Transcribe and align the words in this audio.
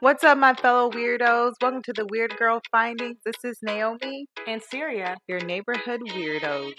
What's 0.00 0.22
up, 0.24 0.36
my 0.36 0.52
fellow 0.52 0.90
weirdos? 0.90 1.54
Welcome 1.62 1.80
to 1.84 1.92
the 1.96 2.04
Weird 2.10 2.36
Girl 2.36 2.60
Findings. 2.70 3.16
This 3.24 3.36
is 3.42 3.56
Naomi, 3.62 4.26
and 4.46 4.60
Syria. 4.62 5.16
your 5.26 5.40
neighborhood 5.40 6.00
weirdos. 6.10 6.74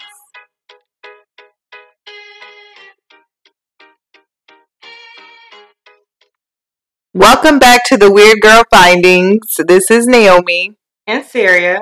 Welcome 7.12 7.58
back 7.58 7.84
to 7.86 7.96
the 7.96 8.08
Weird 8.08 8.40
Girl 8.40 8.62
Findings. 8.70 9.56
This 9.66 9.90
is 9.90 10.06
Naomi. 10.06 10.76
And 11.04 11.24
Syria. 11.24 11.80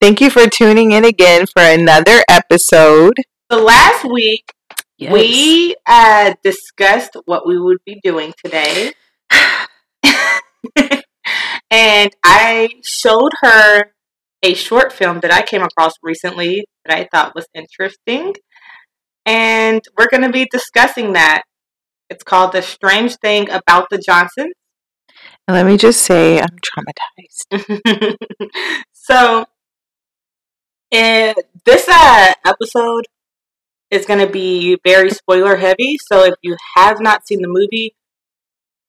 Thank 0.00 0.20
you 0.20 0.30
for 0.30 0.46
tuning 0.46 0.92
in 0.92 1.04
again 1.04 1.46
for 1.46 1.62
another 1.62 2.22
episode. 2.30 3.14
So 3.50 3.64
last 3.64 4.04
week 4.04 4.52
we 5.00 5.74
uh, 5.86 6.34
discussed 6.44 7.16
what 7.24 7.48
we 7.48 7.58
would 7.58 7.78
be 7.84 7.98
doing 8.04 8.32
today. 8.44 8.92
and 11.70 12.10
I 12.24 12.68
showed 12.84 13.30
her 13.42 13.92
a 14.42 14.54
short 14.54 14.92
film 14.92 15.20
that 15.20 15.32
I 15.32 15.42
came 15.42 15.62
across 15.62 15.94
recently 16.02 16.66
that 16.84 16.98
I 16.98 17.08
thought 17.12 17.34
was 17.34 17.46
interesting. 17.54 18.34
And 19.24 19.82
we're 19.96 20.08
going 20.08 20.24
to 20.24 20.32
be 20.32 20.48
discussing 20.50 21.12
that. 21.12 21.42
It's 22.10 22.24
called 22.24 22.52
The 22.52 22.62
Strange 22.62 23.16
Thing 23.16 23.48
About 23.50 23.86
the 23.90 23.98
Johnsons. 23.98 24.52
And 25.46 25.56
let 25.56 25.66
me 25.66 25.76
just 25.76 26.02
say, 26.02 26.40
I'm 26.40 26.58
traumatized. 26.60 28.16
so, 28.92 29.44
in 30.90 31.34
this 31.64 31.88
uh, 31.88 32.32
episode 32.44 33.06
is 33.90 34.04
going 34.06 34.20
to 34.20 34.30
be 34.30 34.78
very 34.84 35.10
spoiler 35.10 35.56
heavy. 35.56 35.98
So, 36.06 36.24
if 36.24 36.34
you 36.42 36.56
have 36.76 37.00
not 37.00 37.26
seen 37.26 37.40
the 37.42 37.48
movie, 37.48 37.94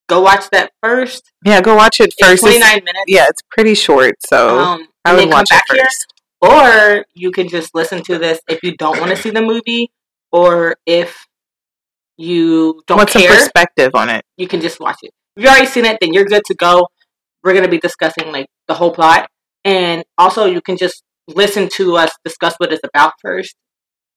go 0.08 0.22
watch 0.22 0.50
that 0.52 0.72
first. 0.82 1.32
Yeah, 1.46 1.62
go 1.62 1.76
watch 1.76 2.00
it 2.00 2.14
first. 2.20 2.44
It's- 2.44 2.60
29 2.60 2.84
minutes. 2.84 3.04
yeah, 3.08 3.26
it's 3.30 3.42
pretty 3.52 3.74
short, 3.76 4.16
so 4.28 4.60
Um, 4.60 4.88
I 5.06 5.14
would 5.16 5.30
watch 5.30 5.48
it 5.52 5.56
back 5.56 5.66
here. 5.72 5.84
first. 5.84 6.08
Or 6.42 7.06
you 7.14 7.32
can 7.32 7.48
just 7.48 7.74
listen 7.74 8.04
to 8.04 8.18
this 8.18 8.40
if 8.50 8.60
you 8.64 8.76
don't 8.76 9.00
want 9.00 9.12
to 9.12 9.18
see 9.18 9.30
the 9.30 9.42
movie, 9.42 9.92
or 10.32 10.76
if 10.86 11.26
you 12.18 12.82
don't 12.88 12.98
What's 12.98 13.14
care, 13.14 13.30
perspective 13.30 13.92
on 13.96 14.10
it? 14.10 14.26
you 14.38 14.48
can 14.48 14.62
just 14.62 14.80
watch 14.80 14.98
it. 15.04 15.12
If 15.36 15.44
you've 15.44 15.52
already 15.52 15.68
seen 15.68 15.86
it, 15.86 15.98
then 16.02 16.14
you're 16.14 16.26
good 16.26 16.44
to 16.46 16.54
go. 16.56 16.88
We're 17.44 17.54
gonna 17.54 17.68
be 17.70 17.80
discussing 17.80 18.32
like 18.32 18.48
the 18.68 18.74
whole 18.74 18.92
plot, 18.92 19.30
and 19.64 20.04
also 20.18 20.46
you 20.46 20.62
can 20.62 20.78
just 20.78 21.04
listen 21.28 21.70
to 21.76 21.96
us 21.98 22.12
discuss 22.26 22.56
what 22.58 22.72
it's 22.74 22.84
about 22.84 23.14
first, 23.22 23.56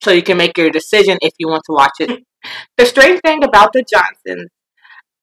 so 0.02 0.10
you 0.10 0.22
can 0.22 0.36
make 0.36 0.58
your 0.58 0.70
decision 0.70 1.18
if 1.22 1.32
you 1.38 1.48
want 1.48 1.62
to 1.66 1.72
watch 1.72 1.92
it. 2.00 2.22
the 2.76 2.84
strange 2.86 3.20
thing 3.24 3.42
about 3.44 3.72
the 3.72 3.82
Johnsons 3.82 4.50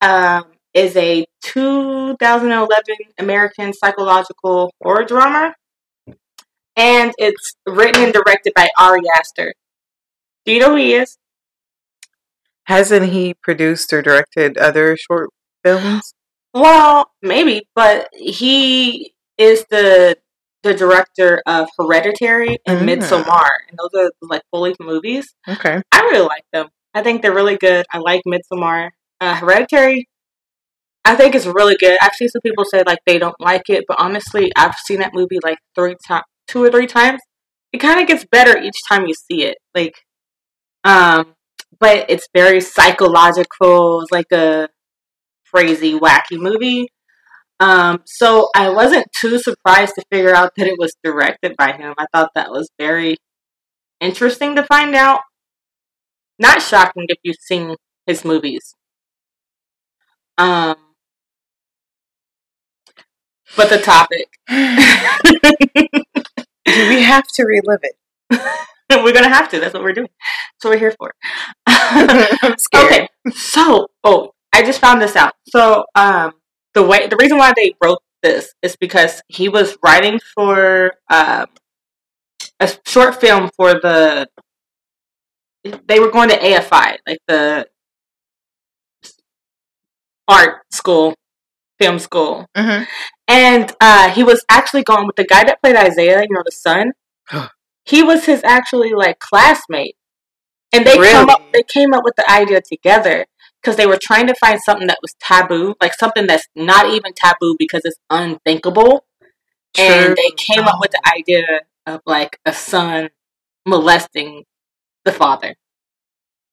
um, 0.00 0.44
is 0.74 0.96
a 0.96 1.24
2011 1.42 2.68
American 3.18 3.72
psychological 3.72 4.72
horror 4.82 5.04
drama, 5.04 5.54
and 6.76 7.12
it's 7.18 7.54
written 7.66 8.04
and 8.04 8.12
directed 8.12 8.52
by 8.54 8.68
Ari 8.78 9.02
Aster. 9.16 9.54
Do 10.44 10.52
you 10.52 10.60
know 10.60 10.70
who 10.70 10.76
he 10.76 10.94
is? 10.94 11.16
Hasn't 12.64 13.10
he 13.12 13.34
produced 13.34 13.92
or 13.92 14.02
directed 14.02 14.58
other 14.58 14.96
short 14.96 15.30
films? 15.64 16.14
Well, 16.56 17.10
maybe, 17.20 17.66
but 17.74 18.10
he 18.12 19.12
is 19.36 19.64
the 19.70 20.16
the 20.62 20.72
director 20.72 21.42
of 21.46 21.68
Hereditary 21.76 22.58
and 22.64 22.78
Mm. 22.88 22.96
Midsommar, 23.00 23.48
and 23.68 23.76
those 23.76 23.90
are 24.04 24.10
like 24.22 24.42
fully 24.52 24.72
movies. 24.78 25.34
Okay. 25.48 25.82
I 25.90 26.00
really 26.02 26.24
like 26.28 26.44
them. 26.52 26.68
I 26.94 27.02
think 27.02 27.22
they're 27.22 27.34
really 27.34 27.56
good. 27.56 27.84
I 27.90 27.98
like 27.98 28.22
Midsommar. 28.24 28.90
Uh, 29.20 29.34
Hereditary, 29.34 30.08
I 31.04 31.14
think 31.16 31.34
it's 31.34 31.46
really 31.46 31.76
good. 31.76 31.98
I've 32.00 32.14
seen 32.14 32.28
some 32.28 32.40
people 32.42 32.64
say 32.64 32.82
like 32.86 33.00
they 33.06 33.18
don't 33.18 33.38
like 33.40 33.68
it, 33.68 33.84
but 33.86 34.00
honestly, 34.00 34.50
I've 34.56 34.74
seen 34.76 35.00
that 35.00 35.12
movie 35.14 35.38
like 35.42 35.58
three 35.74 35.96
times, 36.06 36.24
two 36.48 36.62
or 36.64 36.70
three 36.70 36.86
times. 36.86 37.20
It 37.72 37.78
kind 37.78 38.00
of 38.00 38.06
gets 38.06 38.24
better 38.30 38.58
each 38.58 38.78
time 38.88 39.06
you 39.06 39.14
see 39.14 39.44
it. 39.44 39.58
Like, 39.74 39.94
um, 40.84 41.34
but 41.80 42.06
it's 42.08 42.28
very 42.34 42.60
psychological. 42.60 44.02
It's 44.02 44.12
like 44.12 44.32
a 44.32 44.68
crazy, 45.52 45.98
wacky 45.98 46.38
movie. 46.38 46.88
Um, 47.60 48.02
so 48.06 48.48
I 48.56 48.70
wasn't 48.70 49.06
too 49.18 49.38
surprised 49.38 49.94
to 49.96 50.04
figure 50.10 50.34
out 50.34 50.52
that 50.56 50.66
it 50.66 50.78
was 50.78 50.94
directed 51.04 51.56
by 51.56 51.72
him. 51.72 51.94
I 51.98 52.06
thought 52.12 52.30
that 52.34 52.50
was 52.50 52.68
very 52.78 53.16
interesting 54.00 54.56
to 54.56 54.64
find 54.64 54.94
out. 54.94 55.20
Not 56.38 56.62
shocking 56.62 57.06
if 57.08 57.18
you've 57.22 57.36
seen 57.40 57.76
his 58.06 58.24
movies. 58.24 58.74
Um, 60.36 60.76
but 63.56 63.68
the 63.70 63.78
topic. 63.78 64.28
Do 66.66 66.88
we 66.88 67.02
have 67.02 67.26
to 67.34 67.44
relive 67.44 67.80
it? 67.82 67.94
we're 68.90 69.12
gonna 69.12 69.28
have 69.28 69.48
to. 69.50 69.60
That's 69.60 69.74
what 69.74 69.82
we're 69.82 69.92
doing. 69.92 70.08
That's 70.18 70.64
what 70.64 70.70
we're 70.70 70.78
here 70.78 70.94
for. 70.98 71.14
Okay, 72.74 73.08
so 73.32 73.88
oh, 74.04 74.32
I 74.52 74.62
just 74.62 74.80
found 74.80 75.00
this 75.00 75.16
out. 75.16 75.34
So 75.48 75.84
um, 75.94 76.32
the 76.74 76.82
way 76.82 77.06
the 77.06 77.16
reason 77.16 77.38
why 77.38 77.52
they 77.56 77.74
wrote 77.82 77.98
this 78.22 78.54
is 78.62 78.76
because 78.76 79.22
he 79.28 79.48
was 79.48 79.76
writing 79.84 80.20
for 80.34 80.92
um, 81.10 81.46
a 82.60 82.68
short 82.86 83.20
film 83.20 83.50
for 83.56 83.74
the. 83.74 84.28
They 85.88 85.98
were 85.98 86.10
going 86.10 86.28
to 86.28 86.36
AFI, 86.38 86.98
like 87.06 87.18
the 87.26 87.66
art 90.28 90.62
school, 90.72 91.14
film 91.78 91.98
school, 91.98 92.46
Mhm. 92.56 92.86
And 93.28 93.72
uh, 93.80 94.10
he 94.10 94.22
was 94.22 94.44
actually 94.50 94.82
going 94.82 95.06
with 95.06 95.16
the 95.16 95.24
guy 95.24 95.44
that 95.44 95.60
played 95.62 95.76
Isaiah, 95.76 96.22
you 96.22 96.28
know, 96.30 96.42
the 96.44 96.52
son. 96.52 96.92
he 97.84 98.02
was 98.02 98.26
his 98.26 98.42
actually 98.44 98.92
like 98.92 99.18
classmate, 99.18 99.96
and 100.72 100.86
they 100.86 100.96
come 100.96 101.30
up. 101.30 101.42
They 101.52 101.62
came 101.62 101.94
up 101.94 102.04
with 102.04 102.16
the 102.16 102.30
idea 102.30 102.60
together 102.60 103.26
because 103.60 103.76
they 103.76 103.86
were 103.86 103.98
trying 104.00 104.26
to 104.26 104.34
find 104.34 104.60
something 104.60 104.86
that 104.88 104.98
was 105.00 105.14
taboo, 105.20 105.74
like 105.80 105.94
something 105.94 106.26
that's 106.26 106.46
not 106.54 106.90
even 106.90 107.12
taboo 107.14 107.56
because 107.58 107.82
it's 107.84 107.98
unthinkable. 108.10 109.06
And 109.78 110.16
they 110.16 110.30
came 110.36 110.64
up 110.64 110.78
with 110.80 110.92
the 110.92 111.02
idea 111.16 111.60
of 111.86 112.00
like 112.06 112.38
a 112.44 112.52
son 112.52 113.08
molesting 113.66 114.44
the 115.04 115.12
father. 115.12 115.56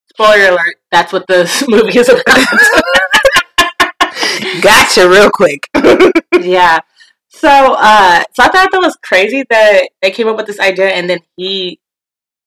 Spoiler 0.09 0.49
alert, 0.49 0.77
that's 0.91 1.13
what 1.13 1.27
this 1.27 1.63
movie 1.69 1.99
is 1.99 2.09
about. 2.09 2.25
Gotcha, 4.61 5.09
real 5.09 5.29
quick. 5.29 5.67
yeah. 6.41 6.79
So 7.29 7.47
uh 7.49 8.23
so 8.33 8.43
I 8.43 8.47
thought 8.49 8.71
that 8.71 8.81
was 8.81 8.97
crazy 9.01 9.43
that 9.49 9.89
they 10.01 10.11
came 10.11 10.27
up 10.27 10.37
with 10.37 10.47
this 10.47 10.59
idea 10.59 10.89
and 10.89 11.09
then 11.09 11.19
he 11.37 11.79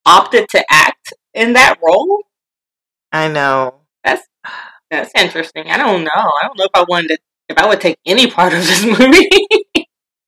opted 0.06 0.48
to 0.50 0.64
act 0.70 1.12
in 1.32 1.54
that 1.54 1.78
role. 1.82 2.24
I 3.12 3.28
know. 3.28 3.80
That's 4.04 4.26
that's 4.90 5.10
interesting. 5.16 5.70
I 5.70 5.78
don't 5.78 6.04
know. 6.04 6.10
I 6.12 6.42
don't 6.42 6.58
know 6.58 6.64
if 6.64 6.70
I 6.74 6.84
wanted 6.88 7.08
to 7.08 7.18
if 7.48 7.58
I 7.58 7.66
would 7.68 7.80
take 7.80 7.98
any 8.06 8.30
part 8.30 8.52
of 8.52 8.60
this 8.60 8.84
movie. 8.98 9.28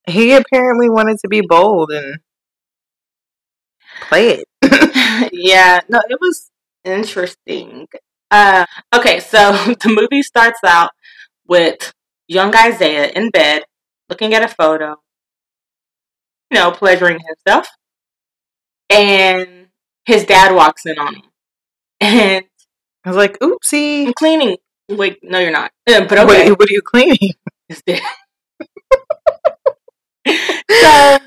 He 0.08 0.32
apparently 0.32 0.88
wanted 0.88 1.18
to 1.20 1.28
be 1.28 1.40
bold 1.40 1.90
and 1.90 2.18
play 4.02 4.42
it. 4.42 4.48
yeah, 5.32 5.80
no, 5.88 6.00
it 6.08 6.18
was 6.20 6.50
interesting. 6.84 7.88
Uh, 8.30 8.66
okay, 8.94 9.20
so 9.20 9.52
the 9.52 9.92
movie 10.00 10.22
starts 10.22 10.60
out 10.64 10.90
with 11.48 11.92
young 12.28 12.54
Isaiah 12.54 13.08
in 13.10 13.30
bed, 13.30 13.64
looking 14.08 14.34
at 14.34 14.42
a 14.42 14.48
photo, 14.48 14.96
you 16.50 16.58
know, 16.58 16.70
pleasuring 16.70 17.18
himself, 17.20 17.66
and 18.90 19.68
his 20.04 20.24
dad 20.24 20.54
walks 20.54 20.86
in 20.86 20.98
on 20.98 21.14
him, 21.16 21.22
and 22.00 22.44
I 23.04 23.10
was 23.10 23.16
like, 23.16 23.38
oopsie. 23.40 24.08
I'm 24.08 24.14
cleaning. 24.14 24.56
Wait, 24.90 25.18
no, 25.22 25.38
you're 25.38 25.52
not. 25.52 25.72
Uh, 25.88 26.04
but 26.08 26.18
okay, 26.18 26.50
What, 26.50 26.60
what 26.60 26.70
are 26.70 26.74
you 26.74 26.82
cleaning? 26.82 27.32
So, 30.70 31.18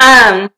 um, 0.00 0.50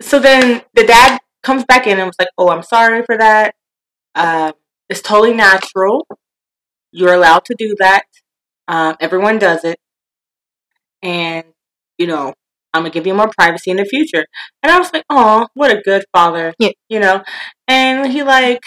so 0.00 0.18
then 0.18 0.62
the 0.74 0.84
dad 0.84 1.18
comes 1.42 1.64
back 1.64 1.86
in 1.86 1.98
and 1.98 2.06
was 2.06 2.16
like, 2.18 2.28
"Oh, 2.38 2.48
I'm 2.50 2.62
sorry 2.62 3.02
for 3.04 3.16
that. 3.18 3.54
Um, 4.14 4.52
it's 4.88 5.02
totally 5.02 5.34
natural. 5.34 6.06
You're 6.92 7.14
allowed 7.14 7.44
to 7.46 7.54
do 7.58 7.74
that. 7.80 8.04
Um, 8.68 8.96
everyone 9.00 9.38
does 9.38 9.64
it, 9.64 9.78
and 11.02 11.44
you 11.98 12.06
know, 12.06 12.34
I'm 12.74 12.82
gonna 12.82 12.90
give 12.90 13.06
you 13.06 13.14
more 13.14 13.30
privacy 13.36 13.70
in 13.70 13.76
the 13.76 13.84
future." 13.84 14.26
And 14.62 14.72
I 14.72 14.78
was 14.78 14.92
like, 14.92 15.04
"Oh, 15.10 15.48
what 15.54 15.70
a 15.70 15.80
good 15.82 16.04
father." 16.12 16.54
Yeah. 16.58 16.70
You 16.88 17.00
know, 17.00 17.22
and 17.68 18.10
he 18.12 18.22
like 18.22 18.62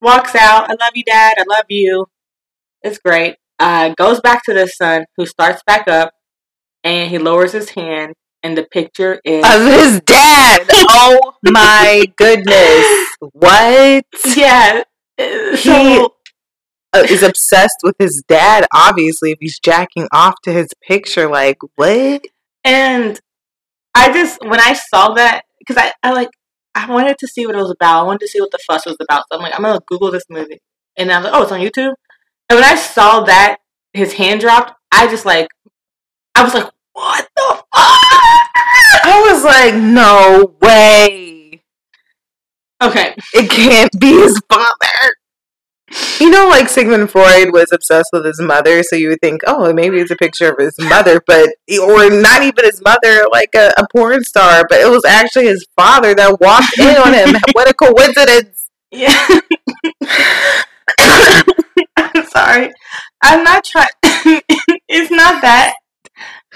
walks 0.00 0.34
out. 0.34 0.70
I 0.70 0.74
love 0.74 0.92
you, 0.94 1.04
Dad. 1.04 1.34
I 1.38 1.44
love 1.48 1.64
you. 1.68 2.06
It's 2.82 2.98
great 2.98 3.36
uh, 3.60 3.90
goes 3.96 4.20
back 4.20 4.44
to 4.44 4.54
the 4.54 4.66
son, 4.68 5.06
who 5.16 5.26
starts 5.26 5.62
back 5.66 5.88
up, 5.88 6.12
and 6.84 7.10
he 7.10 7.18
lowers 7.18 7.52
his 7.52 7.70
hand, 7.70 8.14
and 8.42 8.56
the 8.58 8.64
picture 8.64 9.20
is 9.24 9.44
Of 9.44 9.62
his 9.66 10.00
dad. 10.02 10.68
Oh 10.90 11.34
my 11.44 12.06
goodness. 12.16 13.16
What? 13.20 14.04
yeah. 14.36 14.84
So 15.56 16.14
Uh, 16.94 17.04
is 17.10 17.24
obsessed 17.24 17.78
with 17.82 17.96
his 17.98 18.22
dad. 18.28 18.66
Obviously, 18.72 19.32
if 19.32 19.38
he's 19.40 19.58
jacking 19.58 20.06
off 20.12 20.34
to 20.44 20.52
his 20.52 20.68
picture, 20.86 21.28
like 21.28 21.58
what? 21.74 22.24
And 22.62 23.20
I 23.96 24.12
just 24.12 24.40
when 24.42 24.60
I 24.60 24.74
saw 24.74 25.14
that 25.14 25.42
because 25.58 25.76
I, 25.76 25.92
I 26.04 26.12
like 26.12 26.30
I 26.74 26.90
wanted 26.90 27.18
to 27.18 27.26
see 27.26 27.46
what 27.46 27.56
it 27.56 27.58
was 27.58 27.70
about. 27.72 28.00
I 28.00 28.02
wanted 28.04 28.20
to 28.20 28.28
see 28.28 28.40
what 28.40 28.52
the 28.52 28.58
fuss 28.58 28.86
was 28.86 28.96
about. 29.00 29.24
So 29.28 29.36
I'm 29.36 29.42
like, 29.42 29.54
I'm 29.56 29.62
gonna 29.62 29.80
Google 29.88 30.12
this 30.12 30.24
movie, 30.30 30.60
and 30.96 31.10
I'm 31.10 31.24
like, 31.24 31.32
oh, 31.34 31.42
it's 31.42 31.52
on 31.52 31.60
YouTube. 31.60 31.94
And 32.48 32.60
when 32.60 32.64
I 32.64 32.76
saw 32.76 33.24
that 33.24 33.58
his 33.92 34.12
hand 34.12 34.40
dropped, 34.40 34.72
I 34.92 35.08
just 35.08 35.24
like, 35.24 35.48
I 36.36 36.44
was 36.44 36.54
like, 36.54 36.70
what 36.92 37.28
the 37.36 37.54
fuck? 37.54 37.64
I 37.72 39.32
was 39.32 39.44
like, 39.44 39.74
no 39.74 40.54
way. 40.60 41.62
Okay, 42.82 43.14
It 43.32 43.50
can't 43.50 43.90
be 43.98 44.12
his 44.12 44.40
father. 44.48 45.14
You 46.20 46.30
know, 46.30 46.48
like 46.48 46.68
Sigmund 46.68 47.10
Freud 47.10 47.52
was 47.52 47.70
obsessed 47.72 48.10
with 48.12 48.24
his 48.24 48.40
mother, 48.40 48.82
so 48.82 48.96
you 48.96 49.10
would 49.10 49.20
think, 49.20 49.42
oh, 49.46 49.72
maybe 49.72 49.98
it's 49.98 50.10
a 50.10 50.16
picture 50.16 50.50
of 50.50 50.58
his 50.58 50.74
mother, 50.78 51.20
but 51.26 51.50
or 51.80 52.10
not 52.10 52.42
even 52.42 52.64
his 52.64 52.82
mother, 52.82 53.26
like 53.30 53.50
a, 53.54 53.72
a 53.76 53.86
porn 53.94 54.24
star, 54.24 54.64
but 54.68 54.80
it 54.80 54.90
was 54.90 55.04
actually 55.04 55.46
his 55.46 55.66
father 55.76 56.14
that 56.14 56.40
walked 56.40 56.78
in 56.78 56.96
on 56.96 57.12
him. 57.12 57.40
what 57.52 57.68
a 57.68 57.74
coincidence! 57.74 58.70
yeah. 58.90 59.28
I'm 61.96 62.26
sorry. 62.26 62.72
I'm 63.22 63.42
not 63.44 63.64
trying. 63.64 63.88
it's 64.88 65.10
not 65.10 65.42
that. 65.42 65.74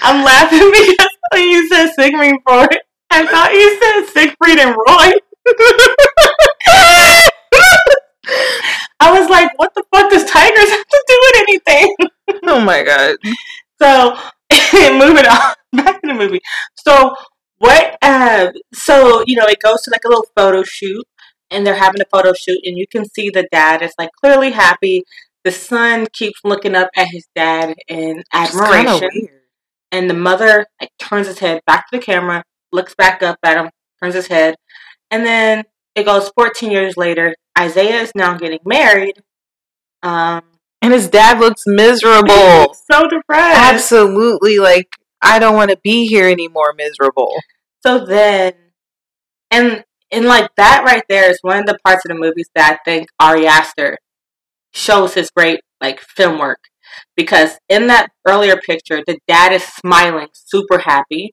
I'm 0.02 0.24
laughing 0.24 0.70
because 0.70 1.08
when 1.32 1.48
you 1.48 1.68
said 1.68 1.90
Sigmund 1.98 2.40
Freud, 2.46 2.78
I 3.10 3.26
thought 3.26 3.52
you 3.52 3.78
said 3.80 4.06
Siegfried 4.12 4.58
and 4.58 4.76
Roy. 4.76 5.12
I 9.08 9.20
was 9.20 9.30
like, 9.30 9.50
what 9.58 9.72
the 9.74 9.82
fuck 9.94 10.10
does 10.10 10.24
tigers 10.24 10.70
have 10.70 10.86
to 10.86 11.04
do 11.08 11.20
with 11.22 11.42
anything? 11.48 11.94
Oh 12.44 12.60
my 12.60 12.82
god! 12.82 13.16
So 13.80 14.18
moving 14.72 15.24
on 15.24 15.54
back 15.72 16.00
to 16.02 16.08
the 16.08 16.14
movie. 16.14 16.40
So 16.74 17.14
what? 17.58 17.96
Uh, 18.02 18.50
so 18.74 19.22
you 19.24 19.36
know, 19.36 19.46
it 19.46 19.60
goes 19.62 19.82
to 19.82 19.90
like 19.92 20.04
a 20.04 20.08
little 20.08 20.26
photo 20.36 20.64
shoot, 20.64 21.04
and 21.50 21.64
they're 21.64 21.76
having 21.76 22.00
a 22.00 22.06
photo 22.10 22.32
shoot, 22.32 22.58
and 22.64 22.76
you 22.76 22.88
can 22.88 23.04
see 23.08 23.30
the 23.30 23.46
dad 23.52 23.82
is 23.82 23.94
like 23.96 24.10
clearly 24.20 24.50
happy. 24.50 25.04
The 25.44 25.52
son 25.52 26.08
keeps 26.12 26.40
looking 26.42 26.74
up 26.74 26.90
at 26.96 27.06
his 27.08 27.28
dad 27.36 27.76
in 27.86 28.24
admiration, 28.32 29.28
and 29.92 30.10
the 30.10 30.14
mother 30.14 30.66
like 30.80 30.90
turns 30.98 31.28
his 31.28 31.38
head 31.38 31.60
back 31.64 31.88
to 31.90 31.98
the 31.98 32.04
camera, 32.04 32.42
looks 32.72 32.96
back 32.96 33.22
up 33.22 33.38
at 33.44 33.56
him, 33.56 33.70
turns 34.02 34.14
his 34.16 34.26
head, 34.26 34.56
and 35.12 35.24
then 35.24 35.62
it 35.94 36.04
goes 36.04 36.30
14 36.36 36.70
years 36.72 36.96
later. 36.96 37.36
Isaiah 37.58 38.00
is 38.02 38.12
now 38.14 38.36
getting 38.36 38.60
married. 38.64 39.16
Um, 40.02 40.42
And 40.80 40.92
his 40.92 41.08
dad 41.08 41.40
looks 41.40 41.62
miserable. 41.66 42.74
so 42.90 43.08
depressed. 43.08 43.58
Absolutely, 43.74 44.58
like 44.58 44.88
I 45.20 45.38
don't 45.38 45.56
want 45.56 45.70
to 45.70 45.78
be 45.82 46.06
here 46.06 46.28
anymore. 46.28 46.72
Miserable. 46.76 47.32
So 47.84 48.04
then, 48.04 48.52
and 49.50 49.84
and 50.10 50.24
like 50.26 50.50
that 50.56 50.84
right 50.84 51.02
there 51.08 51.30
is 51.30 51.38
one 51.42 51.58
of 51.58 51.66
the 51.66 51.78
parts 51.84 52.04
of 52.04 52.10
the 52.10 52.20
movies 52.20 52.48
that 52.54 52.72
I 52.74 52.78
think 52.84 53.08
Ari 53.20 53.46
Aster 53.46 53.98
shows 54.72 55.14
his 55.14 55.30
great 55.30 55.60
like 55.80 56.00
film 56.00 56.38
work 56.38 56.60
because 57.16 57.58
in 57.68 57.86
that 57.88 58.08
earlier 58.26 58.56
picture, 58.56 59.02
the 59.06 59.18
dad 59.26 59.52
is 59.52 59.64
smiling, 59.64 60.28
super 60.32 60.78
happy, 60.78 61.32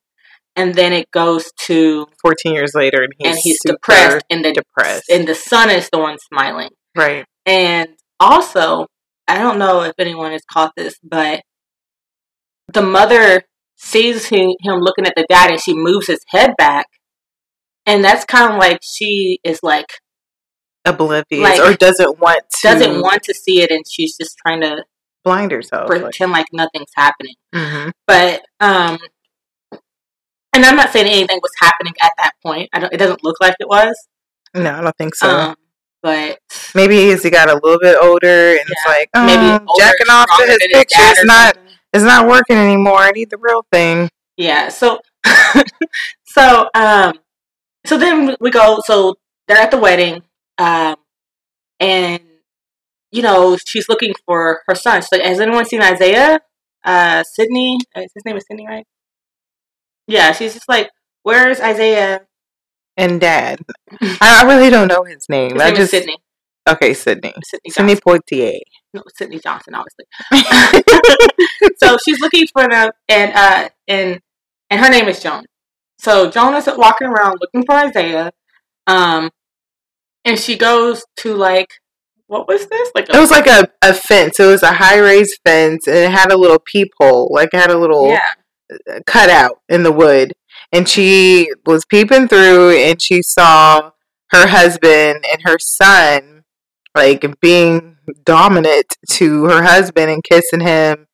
and 0.56 0.74
then 0.74 0.94
it 0.94 1.12
goes 1.12 1.52
to 1.66 2.08
Fourteen 2.22 2.54
years 2.54 2.74
later, 2.74 3.04
and 3.04 3.14
he's, 3.18 3.28
and 3.28 3.40
he's 3.42 3.60
depressed, 3.66 4.26
and 4.30 4.44
the 4.46 4.54
depressed. 4.54 5.10
and 5.10 5.28
the 5.28 5.36
son 5.36 5.70
is 5.70 5.90
the 5.92 6.00
one 6.00 6.18
smiling, 6.20 6.70
right. 6.96 7.26
and 7.46 7.90
also 8.20 8.88
I 9.28 9.40
don't 9.40 9.58
know 9.58 9.82
if 9.82 9.94
anyone 9.98 10.32
has 10.32 10.44
caught 10.52 10.74
this, 10.78 10.96
but 11.04 11.42
the 12.72 12.82
mother 12.82 13.44
sees 13.76 14.26
him, 14.26 14.52
him 14.62 14.80
looking 14.80 15.06
at 15.06 15.14
the 15.16 15.26
dad 15.30 15.52
and 15.52 15.60
she 15.60 15.74
moves 15.74 16.08
his 16.08 16.20
head 16.30 16.52
back. 16.58 16.88
And 17.86 18.04
that's 18.04 18.26
kind 18.26 18.52
of 18.54 18.58
like 18.60 18.80
she 18.84 19.40
is 19.44 19.60
like 19.62 19.86
Oblivious 20.86 21.42
Like, 21.42 21.60
or 21.60 21.76
doesn't 21.76 22.20
want 22.20 22.42
to 22.62 22.68
doesn't 22.68 23.02
want 23.02 23.24
to 23.24 23.34
see 23.34 23.62
it 23.62 23.72
and 23.72 23.84
she's 23.90 24.16
just 24.18 24.38
trying 24.38 24.62
to 24.62 24.84
blind 25.24 25.52
herself. 25.52 25.88
Pretend 25.88 26.32
like 26.32 26.46
nothing's 26.54 26.92
happening. 26.96 27.36
mhm. 27.54 27.92
But 28.08 28.44
um 28.60 29.00
and 30.56 30.66
I'm 30.66 30.76
not 30.76 30.92
saying 30.92 31.08
anything 31.08 31.40
was 31.42 31.52
happening 31.60 31.94
at 32.02 32.12
that 32.18 32.32
point. 32.44 32.70
I 32.74 32.80
don't 32.80 32.94
it 32.94 32.98
doesn't 32.98 33.24
look 33.24 33.38
like 33.42 33.56
it 33.60 33.68
was. 33.68 33.96
No, 34.54 34.72
I 34.72 34.82
don't 34.82 34.98
think 34.98 35.16
so. 35.16 35.30
Um 35.30 35.56
but 36.06 36.38
maybe 36.76 37.10
as 37.10 37.24
he 37.24 37.32
got 37.32 37.50
a 37.50 37.56
little 37.56 37.80
bit 37.80 37.98
older, 38.00 38.52
and 38.52 38.60
it's 38.60 38.86
like 38.86 39.10
oh, 39.16 39.26
maybe 39.26 39.66
older, 39.68 39.84
jacking 39.84 40.08
off 40.12 40.28
to 40.38 40.46
his 40.46 40.60
picture 40.72 41.02
is 41.02 41.24
not 41.24 41.58
is 41.94 42.04
not 42.04 42.28
working 42.28 42.58
anymore. 42.58 43.00
I 43.00 43.10
need 43.10 43.32
the 43.32 43.40
real 43.40 43.66
thing. 43.72 44.12
Yeah. 44.38 44.70
So, 44.70 45.00
so, 46.26 46.70
um, 46.76 47.18
so 47.88 47.98
then 47.98 48.36
we 48.40 48.52
go. 48.52 48.82
So 48.86 49.16
they're 49.48 49.58
at 49.58 49.72
the 49.72 49.80
wedding, 49.80 50.22
um, 50.60 50.98
and 51.80 52.20
you 53.12 53.24
know 53.24 53.58
she's 53.66 53.90
looking 53.90 54.14
for 54.28 54.62
her 54.68 54.76
son. 54.76 55.02
She's 55.02 55.12
like, 55.12 55.24
"Has 55.24 55.40
anyone 55.40 55.66
seen 55.66 55.82
Isaiah? 55.82 56.40
Uh, 56.84 57.24
Sidney? 57.24 57.80
His 57.96 58.26
name 58.26 58.38
is 58.38 58.46
Sidney, 58.48 58.68
right? 58.68 58.86
Yeah. 60.08 60.32
She's 60.34 60.54
just 60.54 60.70
like, 60.70 60.92
"Where's 61.24 61.60
Isaiah?" 61.60 62.22
And 62.98 63.20
Dad, 63.20 63.60
I, 64.02 64.44
I 64.44 64.44
really 64.48 64.70
don't 64.70 64.88
know 64.88 65.04
his 65.04 65.28
name. 65.28 65.54
His 65.54 65.62
I 65.62 65.66
name 65.68 65.76
just 65.76 65.92
Sidney. 65.92 66.18
okay, 66.70 66.94
Sidney, 66.94 67.34
Sidney 67.44 67.70
Sidney 67.70 67.96
Poitier. 67.96 68.60
No, 68.94 69.04
Sidney 69.14 69.40
Johnson, 69.40 69.76
obviously. 69.76 70.06
so 71.84 71.98
she's 71.98 72.22
looking 72.22 72.48
for 72.48 72.68
them, 72.70 72.92
and 73.10 73.34
uh, 73.36 73.70
and 73.88 74.22
and 74.70 74.80
her 74.80 74.90
name 74.90 75.08
is 75.10 75.22
Joan. 75.22 75.44
So 75.98 76.30
Joan 76.32 76.56
is 76.56 76.70
walking 76.78 77.08
around 77.08 77.40
looking 77.42 77.66
for 77.66 77.76
Isaiah, 77.76 78.32
um, 78.88 79.32
and 80.24 80.40
she 80.40 80.58
goes 80.58 81.04
to 81.18 81.34
like, 81.36 81.70
what 82.28 82.48
was 82.48 82.68
this? 82.68 82.92
Like, 82.96 83.10
It 83.10 83.20
was 83.20 83.32
like 83.32 83.48
a, 83.48 83.68
a 83.82 83.94
fence. 83.94 84.40
It 84.40 84.46
was 84.46 84.64
a 84.64 84.72
high 84.74 85.00
raised 85.00 85.40
fence, 85.46 85.88
and 85.88 85.98
it 85.98 86.12
had 86.12 86.32
a 86.32 86.38
little 86.38 86.60
peephole, 86.60 87.30
like 87.34 87.50
it 87.54 87.60
had 87.60 87.72
a 87.72 87.78
little 87.78 88.08
yeah, 88.08 88.34
cutout 89.06 89.60
in 89.70 89.84
the 89.84 89.92
wood. 89.92 90.34
And 90.72 90.88
she 90.88 91.52
was 91.66 91.86
peeping 91.86 92.28
through, 92.28 92.72
and 92.72 93.02
she 93.02 93.22
saw 93.22 93.92
her 94.32 94.48
husband 94.48 95.26
and 95.32 95.42
her 95.44 95.60
son, 95.60 96.44
like 96.96 97.26
being 97.40 97.98
dominant 98.26 98.98
to 99.12 99.46
her 99.46 99.64
husband 99.64 100.12
and 100.12 100.24
kissing 100.24 100.62
him, 100.62 101.08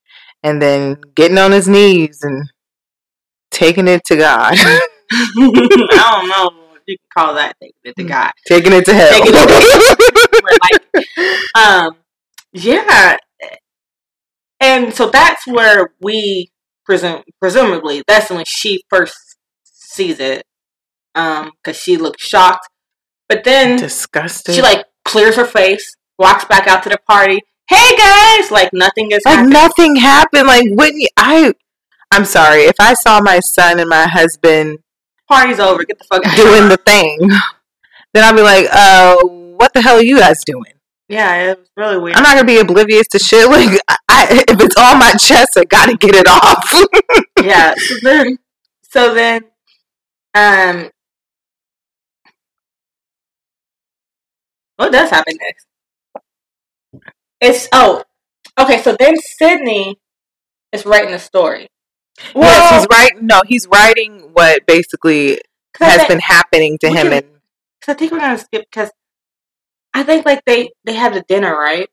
and 0.43 0.61
then 0.61 0.97
getting 1.15 1.37
on 1.37 1.51
his 1.51 1.67
knees 1.67 2.19
and 2.23 2.49
taking 3.51 3.87
it 3.87 4.03
to 4.05 4.15
God, 4.15 4.53
I 4.57 4.79
don't 5.89 6.29
know 6.29 6.45
what 6.71 6.81
you 6.87 6.97
can 6.97 7.07
call 7.13 7.35
that 7.35 7.57
thing 7.59 7.71
with 7.83 7.95
the 7.95 8.05
guy. 8.05 8.31
taking 8.47 8.73
it 8.73 8.85
to 8.85 8.93
hell. 8.93 9.09
It 9.11 10.41
We're 10.43 10.57
like, 11.05 11.67
um, 11.67 11.97
yeah, 12.53 13.17
and 14.59 14.93
so 14.93 15.09
that's 15.09 15.45
where 15.47 15.93
we 16.01 16.50
presume, 16.91 17.23
presumably, 17.39 18.03
that's 18.05 18.29
when 18.29 18.43
she 18.45 18.83
first 18.89 19.15
sees 19.63 20.19
it, 20.19 20.43
um, 21.15 21.51
because 21.63 21.79
she 21.81 21.95
looks 21.95 22.21
shocked. 22.21 22.67
But 23.29 23.45
then 23.45 23.77
Disgusting. 23.77 24.55
she 24.55 24.61
like 24.61 24.83
clears 25.05 25.37
her 25.37 25.45
face, 25.45 25.95
walks 26.19 26.43
back 26.43 26.67
out 26.67 26.83
to 26.83 26.89
the 26.89 26.97
party. 27.09 27.39
Hey 27.69 27.95
guys, 27.95 28.51
like 28.51 28.71
nothing 28.73 29.11
is 29.11 29.21
like 29.25 29.35
happening. 29.35 29.53
nothing 29.53 29.95
happened. 29.95 30.47
Like 30.47 30.65
wouldn't 30.71 31.01
you, 31.01 31.07
I? 31.15 31.53
I'm 32.11 32.25
sorry 32.25 32.63
if 32.63 32.75
I 32.81 32.93
saw 32.93 33.21
my 33.21 33.39
son 33.39 33.79
and 33.79 33.87
my 33.87 34.05
husband 34.05 34.79
Party's 35.29 35.59
over. 35.61 35.85
Get 35.85 35.97
the 35.97 36.03
fuck 36.03 36.25
out. 36.25 36.35
doing 36.35 36.67
the 36.67 36.75
thing, 36.85 37.19
then 38.13 38.25
I'd 38.25 38.35
be 38.35 38.41
like, 38.41 38.67
uh, 38.69 39.15
what 39.23 39.71
the 39.73 39.81
hell 39.81 39.95
are 39.95 40.03
you 40.03 40.19
guys 40.19 40.43
doing? 40.45 40.73
Yeah, 41.11 41.51
it 41.51 41.59
was 41.59 41.69
really 41.75 41.97
weird. 41.97 42.15
I'm 42.15 42.23
not 42.23 42.35
gonna 42.35 42.47
be 42.47 42.59
oblivious 42.59 43.05
to 43.09 43.19
shit. 43.19 43.45
Like, 43.49 43.77
I, 44.07 44.45
if 44.47 44.61
it's 44.61 44.77
on 44.77 44.97
my 44.97 45.11
chest, 45.19 45.57
I 45.57 45.65
gotta 45.65 45.97
get 45.97 46.15
it 46.15 46.25
off. 46.25 46.73
yeah. 47.43 47.73
So 47.75 47.95
then, 48.01 48.37
so 48.89 49.13
then, 49.13 49.41
um, 50.33 50.89
what 54.77 54.93
does 54.93 55.09
happen 55.09 55.35
next? 55.41 55.65
It's 57.41 57.67
oh, 57.73 58.05
okay. 58.57 58.81
So 58.81 58.95
then 58.97 59.17
Sidney 59.17 59.97
is 60.71 60.85
writing 60.85 61.11
the 61.11 61.19
story. 61.19 61.67
yes, 62.33 62.79
he's 62.79 62.87
writing. 62.89 63.27
No, 63.27 63.41
he's 63.45 63.67
writing 63.67 64.29
what 64.31 64.65
basically 64.65 65.41
has 65.77 65.97
think- 65.97 66.07
been 66.07 66.19
happening 66.19 66.77
to 66.79 66.87
him, 66.87 67.07
can- 67.09 67.13
and 67.13 67.25
I 67.85 67.95
think 67.95 68.13
we're 68.13 68.19
gonna 68.19 68.37
skip 68.37 68.63
because 68.71 68.91
I 69.93 70.03
think 70.03 70.25
like 70.25 70.43
they 70.45 70.71
they 70.85 70.93
have 70.93 71.13
the 71.13 71.23
dinner 71.27 71.55
right. 71.57 71.89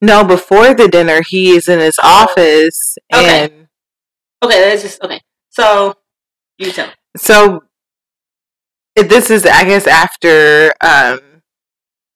no, 0.00 0.24
before 0.24 0.74
the 0.74 0.88
dinner, 0.88 1.22
he 1.26 1.56
is 1.56 1.68
in 1.68 1.78
his 1.80 1.98
Oh. 2.02 2.26
office, 2.28 2.96
Okay. 3.12 3.44
and 3.44 3.68
Okay, 4.44 4.60
that's 4.60 4.82
just 4.82 5.02
okay. 5.02 5.20
So 5.50 5.94
you 6.58 6.70
tell. 6.72 6.92
So 7.16 7.64
this 8.96 9.30
is, 9.30 9.46
I 9.46 9.64
guess, 9.64 9.86
after 9.86 10.72
um, 10.80 11.20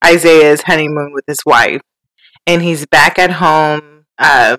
Isaiah's 0.04 0.62
honeymoon 0.62 1.12
with 1.12 1.24
his 1.26 1.40
wife, 1.46 1.80
and 2.46 2.62
he's 2.62 2.86
back 2.86 3.18
at 3.18 3.32
home. 3.32 4.04
Um, 4.18 4.58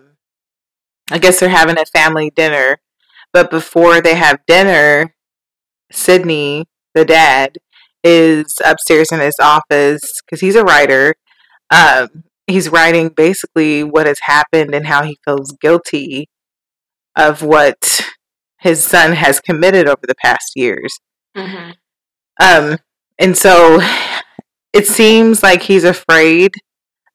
I 1.11 1.17
guess 1.19 1.39
they're 1.39 1.49
having 1.49 1.77
a 1.79 1.85
family 1.85 2.31
dinner, 2.35 2.79
but 3.33 3.49
before 3.51 4.01
they 4.01 4.15
have 4.15 4.39
dinner, 4.47 5.15
Sidney, 5.91 6.65
the 6.93 7.05
dad, 7.05 7.57
is 8.03 8.57
upstairs 8.65 9.11
in 9.11 9.19
his 9.19 9.35
office 9.41 10.01
because 10.25 10.41
he's 10.41 10.55
a 10.55 10.63
writer. 10.63 11.15
Um, 11.69 12.23
he's 12.47 12.69
writing 12.69 13.09
basically 13.09 13.83
what 13.83 14.07
has 14.07 14.19
happened 14.23 14.73
and 14.73 14.87
how 14.87 15.03
he 15.03 15.17
feels 15.25 15.51
guilty 15.61 16.29
of 17.15 17.41
what 17.43 18.01
his 18.59 18.83
son 18.83 19.13
has 19.13 19.39
committed 19.39 19.87
over 19.87 20.01
the 20.07 20.15
past 20.15 20.51
years. 20.55 20.99
Mm-hmm. 21.37 21.71
Um, 22.41 22.77
and 23.17 23.37
so 23.37 23.79
it 24.73 24.87
seems 24.87 25.43
like 25.43 25.63
he's 25.63 25.83
afraid 25.83 26.51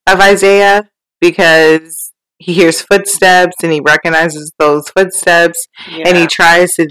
of 0.07 0.21
Isaiah 0.21 0.89
because 1.21 2.13
he 2.39 2.53
hears 2.55 2.83
footsteps 2.83 3.57
and 3.63 3.73
he 3.73 3.81
recognizes 3.81 4.53
those 4.59 4.89
footsteps 4.91 5.67
Yeah. 5.91 6.05
and 6.09 6.17
he 6.17 6.27
tries 6.27 6.75
to, 6.75 6.89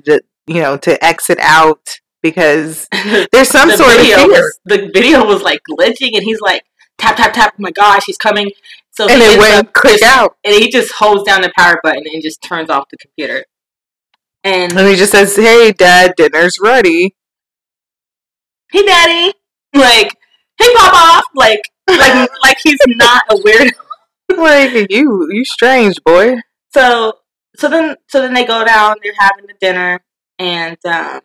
you 0.48 0.62
know, 0.62 0.78
to 0.78 1.04
exit 1.04 1.38
out 1.40 2.00
because 2.24 2.88
there's 3.32 3.50
some 3.50 3.70
the 3.70 3.78
sort 3.78 3.96
of 3.96 4.02
fear. 4.02 4.18
was, 4.28 4.60
the 4.66 4.90
video 4.94 5.26
was 5.26 5.44
like 5.44 5.62
glitching, 5.70 6.16
and 6.16 6.24
he's 6.24 6.42
like 6.42 6.64
tap 6.98 7.18
tap 7.18 7.34
tap. 7.34 7.52
Oh 7.54 7.62
my 7.62 7.72
gosh, 7.72 8.04
he's 8.06 8.18
coming! 8.18 8.50
So 8.92 9.08
And 9.08 9.22
he 9.22 9.28
it 9.34 9.38
went 9.40 9.74
click 9.74 10.00
just- 10.00 10.04
out. 10.18 10.38
and 10.44 10.56
he 10.56 10.72
just 10.72 10.94
holds 10.94 11.24
down 11.24 11.42
the 11.42 11.52
power 11.58 11.80
button 11.84 12.04
and 12.12 12.24
just 12.24 12.42
turns 12.42 12.70
off 12.70 12.90
the 12.90 12.98
computer. 12.98 13.46
And 14.44 14.72
And 14.78 14.88
he 14.88 14.96
just 14.96 15.12
says, 15.12 15.36
Hey, 15.36 15.72
dad, 15.72 16.14
dinner's 16.18 16.58
ready. 16.62 17.16
hey, 18.72 18.84
daddy, 18.84 19.34
like 19.74 20.16
hey, 20.60 20.68
Papa! 20.76 21.24
like 21.36 21.62
like 21.88 22.30
like 22.44 22.58
he's 22.64 22.78
not 22.88 23.24
a 23.30 23.36
weirdo. 23.36 23.70
Like, 24.36 24.90
you, 24.90 25.28
you 25.32 25.46
strange, 25.46 25.98
boy. 26.04 26.38
So 26.74 27.20
so 27.56 27.70
then 27.70 27.98
so 28.10 28.20
then 28.22 28.34
they 28.34 28.46
go 28.46 28.66
down. 28.66 28.96
They're 29.04 29.14
having 29.20 29.46
the 29.46 29.54
dinner, 29.62 30.00
and 30.40 30.78
um, 30.86 31.20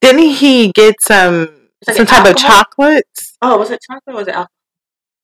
Didn't 0.00 0.30
he 0.34 0.72
get 0.72 0.96
some 1.00 1.50
like 1.86 1.96
some 1.96 2.06
type 2.06 2.22
of 2.22 2.28
alcohol? 2.36 2.50
chocolates? 2.50 3.36
oh, 3.42 3.56
was 3.58 3.70
it 3.70 3.80
chocolate? 3.86 4.14
or 4.14 4.18
Was 4.18 4.28
it 4.28 4.34
alcohol? 4.34 4.50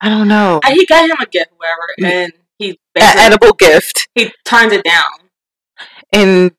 I 0.01 0.09
don't 0.09 0.29
know. 0.29 0.61
Uh, 0.65 0.71
He 0.73 0.85
got 0.87 1.09
him 1.09 1.17
a 1.21 1.27
gift, 1.27 1.51
whatever, 1.57 2.13
and 2.15 2.33
he 2.59 2.71
An 2.95 3.19
edible 3.19 3.53
gift. 3.55 4.09
he 4.15 4.33
turns 4.45 4.73
it 4.73 4.85
down. 4.85 5.03
And 6.13 6.53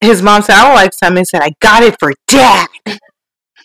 his 0.00 0.22
mom 0.22 0.42
said, 0.42 0.54
I 0.56 0.66
don't 0.66 0.74
like 0.74 0.94
some. 0.94 1.16
And 1.16 1.28
said, 1.28 1.42
I 1.42 1.52
got 1.60 1.82
it 1.82 1.96
for 2.00 2.12
dad. 2.26 2.68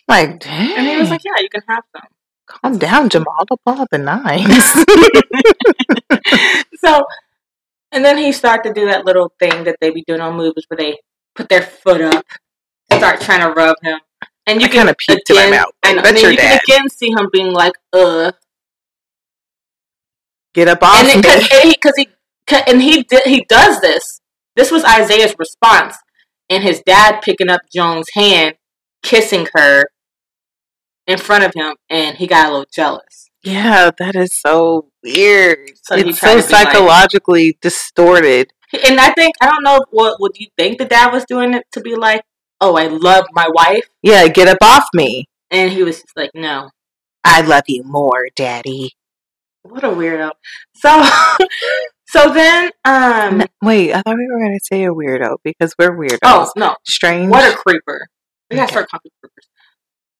Like, 0.07 0.39
dang. 0.41 0.77
And 0.77 0.85
he 0.87 0.97
was 0.97 1.09
like, 1.09 1.23
"Yeah, 1.23 1.31
you 1.39 1.49
can 1.49 1.61
have 1.67 1.83
some." 1.95 2.03
calm 2.47 2.77
down, 2.77 3.09
Jamal. 3.09 3.43
Don't 3.47 3.59
pull 3.65 3.81
out 3.81 3.89
the 3.89 3.97
knives. 3.97 4.71
so, 6.83 7.03
and 7.91 8.05
then 8.05 8.17
he 8.17 8.31
started 8.31 8.73
to 8.75 8.79
do 8.79 8.85
that 8.87 9.05
little 9.05 9.33
thing 9.39 9.63
that 9.63 9.77
they 9.81 9.89
be 9.89 10.03
doing 10.07 10.21
on 10.21 10.35
movies 10.35 10.65
where 10.67 10.77
they 10.77 10.99
put 11.33 11.49
their 11.49 11.63
foot 11.63 12.01
up, 12.01 12.23
start 12.91 13.21
trying 13.21 13.41
to 13.41 13.49
rub 13.53 13.75
him, 13.81 13.99
and 14.47 14.61
you 14.61 14.67
I 14.67 14.69
can 14.69 14.77
kinda 14.79 14.95
peeked 14.97 15.29
in 15.29 15.35
my 15.35 15.41
again- 15.43 15.51
mouth. 15.59 15.71
and, 15.83 15.97
That's 15.97 16.07
and 16.07 16.17
then 16.17 16.23
your 16.23 16.31
you 16.31 16.37
dad. 16.37 16.61
can 16.65 16.75
again 16.77 16.89
see 16.89 17.09
him 17.09 17.29
being 17.31 17.51
like, 17.51 17.73
"Uh," 17.93 18.31
Get 20.53 20.67
up 20.67 20.81
off 20.83 20.99
and 21.03 21.07
me. 21.07 21.15
because 21.21 21.45
he, 21.47 21.75
'cause 21.75 21.93
he 21.97 22.09
'cause- 22.47 22.63
and 22.67 22.81
he 22.81 23.03
did 23.03 23.23
he 23.23 23.45
does 23.49 23.81
this. 23.81 24.21
This 24.55 24.71
was 24.71 24.85
Isaiah's 24.85 25.35
response, 25.37 25.97
and 26.49 26.63
his 26.63 26.81
dad 26.85 27.21
picking 27.21 27.49
up 27.49 27.61
Joan's 27.73 28.07
hand, 28.13 28.55
kissing 29.03 29.47
her 29.53 29.89
in 31.07 31.17
front 31.17 31.43
of 31.43 31.53
him, 31.53 31.75
and 31.89 32.17
he 32.17 32.25
got 32.25 32.47
a 32.47 32.51
little 32.51 32.65
jealous. 32.73 33.29
Yeah, 33.43 33.91
that 33.99 34.15
is 34.15 34.31
so 34.33 34.89
weird. 35.03 35.71
So 35.83 35.95
it's 35.95 36.19
so 36.19 36.35
be 36.35 36.41
like- 36.41 36.45
psychologically 36.49 37.57
distorted. 37.61 38.51
And 38.87 38.99
I 38.99 39.11
think 39.11 39.35
I 39.41 39.45
don't 39.47 39.63
know 39.63 39.81
what 39.91 40.19
would 40.19 40.31
you 40.35 40.47
think 40.57 40.77
the 40.79 40.85
dad 40.85 41.11
was 41.13 41.25
doing 41.25 41.53
it 41.53 41.65
to 41.73 41.81
be 41.81 41.95
like, 41.95 42.23
"Oh, 42.61 42.75
I 42.77 42.87
love 42.87 43.25
my 43.33 43.47
wife." 43.49 43.85
Yeah, 44.01 44.27
get 44.27 44.47
up 44.47 44.57
off 44.61 44.85
me. 44.93 45.25
And 45.51 45.71
he 45.71 45.83
was 45.83 46.01
just 46.01 46.15
like, 46.17 46.31
no. 46.33 46.69
I 47.23 47.41
love 47.41 47.63
you 47.67 47.83
more, 47.83 48.27
daddy. 48.35 48.91
What 49.63 49.83
a 49.83 49.87
weirdo. 49.87 50.31
So 50.75 51.09
so 52.07 52.33
then 52.33 52.71
um 52.83 53.43
Wait, 53.63 53.93
I 53.93 54.01
thought 54.01 54.15
we 54.17 54.27
were 54.27 54.39
going 54.39 54.57
to 54.57 54.63
say 54.65 54.83
a 54.85 54.89
weirdo 54.89 55.37
because 55.43 55.73
we're 55.79 55.97
weirdos. 55.97 56.19
oh 56.23 56.51
no. 56.55 56.75
Strange. 56.85 57.29
What 57.31 57.51
a 57.51 57.55
creeper. 57.57 58.07
We 58.49 58.57
gotta 58.57 58.65
Okay. 58.65 58.71
start 58.73 58.89
calling 58.89 59.11
creepers. 59.21 59.47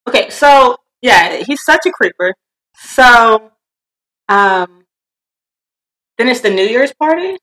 Okay, 0.08 0.30
so 0.30 0.78
yeah, 1.02 1.38
he's 1.46 1.64
such 1.64 1.86
a 1.86 1.92
creeper. 1.92 2.34
So 2.78 3.52
um 4.30 4.84
then 6.18 6.30
it's 6.30 6.42
the 6.42 6.50
New 6.50 6.64
Year's 6.66 6.94
party? 6.94 7.38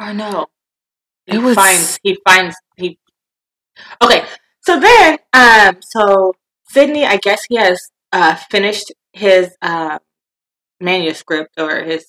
Or 0.00 0.12
no. 0.12 0.46
He 1.26 1.36
It 1.36 1.38
was- 1.42 1.54
finds 1.54 1.98
he 2.02 2.18
finds 2.26 2.56
he 2.76 2.98
Okay. 4.02 4.24
So 4.60 4.80
then 4.80 5.18
um 5.32 5.78
so 5.82 6.34
Sidney, 6.68 7.04
I 7.04 7.16
guess 7.16 7.44
he 7.48 7.56
has 7.56 7.80
uh 8.12 8.36
finished 8.50 8.92
his 9.12 9.54
uh 9.62 9.98
manuscript 10.80 11.58
or 11.58 11.82
his 11.82 12.06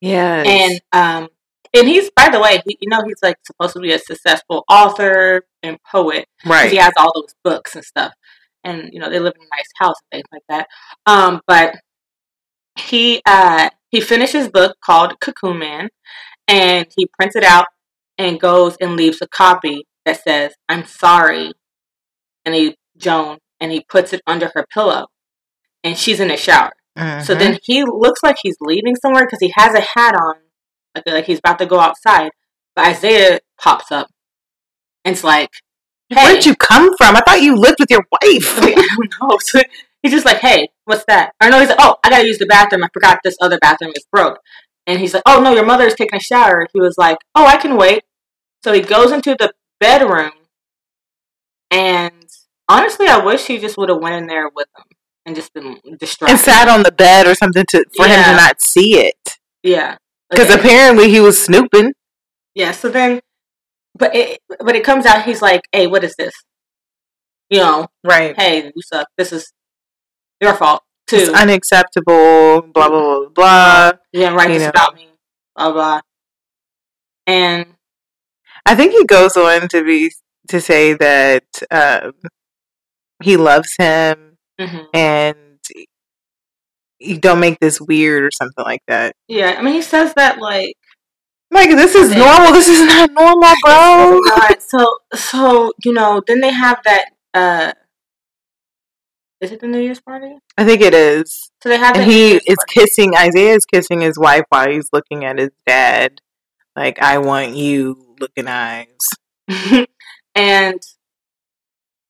yeah, 0.00 0.42
and 0.46 0.80
um 0.92 1.28
and 1.74 1.88
he's 1.88 2.10
by 2.10 2.28
the 2.28 2.40
way 2.40 2.62
he, 2.66 2.78
you 2.80 2.88
know 2.88 3.02
he's 3.04 3.22
like 3.22 3.36
supposed 3.44 3.74
to 3.74 3.80
be 3.80 3.92
a 3.92 3.98
successful 3.98 4.64
author 4.68 5.42
and 5.62 5.78
poet, 5.90 6.26
right. 6.44 6.70
he 6.70 6.76
has 6.76 6.92
all 6.96 7.12
those 7.14 7.34
books 7.42 7.74
and 7.74 7.84
stuff 7.84 8.12
and 8.66 8.90
you 8.92 8.98
know 8.98 9.08
they 9.08 9.18
live 9.18 9.32
in 9.36 9.42
a 9.42 9.56
nice 9.56 9.70
house 9.78 9.94
and 10.12 10.18
things 10.18 10.28
like 10.32 10.42
that 10.48 10.66
um 11.06 11.40
but 11.46 11.76
he 12.78 13.22
uh 13.26 13.70
he 13.90 14.00
finished 14.00 14.32
his 14.32 14.48
book 14.48 14.76
called 14.84 15.18
cocoon 15.20 15.58
man 15.58 15.88
and 16.48 16.86
he 16.96 17.06
prints 17.18 17.36
it 17.36 17.44
out 17.44 17.66
and 18.18 18.40
goes 18.40 18.76
and 18.80 18.96
leaves 18.96 19.22
a 19.22 19.28
copy 19.28 19.86
that 20.06 20.22
says 20.24 20.54
i'm 20.70 20.84
sorry 20.86 21.52
and 22.46 22.54
he 22.54 22.74
joan 22.96 23.38
and 23.60 23.70
he 23.72 23.80
puts 23.88 24.12
it 24.14 24.22
under 24.26 24.50
her 24.54 24.64
pillow 24.72 25.08
and 25.84 25.98
she's 25.98 26.20
in 26.20 26.28
the 26.28 26.36
shower 26.38 26.72
so 27.22 27.34
Mhm. 27.34 27.38
then 27.38 27.58
he 27.62 27.84
looks 27.84 28.22
like 28.22 28.36
he's 28.42 28.56
leaving 28.62 28.96
somewhere 28.96 29.26
because 29.26 29.40
he 29.40 29.52
has 29.54 29.74
a 29.74 29.82
hat 29.82 30.14
on, 30.14 30.36
like 30.94 31.06
like 31.06 31.26
he's 31.26 31.40
about 31.40 31.58
to 31.58 31.66
go 31.66 31.78
outside. 31.78 32.30
But 32.74 32.86
Isaiah 32.88 33.40
pops 33.60 33.92
up, 33.92 34.08
and 35.04 35.12
it's 35.14 35.22
like, 35.22 35.50
"Hey, 36.08 36.24
Where'd 36.24 36.46
you 36.46 36.54
come 36.56 36.88
from? 36.96 37.14
I 37.16 37.20
thought 37.20 37.42
you 37.42 37.54
lived 37.54 37.80
with 37.80 37.90
your 37.90 38.00
wife. 38.12 38.58
I 38.62 38.72
don't 38.96 39.12
know." 39.20 39.36
So 39.42 39.60
he's 40.02 40.12
just 40.12 40.24
like, 40.24 40.38
"Hey, 40.38 40.68
what's 40.86 41.04
that?" 41.06 41.32
Or 41.42 41.50
no, 41.50 41.60
he's 41.60 41.68
like, 41.68 41.78
"Oh, 41.80 41.96
I 42.02 42.08
gotta 42.08 42.26
use 42.26 42.38
the 42.38 42.46
bathroom. 42.46 42.82
I 42.84 42.88
forgot 42.94 43.18
this 43.22 43.36
other 43.42 43.58
bathroom 43.58 43.92
is 43.94 44.06
broke." 44.10 44.38
And 44.86 44.98
he's 44.98 45.12
like, 45.12 45.22
"Oh 45.26 45.42
no, 45.42 45.52
your 45.52 45.66
mother 45.66 45.84
is 45.84 45.94
taking 45.94 46.16
a 46.16 46.20
shower." 46.22 46.66
He 46.72 46.80
was 46.80 46.96
like, 46.96 47.18
"Oh, 47.34 47.44
I 47.44 47.58
can 47.58 47.76
wait." 47.76 48.04
So 48.64 48.72
he 48.72 48.80
goes 48.80 49.12
into 49.12 49.36
the 49.38 49.52
bedroom, 49.80 50.32
and 51.70 52.12
honestly, 52.68 53.06
I 53.08 53.18
wish 53.24 53.46
he 53.46 53.58
just 53.58 53.76
would 53.78 53.88
have 53.88 54.00
went 54.00 54.16
in 54.16 54.26
there 54.26 54.48
with 54.54 54.66
him 54.76 54.84
and 55.24 55.34
just 55.36 55.52
been 55.52 55.78
distracted. 55.98 56.32
and 56.32 56.40
sat 56.40 56.68
on 56.68 56.82
the 56.82 56.92
bed 56.92 57.26
or 57.26 57.34
something 57.34 57.64
to 57.70 57.84
for 57.96 58.06
him 58.06 58.22
to 58.24 58.32
not 58.32 58.60
see 58.62 58.98
it. 59.00 59.38
yeah, 59.62 59.96
Because 60.30 60.50
Okay. 60.50 60.60
apparently 60.60 61.10
he 61.10 61.20
was 61.20 61.42
snooping. 61.42 61.92
Yeah, 62.54 62.72
so 62.72 62.88
then, 62.88 63.20
but 63.98 64.14
it, 64.14 64.40
but 64.60 64.74
it 64.76 64.84
comes 64.84 65.04
out, 65.06 65.24
he's 65.24 65.42
like, 65.42 65.62
hey, 65.72 65.86
what 65.86 66.04
is 66.04 66.14
this? 66.16 66.32
You 67.50 67.58
know, 67.60 67.86
Right. 68.04 68.34
hey, 68.38 68.64
you 68.74 68.82
suck. 68.82 69.08
This 69.18 69.32
is 69.32 69.52
your 70.40 70.54
fault, 70.54 70.82
too. 71.06 71.16
It's 71.16 71.28
unacceptable. 71.30 72.62
Blah 72.62 72.88
blah 72.88 73.28
blah 73.28 73.28
blah. 73.28 73.92
you 74.12 74.20
didn't 74.20 74.34
write 74.36 74.48
you 74.50 74.54
this 74.58 74.62
know. 74.64 74.70
about 74.70 74.94
me, 74.94 75.08
blah, 75.54 75.72
blah. 75.72 76.00
And, 77.26 77.75
I 78.66 78.74
think 78.74 78.92
he 78.92 79.04
goes 79.04 79.36
on 79.36 79.68
to 79.68 79.84
be 79.84 80.12
to 80.48 80.60
say 80.60 80.94
that 80.94 81.44
um, 81.70 82.12
he 83.22 83.36
loves 83.36 83.74
him 83.78 84.36
mhm. 84.60 84.86
and 84.92 85.36
you 86.98 87.18
don't 87.18 87.40
make 87.40 87.58
this 87.60 87.80
weird 87.80 88.24
or 88.24 88.30
something 88.30 88.64
like 88.64 88.82
that. 88.88 89.14
yeah, 89.28 89.56
I 89.58 89.62
mean, 89.62 89.74
he 89.74 89.82
says 89.82 90.14
that, 90.14 90.38
like, 90.38 90.74
Like 91.50 91.70
this 91.70 91.94
is 91.94 92.10
Yeah. 92.10 92.18
normal. 92.18 92.52
This 92.52 92.68
is 92.68 92.80
not 92.86 93.10
normal, 93.12 93.54
bro. 93.62 94.20
So, 94.60 94.98
so, 95.14 95.72
you 95.84 95.92
know, 95.92 96.22
then 96.26 96.40
they 96.40 96.50
have 96.52 96.80
that, 96.84 97.06
uh, 97.34 97.72
is 99.40 99.52
it 99.52 99.60
the 99.60 99.66
New 99.66 99.80
Year's 99.80 100.00
party? 100.00 100.38
I 100.56 100.64
think 100.64 100.80
it 100.80 100.94
is. 100.94 101.50
So 101.62 101.68
they 101.68 101.78
have 101.78 101.96
And 101.96 102.10
he 102.10 102.32
is 102.34 102.56
party. 102.56 102.72
kissing 102.74 103.14
Isaiah 103.16 103.54
is 103.54 103.66
kissing 103.66 104.00
his 104.00 104.18
wife 104.18 104.44
while 104.48 104.68
he's 104.70 104.88
looking 104.92 105.24
at 105.24 105.38
his 105.38 105.50
dad. 105.66 106.20
Like 106.74 107.00
I 107.00 107.18
want 107.18 107.54
you 107.56 108.05
looking 108.20 108.48
eyes. 108.48 108.98
and 110.34 110.80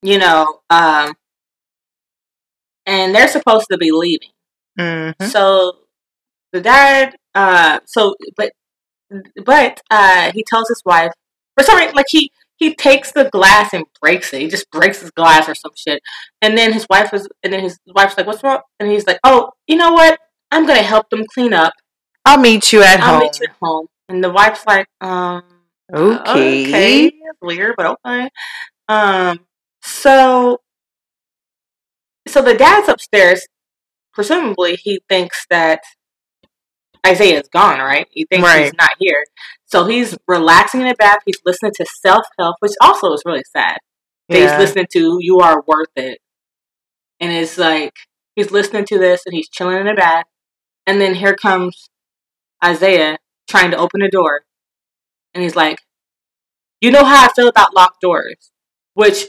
you 0.02 0.18
know, 0.18 0.60
um, 0.70 1.14
and 2.86 3.14
they're 3.14 3.28
supposed 3.28 3.66
to 3.70 3.78
be 3.78 3.90
leaving. 3.90 4.30
hmm 4.78 5.10
So 5.24 5.78
the 6.52 6.60
dad, 6.60 7.16
uh, 7.34 7.80
so 7.86 8.14
but 8.36 8.52
but 9.44 9.80
uh, 9.90 10.32
he 10.32 10.44
tells 10.44 10.68
his 10.68 10.82
wife 10.84 11.12
for 11.56 11.64
some 11.64 11.78
reason, 11.78 11.94
like 11.94 12.06
he 12.08 12.30
he 12.56 12.74
takes 12.74 13.12
the 13.12 13.28
glass 13.30 13.72
and 13.74 13.84
breaks 14.00 14.32
it. 14.32 14.40
He 14.42 14.48
just 14.48 14.70
breaks 14.70 15.00
his 15.00 15.10
glass 15.10 15.48
or 15.48 15.54
some 15.54 15.72
shit. 15.76 16.02
And 16.42 16.56
then 16.56 16.72
his 16.72 16.86
wife 16.88 17.12
was, 17.12 17.28
and 17.42 17.52
then 17.52 17.60
his 17.62 17.78
wife's 17.94 18.16
like, 18.16 18.26
"What's 18.26 18.42
wrong?" 18.42 18.60
And 18.80 18.90
he's 18.90 19.06
like, 19.06 19.18
"Oh, 19.24 19.52
you 19.66 19.76
know 19.76 19.92
what? 19.92 20.18
I'm 20.50 20.66
gonna 20.66 20.82
help 20.82 21.10
them 21.10 21.24
clean 21.34 21.52
up. 21.52 21.72
I'll 22.24 22.38
meet 22.40 22.72
you 22.72 22.82
at 22.82 23.00
home. 23.00 23.14
I'll 23.14 23.20
meet 23.20 23.40
you 23.40 23.46
at 23.48 23.56
home. 23.62 23.86
And 24.08 24.22
the 24.22 24.30
wife's 24.30 24.64
like, 24.66 24.86
um, 25.00 25.42
Okay. 25.92 26.66
okay, 26.66 27.12
weird, 27.40 27.74
but 27.76 27.98
okay. 28.04 28.28
Um, 28.88 29.40
so, 29.82 30.58
so 32.26 32.42
the 32.42 32.54
dad's 32.54 32.88
upstairs. 32.88 33.46
Presumably, 34.12 34.78
he 34.82 35.00
thinks 35.08 35.46
that 35.50 35.80
Isaiah's 37.06 37.48
gone. 37.52 37.78
Right? 37.78 38.06
He 38.10 38.26
thinks 38.30 38.52
he's 38.52 38.74
not 38.74 38.90
here. 38.98 39.24
So 39.66 39.86
he's 39.86 40.16
relaxing 40.26 40.80
in 40.80 40.88
the 40.88 40.94
bath. 40.94 41.18
He's 41.26 41.40
listening 41.44 41.72
to 41.76 41.86
self 42.02 42.24
help, 42.38 42.56
which 42.60 42.72
also 42.80 43.12
is 43.12 43.22
really 43.24 43.44
sad. 43.54 43.76
Yeah. 44.28 44.40
He's 44.40 44.58
listening 44.58 44.86
to 44.92 45.18
"You 45.20 45.38
Are 45.38 45.62
Worth 45.66 45.90
It," 45.96 46.18
and 47.20 47.32
it's 47.32 47.58
like 47.58 47.92
he's 48.34 48.50
listening 48.50 48.86
to 48.86 48.98
this 48.98 49.22
and 49.26 49.34
he's 49.34 49.48
chilling 49.48 49.78
in 49.78 49.86
the 49.86 49.94
bath, 49.94 50.24
and 50.86 51.00
then 51.00 51.14
here 51.14 51.34
comes 51.34 51.88
Isaiah 52.64 53.18
trying 53.48 53.70
to 53.70 53.76
open 53.76 54.00
the 54.00 54.08
door, 54.08 54.42
and 55.36 55.44
he's 55.44 55.56
like, 55.56 55.78
"You 56.80 56.90
know 56.90 57.04
how 57.04 57.26
I 57.26 57.28
feel 57.34 57.48
about 57.48 57.74
locked 57.76 58.00
doors," 58.00 58.50
which 58.94 59.26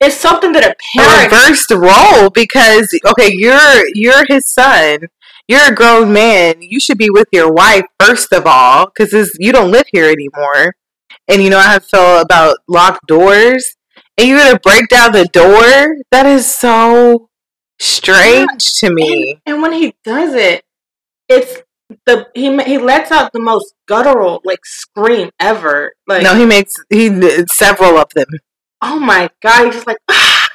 is 0.00 0.16
something 0.16 0.52
that 0.52 0.64
a 0.64 0.70
a 0.72 0.76
parent. 0.98 1.32
reversed 1.32 1.70
role 1.70 2.30
because 2.30 2.94
okay, 3.06 3.30
you're 3.32 3.82
you're 3.94 4.24
his 4.28 4.46
son. 4.46 5.08
You're 5.48 5.72
a 5.72 5.74
grown 5.74 6.12
man. 6.12 6.62
You 6.62 6.78
should 6.80 6.98
be 6.98 7.10
with 7.10 7.28
your 7.32 7.52
wife 7.52 7.84
first 8.00 8.32
of 8.32 8.46
all, 8.46 8.86
because 8.86 9.36
you 9.40 9.52
don't 9.52 9.72
live 9.72 9.86
here 9.92 10.08
anymore. 10.10 10.76
And 11.28 11.42
you 11.42 11.50
know 11.50 11.60
how 11.60 11.76
I 11.76 11.78
feel 11.80 12.20
about 12.20 12.58
locked 12.68 13.06
doors. 13.06 13.76
And 14.16 14.28
you're 14.28 14.38
gonna 14.38 14.60
break 14.60 14.88
down 14.88 15.12
the 15.12 15.26
door. 15.26 15.96
That 16.12 16.26
is 16.26 16.52
so 16.54 17.30
strange 17.80 18.74
to 18.78 18.92
me. 18.92 19.40
And 19.46 19.62
when 19.62 19.72
he 19.72 19.94
does 20.04 20.34
it, 20.34 20.64
it's 21.28 21.62
the 22.06 22.26
he 22.34 22.56
he 22.64 22.78
lets 22.78 23.10
out 23.10 23.32
the 23.32 23.40
most 23.40 23.74
guttural 23.86 24.40
like 24.44 24.64
scream 24.64 25.30
ever. 25.40 25.92
Like 26.06 26.22
no, 26.22 26.34
he 26.34 26.46
makes 26.46 26.72
he 26.90 27.08
several 27.48 27.98
of 27.98 28.08
them. 28.14 28.26
oh 28.82 28.98
my 28.98 29.30
god, 29.42 29.66
he's 29.66 29.74
just 29.74 29.86
like, 29.86 29.98
"Ah!" 30.08 30.48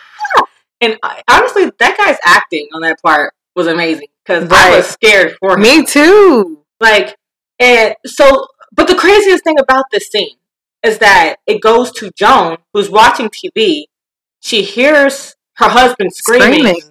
and 0.82 0.98
I, 1.04 1.22
honestly, 1.30 1.72
that 1.80 1.98
guy's 1.98 2.18
acting 2.25 2.68
on 2.74 2.82
that 2.82 3.01
part 3.04 3.34
was 3.56 3.68
amazing 3.68 4.08
because 4.25 4.50
I 4.51 4.77
was 4.77 4.88
scared 4.88 5.36
for 5.39 5.54
him. 5.54 5.62
Me 5.62 5.86
too. 5.86 6.62
Like, 6.80 7.15
and 7.60 7.96
so, 8.06 8.48
but 8.74 8.88
the 8.88 8.96
craziest 8.96 9.44
thing 9.44 9.60
about 9.60 9.86
this 9.92 10.08
scene 10.10 10.36
is 10.84 11.00
that 11.00 11.38
it 11.48 11.62
goes 11.62 11.92
to 11.94 12.12
Joan, 12.12 12.58
who's 12.74 12.89
watching 12.89 13.30
TV. 13.30 13.86
She 14.42 14.62
hears 14.63 15.36
her 15.56 15.70
husband 15.70 16.13
screaming, 16.13 16.60
Screaming. 16.60 16.82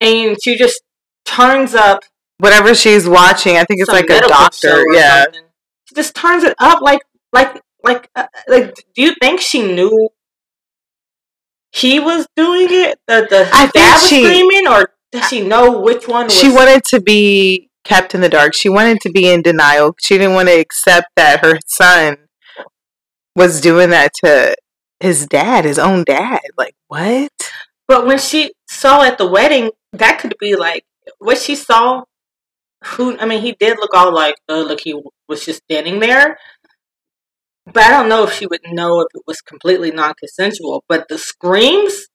and 0.00 0.36
she 0.42 0.56
just 0.56 0.82
turns 1.24 1.74
up 1.74 2.02
Whatever 2.40 2.74
she's 2.74 3.08
watching, 3.08 3.56
I 3.56 3.64
think 3.64 3.80
it's 3.80 3.90
some 3.90 3.96
like 3.96 4.10
a 4.10 4.20
doctor. 4.28 4.82
Yeah. 4.92 5.24
something. 5.24 5.44
She 5.86 5.94
just 5.94 6.14
turns 6.14 6.44
it 6.44 6.54
up 6.58 6.80
like, 6.82 7.00
like, 7.32 7.60
like, 7.84 8.08
uh, 8.16 8.26
like. 8.48 8.74
Do 8.94 9.02
you 9.02 9.14
think 9.20 9.40
she 9.40 9.62
knew 9.62 10.08
he 11.72 12.00
was 12.00 12.26
doing 12.36 12.68
it? 12.70 12.98
The 13.06 13.26
the 13.28 13.48
I 13.52 13.62
think 13.62 13.72
dad 13.74 13.92
was 13.94 14.08
she- 14.08 14.24
screaming, 14.24 14.66
or 14.68 14.92
does 15.12 15.28
she 15.28 15.46
know 15.46 15.80
which 15.80 16.08
one 16.08 16.24
was? 16.26 16.38
She 16.38 16.50
wanted 16.50 16.84
to 16.86 17.00
be 17.00 17.70
kept 17.84 18.14
in 18.14 18.20
the 18.20 18.28
dark. 18.28 18.54
She 18.54 18.68
wanted 18.68 19.00
to 19.02 19.10
be 19.10 19.28
in 19.30 19.42
denial. 19.42 19.94
She 20.00 20.18
didn't 20.18 20.34
want 20.34 20.48
to 20.48 20.58
accept 20.58 21.08
that 21.16 21.44
her 21.44 21.58
son 21.66 22.16
was 23.34 23.60
doing 23.60 23.90
that 23.90 24.12
to 24.24 24.54
his 25.00 25.26
dad, 25.26 25.64
his 25.64 25.78
own 25.78 26.04
dad. 26.04 26.40
Like, 26.56 26.74
what? 26.88 27.32
But 27.88 28.06
when 28.06 28.18
she 28.18 28.52
saw 28.68 29.02
at 29.02 29.18
the 29.18 29.26
wedding, 29.26 29.70
that 29.92 30.18
could 30.20 30.34
be 30.38 30.54
like 30.56 30.84
what 31.18 31.38
she 31.38 31.56
saw. 31.56 32.04
Who 32.84 33.18
I 33.18 33.26
mean, 33.26 33.42
he 33.42 33.52
did 33.52 33.78
look 33.78 33.94
all 33.94 34.14
like, 34.14 34.36
uh, 34.48 34.60
look, 34.60 34.80
he 34.80 34.94
was 35.28 35.44
just 35.44 35.62
standing 35.64 36.00
there. 36.00 36.38
But 37.66 37.84
I 37.84 37.90
don't 37.90 38.08
know 38.08 38.24
if 38.24 38.32
she 38.32 38.46
would 38.46 38.60
know 38.66 39.00
if 39.00 39.08
it 39.14 39.22
was 39.26 39.40
completely 39.42 39.90
non-consensual. 39.90 40.84
But 40.88 41.08
the 41.08 41.18
screams, 41.18 42.06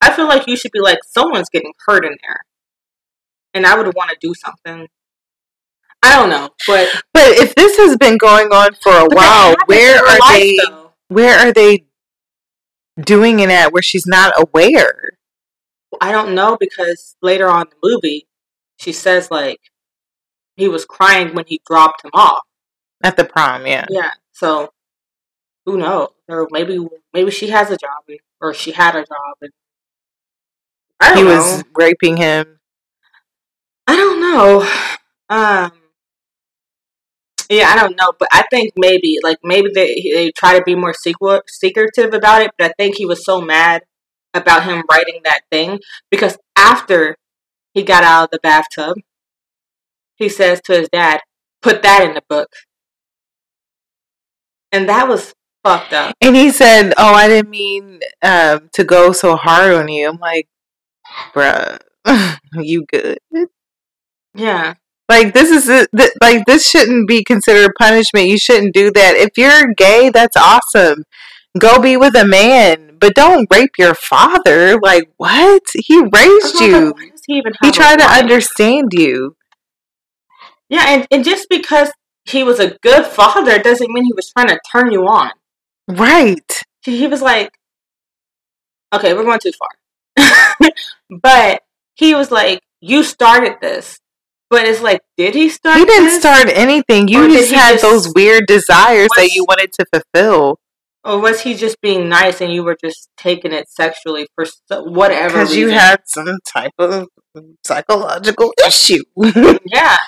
I 0.00 0.12
feel 0.12 0.26
like 0.28 0.46
you 0.46 0.56
should 0.56 0.70
be 0.72 0.80
like, 0.80 0.98
someone's 1.10 1.50
getting 1.50 1.72
hurt 1.86 2.04
in 2.04 2.16
there, 2.26 2.40
and 3.52 3.66
I 3.66 3.76
would 3.76 3.94
want 3.94 4.10
to 4.10 4.16
do 4.20 4.32
something. 4.34 4.88
I 6.02 6.16
don't 6.16 6.28
know, 6.30 6.50
but 6.66 6.88
But 7.12 7.28
if 7.28 7.54
this 7.54 7.76
has 7.78 7.96
been 7.96 8.18
going 8.18 8.48
on 8.48 8.74
for 8.74 8.92
a 8.92 9.06
while, 9.10 9.54
where 9.66 9.98
are 9.98 10.18
life, 10.18 10.32
they? 10.32 10.56
though. 10.56 10.92
Where 11.08 11.38
are 11.38 11.52
they 11.52 11.86
doing 13.00 13.40
it 13.40 13.50
at? 13.50 13.72
Where 13.72 13.82
she's 13.82 14.06
not 14.06 14.32
aware? 14.36 15.12
I 16.00 16.12
don't 16.12 16.34
know 16.34 16.56
because 16.58 17.16
later 17.22 17.48
on 17.48 17.62
in 17.62 17.70
the 17.70 17.76
movie, 17.82 18.26
she 18.76 18.92
says 18.92 19.30
like 19.30 19.60
he 20.56 20.68
was 20.68 20.84
crying 20.84 21.34
when 21.34 21.44
he 21.46 21.60
dropped 21.66 22.04
him 22.04 22.10
off. 22.14 22.42
At 23.02 23.16
the 23.16 23.24
prom, 23.24 23.66
yeah. 23.66 23.86
Yeah. 23.90 24.10
So 24.32 24.72
who 25.66 25.76
knows? 25.78 26.08
Or 26.28 26.48
maybe 26.50 26.78
maybe 27.12 27.30
she 27.30 27.48
has 27.48 27.70
a 27.70 27.76
job 27.76 28.04
or 28.40 28.54
she 28.54 28.72
had 28.72 28.94
a 28.96 29.00
job 29.00 29.36
and 29.40 29.52
I 31.00 31.08
don't 31.14 31.18
He 31.18 31.24
know. 31.24 31.36
was 31.36 31.64
raping 31.74 32.16
him. 32.16 32.58
I 33.86 33.96
don't 33.96 34.20
know. 34.20 34.68
Um 35.28 35.72
yeah, 37.50 37.68
I 37.68 37.76
don't 37.76 37.96
know, 37.96 38.12
but 38.18 38.28
I 38.32 38.44
think 38.50 38.72
maybe 38.76 39.18
like 39.22 39.38
maybe 39.44 39.68
they 39.74 40.02
they 40.14 40.30
try 40.32 40.58
to 40.58 40.64
be 40.64 40.74
more 40.74 40.94
secret 40.94 41.42
secretive 41.48 42.14
about 42.14 42.42
it, 42.42 42.52
but 42.58 42.70
I 42.70 42.74
think 42.78 42.96
he 42.96 43.06
was 43.06 43.24
so 43.24 43.40
mad 43.40 43.82
about 44.32 44.64
him 44.64 44.82
writing 44.90 45.20
that 45.24 45.42
thing 45.50 45.80
because 46.10 46.38
after 46.56 47.16
he 47.74 47.82
got 47.82 48.02
out 48.04 48.24
of 48.24 48.30
the 48.30 48.38
bathtub, 48.42 48.98
he 50.16 50.28
says 50.28 50.60
to 50.62 50.72
his 50.74 50.88
dad, 50.90 51.20
"Put 51.62 51.82
that 51.82 52.04
in 52.04 52.14
the 52.14 52.22
book." 52.28 52.48
And 54.72 54.88
that 54.88 55.08
was 55.08 55.34
fucked 55.64 55.92
up. 55.92 56.14
And 56.20 56.36
he 56.36 56.50
said, 56.50 56.92
"Oh, 56.96 57.14
I 57.14 57.28
didn't 57.28 57.50
mean 57.50 58.00
um, 58.22 58.68
to 58.74 58.84
go 58.84 59.12
so 59.12 59.36
hard 59.36 59.72
on 59.74 59.88
you." 59.88 60.08
I'm 60.08 60.18
like, 60.18 60.48
"Bruh, 61.34 61.78
you 62.54 62.84
good?" 62.90 63.18
Yeah. 64.34 64.74
Like 65.08 65.34
this 65.34 65.50
is 65.50 65.66
th- 65.94 66.12
like 66.22 66.46
this 66.46 66.68
shouldn't 66.68 67.06
be 67.06 67.22
considered 67.22 67.72
punishment. 67.78 68.28
You 68.28 68.38
shouldn't 68.38 68.74
do 68.74 68.90
that. 68.92 69.16
If 69.16 69.36
you're 69.36 69.72
gay, 69.76 70.10
that's 70.10 70.36
awesome. 70.36 71.04
Go 71.58 71.78
be 71.78 71.96
with 71.96 72.16
a 72.16 72.24
man, 72.26 72.96
but 73.00 73.14
don't 73.14 73.46
rape 73.52 73.72
your 73.78 73.94
father. 73.94 74.78
Like 74.80 75.10
what? 75.18 75.62
He 75.74 76.00
raised 76.00 76.60
you. 76.60 76.94
he 77.26 77.34
even 77.34 77.52
He 77.62 77.70
tried 77.70 77.98
to 77.98 78.04
understand 78.04 78.92
you. 78.92 79.36
Yeah, 80.68 80.84
and, 80.88 81.06
and 81.10 81.24
just 81.24 81.48
because 81.48 81.90
he 82.24 82.42
was 82.42 82.58
a 82.58 82.76
good 82.78 83.06
father 83.06 83.58
doesn't 83.58 83.90
mean 83.90 84.04
he 84.04 84.12
was 84.14 84.30
trying 84.30 84.48
to 84.48 84.58
turn 84.70 84.90
you 84.90 85.02
on. 85.06 85.30
Right. 85.88 86.62
He, 86.82 87.06
was 87.06 87.20
like, 87.20 87.52
okay, 88.94 89.14
we're 89.14 89.24
going 89.24 89.40
too 89.40 89.52
far. 90.16 90.70
but 91.22 91.62
he 91.94 92.14
was 92.14 92.30
like, 92.30 92.60
you 92.80 93.02
started 93.02 93.56
this. 93.60 93.98
But 94.50 94.66
it's 94.66 94.80
like, 94.80 95.00
did 95.16 95.34
he 95.34 95.48
start 95.48 95.78
He 95.78 95.84
didn't 95.84 96.06
this? 96.06 96.20
start 96.20 96.48
anything. 96.48 97.08
You 97.08 97.28
just 97.28 97.52
had 97.52 97.72
just- 97.72 97.82
those 97.82 98.12
weird 98.14 98.46
desires 98.46 99.08
that 99.16 99.30
you 99.32 99.44
wanted 99.44 99.72
to 99.72 99.86
fulfill. 99.92 100.58
Or 101.02 101.18
was 101.20 101.42
he 101.42 101.54
just 101.54 101.80
being 101.82 102.08
nice 102.08 102.40
and 102.40 102.50
you 102.50 102.62
were 102.64 102.76
just 102.82 103.10
taking 103.18 103.52
it 103.52 103.68
sexually 103.68 104.26
for 104.34 104.46
so, 104.46 104.84
whatever 104.84 105.40
Because 105.40 105.54
you 105.54 105.68
had 105.68 106.00
some 106.06 106.38
type 106.46 106.72
of 106.78 107.08
psychological 107.66 108.54
issue. 108.66 109.02
Yeah. 109.66 109.98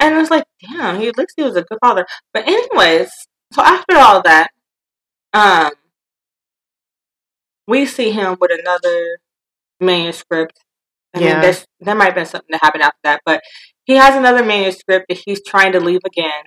And 0.00 0.14
it 0.14 0.18
was 0.18 0.30
like, 0.30 0.44
damn, 0.60 1.00
he 1.00 1.10
looks 1.12 1.32
he 1.36 1.42
was 1.42 1.56
a 1.56 1.62
good 1.62 1.78
father. 1.84 2.06
But 2.34 2.46
anyways, 2.46 3.10
so 3.52 3.62
after 3.62 3.96
all 3.96 4.22
that, 4.22 4.50
um 5.32 5.72
we 7.66 7.86
see 7.86 8.10
him 8.12 8.36
with 8.40 8.50
another 8.58 9.18
manuscript. 9.80 10.58
I 11.14 11.18
mean 11.20 11.28
Yeah. 11.28 11.40
there's 11.40 11.64
there 11.80 11.94
might 11.94 12.06
have 12.06 12.14
been 12.14 12.26
something 12.26 12.48
that 12.50 12.62
happened 12.62 12.82
after 12.82 12.98
that, 13.04 13.20
but 13.24 13.42
he 13.84 13.94
has 13.94 14.14
another 14.16 14.44
manuscript 14.44 15.06
that 15.08 15.18
he's 15.24 15.42
trying 15.44 15.72
to 15.72 15.80
leave 15.80 16.00
again 16.06 16.44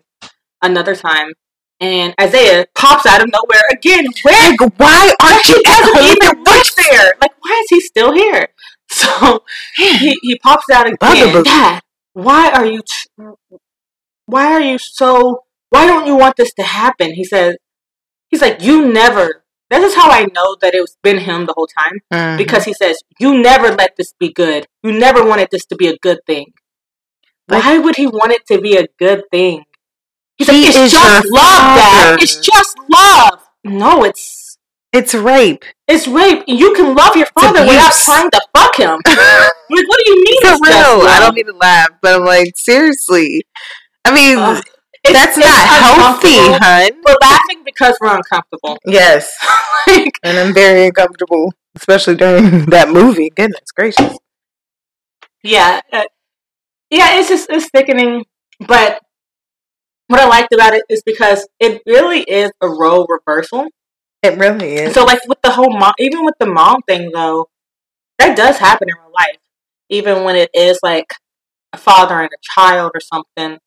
another 0.61 0.95
time. 0.95 1.33
And 1.81 2.13
Isaiah 2.19 2.65
pops 2.75 3.05
out 3.05 3.21
of 3.21 3.29
nowhere 3.31 3.61
again. 3.71 4.05
Where 4.23 4.49
like, 4.51 4.59
why 4.77 5.13
aren't 5.23 5.47
you 5.47 5.61
doesn't 5.63 6.03
even 6.03 6.37
home? 6.45 6.63
there. 6.91 7.13
Like, 7.21 7.31
why 7.41 7.61
is 7.63 7.69
he 7.69 7.81
still 7.81 8.13
here? 8.13 8.47
So 8.91 9.43
he, 9.77 10.17
he 10.23 10.39
pops 10.39 10.67
out 10.73 10.87
again. 10.87 10.97
Bugaboo. 10.99 11.43
Dad, 11.43 11.81
why 12.23 12.51
are 12.51 12.65
you? 12.65 12.81
Why 14.25 14.51
are 14.53 14.61
you 14.61 14.77
so? 14.77 15.43
Why 15.69 15.85
don't 15.87 16.07
you 16.07 16.15
want 16.15 16.35
this 16.37 16.53
to 16.55 16.63
happen? 16.63 17.13
He 17.13 17.23
says. 17.23 17.55
He's 18.29 18.41
like, 18.41 18.61
you 18.61 18.87
never. 18.93 19.43
This 19.71 19.83
is 19.91 19.95
how 19.95 20.09
I 20.11 20.21
know 20.25 20.55
that 20.61 20.75
it's 20.75 20.95
been 21.01 21.17
him 21.17 21.47
the 21.47 21.53
whole 21.57 21.65
time 21.67 21.99
Mhm. 22.13 22.37
because 22.37 22.63
he 22.65 22.73
says, 22.73 22.97
you 23.19 23.39
never 23.41 23.69
let 23.71 23.95
this 23.97 24.13
be 24.19 24.31
good. 24.31 24.67
You 24.83 24.91
never 24.91 25.25
wanted 25.25 25.47
this 25.51 25.65
to 25.67 25.75
be 25.75 25.87
a 25.87 25.97
good 25.97 26.19
thing. 26.27 26.53
Like- 27.47 27.63
why 27.63 27.77
would 27.79 27.95
he 27.95 28.05
want 28.05 28.31
it 28.31 28.45
to 28.51 28.59
be 28.61 28.77
a 28.77 28.85
good 28.99 29.23
thing? 29.31 29.65
He's 30.37 30.47
He 30.49 30.57
like, 30.61 30.67
it's 30.75 30.91
just 30.91 31.25
love, 31.31 31.77
Dad. 31.79 32.21
It's 32.21 32.35
just 32.37 32.77
love. 32.91 33.39
No, 33.63 34.03
it's 34.03 34.48
it's 34.91 35.13
rape. 35.13 35.63
it's 35.87 36.07
rape. 36.07 36.43
You 36.47 36.73
can 36.73 36.95
love 36.95 37.15
your 37.15 37.27
father 37.39 37.61
without 37.61 37.93
trying 37.93 38.29
to 38.31 38.41
fuck 38.55 38.75
him. 38.77 38.99
Like, 39.71 39.87
what 39.87 39.99
do 40.03 40.11
you 40.11 40.23
mean? 40.23 40.41
For 40.41 40.47
real. 40.65 41.07
I 41.07 41.17
don't 41.19 41.35
mean 41.35 41.45
to 41.45 41.53
laugh, 41.53 41.89
but 42.01 42.15
I'm 42.15 42.25
like, 42.25 42.53
seriously. 42.55 43.43
I 44.05 44.13
mean. 44.13 44.37
It's- 44.39 44.63
that's 45.13 45.37
it's 45.37 45.45
not 45.45 45.95
healthy, 45.95 46.35
hun. 46.35 46.91
We're 47.05 47.15
laughing 47.21 47.61
because 47.63 47.97
we're 48.01 48.17
uncomfortable. 48.17 48.77
Yes, 48.85 49.31
like, 49.87 50.11
and 50.23 50.37
I'm 50.37 50.53
very 50.53 50.87
uncomfortable, 50.87 51.53
especially 51.77 52.15
during 52.15 52.65
that 52.71 52.89
movie. 52.89 53.29
Goodness 53.33 53.71
gracious. 53.73 54.17
yeah, 55.43 55.79
uh, 55.93 56.03
yeah. 56.89 57.19
It's 57.19 57.29
just 57.29 57.49
it's 57.49 57.69
sickening. 57.73 58.25
But 58.67 58.99
what 60.07 60.19
I 60.19 60.27
liked 60.27 60.53
about 60.53 60.73
it 60.73 60.83
is 60.89 61.01
because 61.05 61.47
it 61.59 61.81
really 61.85 62.21
is 62.21 62.51
a 62.61 62.67
role 62.67 63.07
reversal. 63.07 63.67
It 64.21 64.37
really 64.37 64.75
is. 64.75 64.93
So, 64.93 65.05
like 65.05 65.21
with 65.27 65.41
the 65.41 65.51
whole 65.51 65.71
mom, 65.71 65.93
even 65.99 66.25
with 66.25 66.35
the 66.39 66.45
mom 66.45 66.81
thing, 66.87 67.11
though, 67.13 67.49
that 68.17 68.35
does 68.35 68.57
happen 68.57 68.89
in 68.89 68.95
real 68.95 69.13
life. 69.13 69.37
Even 69.89 70.23
when 70.23 70.35
it 70.35 70.49
is 70.53 70.79
like 70.83 71.07
a 71.73 71.77
father 71.77 72.19
and 72.19 72.29
a 72.29 72.37
child 72.41 72.91
or 72.93 72.99
something, 72.99 73.59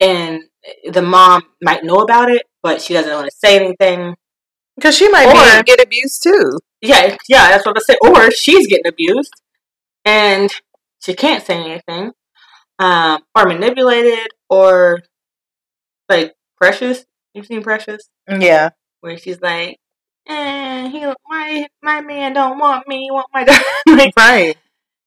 and 0.00 0.42
the 0.90 1.02
mom 1.02 1.42
might 1.62 1.84
know 1.84 1.96
about 1.98 2.30
it, 2.30 2.42
but 2.62 2.82
she 2.82 2.94
doesn't 2.94 3.12
want 3.12 3.26
to 3.30 3.36
say 3.36 3.56
anything. 3.56 4.16
Because 4.76 4.96
she 4.96 5.08
might 5.08 5.26
Or- 5.28 5.62
get 5.62 5.80
abused 5.80 6.22
too. 6.22 6.58
Yeah, 6.80 7.16
yeah, 7.28 7.48
that's 7.50 7.64
what 7.64 7.76
I 7.76 7.80
say. 7.80 7.96
Or 8.02 8.30
she's 8.32 8.66
getting 8.66 8.88
abused, 8.88 9.32
and 10.04 10.50
she 11.00 11.14
can't 11.14 11.44
say 11.44 11.56
anything, 11.56 12.12
um, 12.80 13.22
or 13.36 13.46
manipulated, 13.46 14.28
or 14.50 15.00
like 16.08 16.34
Precious. 16.56 17.04
You've 17.34 17.46
seen 17.46 17.62
Precious, 17.62 18.08
Yeah. 18.28 18.70
Where 19.02 19.18
she's 19.18 19.40
like, 19.42 19.76
"Eh, 20.26 20.88
he, 20.88 21.04
my 21.28 21.66
my 21.82 22.00
man 22.00 22.32
don't 22.32 22.58
want 22.58 22.88
me, 22.88 23.08
want 23.10 23.26
my 23.34 23.44
dad." 23.44 23.62
like, 23.86 24.14
Right. 24.16 24.56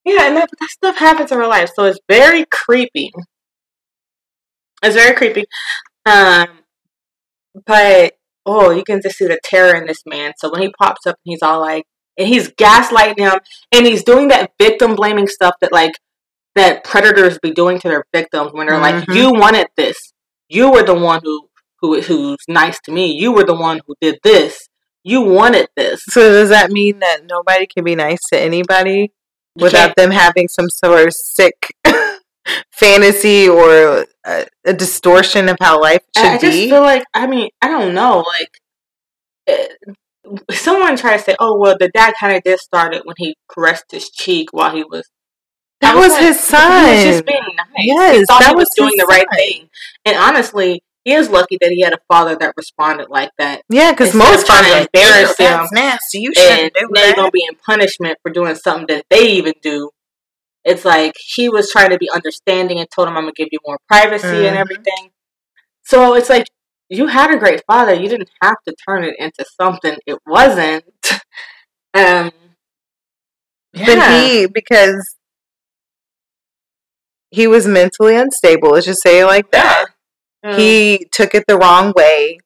yeah, 0.04 0.28
and 0.28 0.36
that, 0.36 0.48
that 0.60 0.70
stuff 0.70 0.96
happens 0.98 1.32
in 1.32 1.38
real 1.38 1.48
life, 1.48 1.70
so 1.74 1.84
it's 1.84 1.98
very 2.08 2.44
creepy. 2.50 3.10
It's 4.82 4.94
very 4.94 5.16
creepy, 5.16 5.44
um, 6.04 6.48
but 7.66 8.14
oh, 8.44 8.70
you 8.70 8.84
can 8.84 9.00
just 9.02 9.16
see 9.16 9.26
the 9.26 9.40
terror 9.42 9.74
in 9.74 9.86
this 9.86 10.02
man. 10.06 10.32
So 10.38 10.52
when 10.52 10.62
he 10.62 10.70
pops 10.78 11.06
up 11.06 11.16
and 11.24 11.32
he's 11.32 11.42
all 11.42 11.60
like, 11.60 11.84
and 12.18 12.28
he's 12.28 12.50
gaslighting 12.50 13.18
him, 13.18 13.40
and 13.72 13.86
he's 13.86 14.04
doing 14.04 14.28
that 14.28 14.52
victim 14.60 14.94
blaming 14.94 15.26
stuff 15.26 15.54
that 15.62 15.72
like 15.72 15.92
that 16.54 16.84
predators 16.84 17.38
be 17.38 17.50
doing 17.52 17.78
to 17.80 17.88
their 17.88 18.04
victims 18.12 18.52
when 18.52 18.66
they're 18.66 18.78
like, 18.80 19.06
Mhm. 19.06 19.14
"You 19.16 19.32
wanted 19.32 19.68
this. 19.76 20.12
You 20.48 20.70
were 20.70 20.82
the 20.82 20.94
one 20.94 21.20
who 21.24 21.45
who 21.80 22.00
who's 22.00 22.38
nice 22.48 22.80
to 22.82 22.92
me. 22.92 23.12
You 23.12 23.32
were 23.32 23.44
the 23.44 23.54
one 23.54 23.80
who 23.86 23.94
did 24.00 24.18
this. 24.22 24.68
You 25.04 25.20
wanted 25.22 25.68
this." 25.76 26.02
So 26.08 26.20
does 26.30 26.48
that 26.50 26.70
mean 26.70 26.98
that 27.00 27.26
nobody 27.28 27.66
can 27.66 27.84
be 27.84 27.94
nice 27.94 28.20
to 28.32 28.38
anybody 28.38 29.12
without 29.54 29.96
them 29.96 30.10
having 30.10 30.48
some 30.48 30.68
sort 30.68 31.06
of 31.08 31.14
sick 31.14 31.74
fantasy 32.72 33.48
or 33.48 34.06
a, 34.24 34.46
a 34.64 34.72
distortion 34.74 35.48
of 35.48 35.56
how 35.60 35.80
life 35.80 36.02
should 36.16 36.26
I, 36.26 36.34
I 36.34 36.38
just 36.38 36.58
be? 36.58 36.70
feel 36.70 36.82
like 36.82 37.04
I 37.14 37.26
mean 37.26 37.48
I 37.62 37.68
don't 37.68 37.94
know 37.94 38.24
like 38.26 38.60
uh, 39.48 39.90
someone 40.52 40.96
tried 40.96 41.18
to 41.18 41.22
say 41.22 41.36
oh 41.38 41.58
well 41.58 41.76
the 41.78 41.88
dad 41.88 42.14
kind 42.18 42.36
of 42.36 42.42
did 42.42 42.58
start 42.60 42.94
it 42.94 43.06
when 43.06 43.14
he 43.18 43.36
caressed 43.48 43.90
his 43.90 44.10
cheek 44.10 44.48
while 44.52 44.74
he 44.74 44.84
was 44.84 45.08
that 45.80 45.94
was 45.96 46.12
like, 46.12 46.22
his 46.22 46.40
son. 46.40 46.84
he 46.86 46.90
was 46.94 47.02
just 47.04 47.26
being 47.26 47.40
nice 47.56 47.66
he 47.76 47.86
Yes, 47.88 48.26
thought 48.26 48.40
that 48.40 48.50
he 48.50 48.54
was, 48.54 48.68
was 48.68 48.74
doing 48.76 48.94
the 48.96 49.06
right 49.06 49.26
son. 49.30 49.38
thing 49.38 49.68
and 50.04 50.16
honestly 50.16 50.82
he 51.06 51.14
is 51.14 51.30
lucky 51.30 51.56
that 51.62 51.70
he 51.70 51.80
had 51.82 51.94
a 51.94 51.98
father 52.12 52.36
that 52.36 52.52
responded 52.58 53.08
like 53.08 53.30
that 53.38 53.62
yeah, 53.70 53.92
because 53.92 54.14
most 54.14 54.40
of 54.42 54.46
trying 54.46 54.64
fathers 54.64 54.72
to 54.72 54.78
like, 54.80 54.90
embarrass 54.94 55.30
"Ew, 55.40 55.46
that's 55.46 55.72
him 55.72 55.78
nasty. 55.78 56.18
You 56.20 56.32
shouldn't 56.34 56.74
do 56.74 56.88
now 56.90 57.00
you're 57.00 57.10
that. 57.10 57.16
gonna 57.16 57.30
be 57.30 57.46
in 57.48 57.56
punishment 57.64 58.18
for 58.22 58.30
doing 58.30 58.54
something 58.56 58.86
that 58.94 59.06
they 59.10 59.30
even 59.32 59.54
do 59.62 59.90
it's 60.64 60.84
like 60.84 61.14
he 61.34 61.48
was 61.48 61.70
trying 61.70 61.90
to 61.90 61.98
be 61.98 62.10
understanding 62.10 62.78
and 62.78 62.88
told 62.94 63.08
him 63.08 63.16
I'm 63.16 63.22
gonna 63.24 63.32
give 63.36 63.48
you 63.52 63.60
more 63.66 63.78
privacy 63.88 64.46
and 64.46 64.56
Mhm. 64.56 64.60
everything. 64.60 65.10
So 65.84 66.14
it's 66.14 66.28
like 66.28 66.46
you 66.88 67.06
had 67.06 67.32
a 67.32 67.38
great 67.38 67.62
father. 67.66 67.94
You 67.94 68.08
didn't 68.08 68.30
have 68.42 68.56
to 68.66 68.74
turn 68.88 69.04
it 69.04 69.14
into 69.18 69.44
something 69.60 69.96
it 70.06 70.18
wasn't. 70.26 70.84
um, 71.94 72.32
But 73.72 74.10
he, 74.10 74.46
because 74.46 75.16
he 77.30 77.46
was 77.46 77.66
mentally 77.66 78.16
unstable, 78.16 78.70
let's 78.70 78.86
just 78.86 79.02
say 79.02 79.20
it 79.20 79.26
like 79.26 79.50
that. 79.52 79.86
Mm. 80.46 80.58
He 80.58 81.06
took 81.12 81.34
it 81.34 81.44
the 81.48 81.58
wrong 81.58 81.92
way 81.96 82.38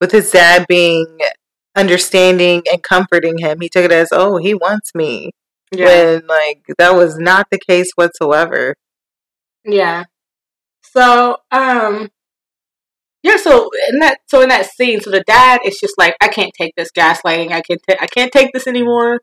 with 0.00 0.12
his 0.12 0.30
dad 0.30 0.64
being 0.68 1.18
understanding 1.76 2.62
and 2.72 2.82
comforting 2.82 3.38
him. 3.38 3.60
He 3.60 3.68
took 3.68 3.84
it 3.84 3.92
as, 3.92 4.08
oh, 4.12 4.38
he 4.38 4.54
wants 4.54 4.94
me. 4.94 5.32
yeah, 5.70 5.86
When, 5.86 6.26
like, 6.26 6.64
that 6.78 6.94
was 6.94 7.18
not 7.18 7.46
the 7.50 7.58
case 7.58 7.92
whatsoever. 7.94 8.74
yeah. 9.64 10.04
So 10.82 11.36
um, 11.50 12.10
yeah. 13.22 13.36
So 13.36 13.70
in 13.88 13.98
that 14.00 14.18
so 14.28 14.42
in 14.42 14.48
that 14.50 14.66
scene, 14.66 15.00
so 15.00 15.10
the 15.10 15.22
dad 15.26 15.60
is 15.64 15.78
just 15.80 15.94
like, 15.98 16.14
I 16.20 16.28
can't 16.28 16.52
take 16.58 16.74
this 16.76 16.90
gaslighting. 16.96 17.50
I 17.52 17.60
can't 17.62 17.80
ta- 17.88 17.96
I 18.00 18.06
can't 18.06 18.32
take 18.32 18.52
this 18.52 18.66
anymore. 18.66 19.20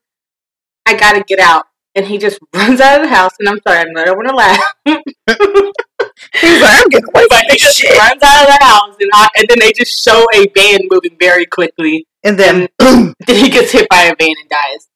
I 0.85 0.95
gotta 0.95 1.23
get 1.23 1.39
out. 1.39 1.65
And 1.95 2.05
he 2.07 2.17
just 2.17 2.39
runs 2.55 2.79
out 2.81 3.01
of 3.01 3.07
the 3.07 3.13
house. 3.15 3.33
And 3.39 3.49
I'm 3.49 3.59
sorry, 3.67 3.79
I'm 3.79 3.91
not 3.93 4.07
going 4.07 4.27
to 4.27 4.35
laugh. 4.35 4.63
He's 6.33 6.61
like, 6.61 6.81
I'm 6.81 6.89
getting 6.89 7.09
away 7.13 7.25
but 7.29 7.45
from 7.47 7.57
just 7.57 7.77
shit. 7.77 7.97
runs 7.97 8.21
out 8.23 8.41
of 8.41 8.47
the 8.47 8.65
house, 8.65 8.95
and, 8.99 9.09
I, 9.13 9.27
and 9.37 9.47
then 9.49 9.59
they 9.59 9.71
just 9.71 10.03
show 10.03 10.25
a 10.33 10.47
van 10.55 10.81
moving 10.89 11.17
very 11.19 11.45
quickly. 11.45 12.07
And 12.23 12.37
then, 12.37 12.67
Then 12.79 13.15
he 13.27 13.49
gets 13.49 13.71
hit 13.71 13.87
by 13.89 14.03
a 14.03 14.15
van 14.15 14.35
and 14.39 14.49
dies. 14.49 14.87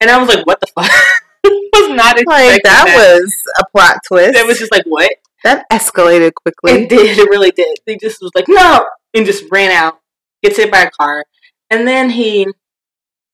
And 0.00 0.10
I 0.10 0.18
was 0.18 0.28
like, 0.28 0.46
"What 0.46 0.60
the 0.60 0.66
fuck?" 0.68 0.90
was 1.44 1.96
not 1.96 2.16
like, 2.26 2.62
that, 2.62 2.84
was 2.96 3.34
a 3.58 3.64
plot 3.72 3.96
twist. 4.06 4.36
It 4.36 4.46
was 4.46 4.58
just 4.58 4.72
like, 4.72 4.84
"What?" 4.86 5.10
that 5.42 5.64
escalated 5.72 6.32
quickly. 6.34 6.72
It 6.72 6.88
did. 6.88 7.18
It 7.18 7.28
really 7.30 7.50
did. 7.50 7.78
He 7.86 7.98
just 7.98 8.18
was 8.20 8.30
like, 8.34 8.46
"No," 8.48 8.86
and 9.14 9.26
just 9.26 9.44
ran 9.50 9.70
out. 9.70 9.98
Gets 10.42 10.56
hit 10.56 10.70
by 10.70 10.82
a 10.82 10.90
car, 10.90 11.24
and 11.70 11.86
then 11.86 12.10
he, 12.10 12.46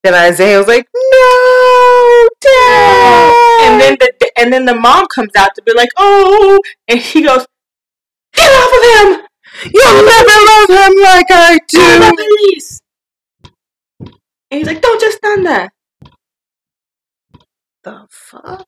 then 0.03 0.15
Isaiah 0.15 0.59
was 0.59 0.69
like, 0.69 0.87
no, 0.95 2.29
dad. 2.41 3.65
and 3.67 3.81
then 3.81 3.97
the 3.99 4.13
and 4.47 4.53
then 4.53 4.65
the 4.65 4.77
mom 4.77 5.09
comes 5.09 5.33
out 5.37 5.57
to 5.57 5.63
be 5.63 5.73
like, 5.75 5.89
"Oh," 5.97 6.61
and 6.87 7.01
he 7.01 7.23
goes, 7.23 7.45
"Get 8.35 8.49
off 8.49 8.73
of 8.79 8.85
him!" 8.93 9.27
You'll 9.75 10.05
never 10.05 10.37
love 10.51 10.71
him 10.71 10.95
like 11.03 11.27
I 11.31 11.61
do. 11.69 12.13
And 14.51 14.59
he's 14.61 14.67
like, 14.67 14.81
"Don't 14.83 15.01
just 15.01 15.19
stand 15.19 15.47
there." 15.47 15.71
The 17.85 18.07
fuck? 18.11 18.67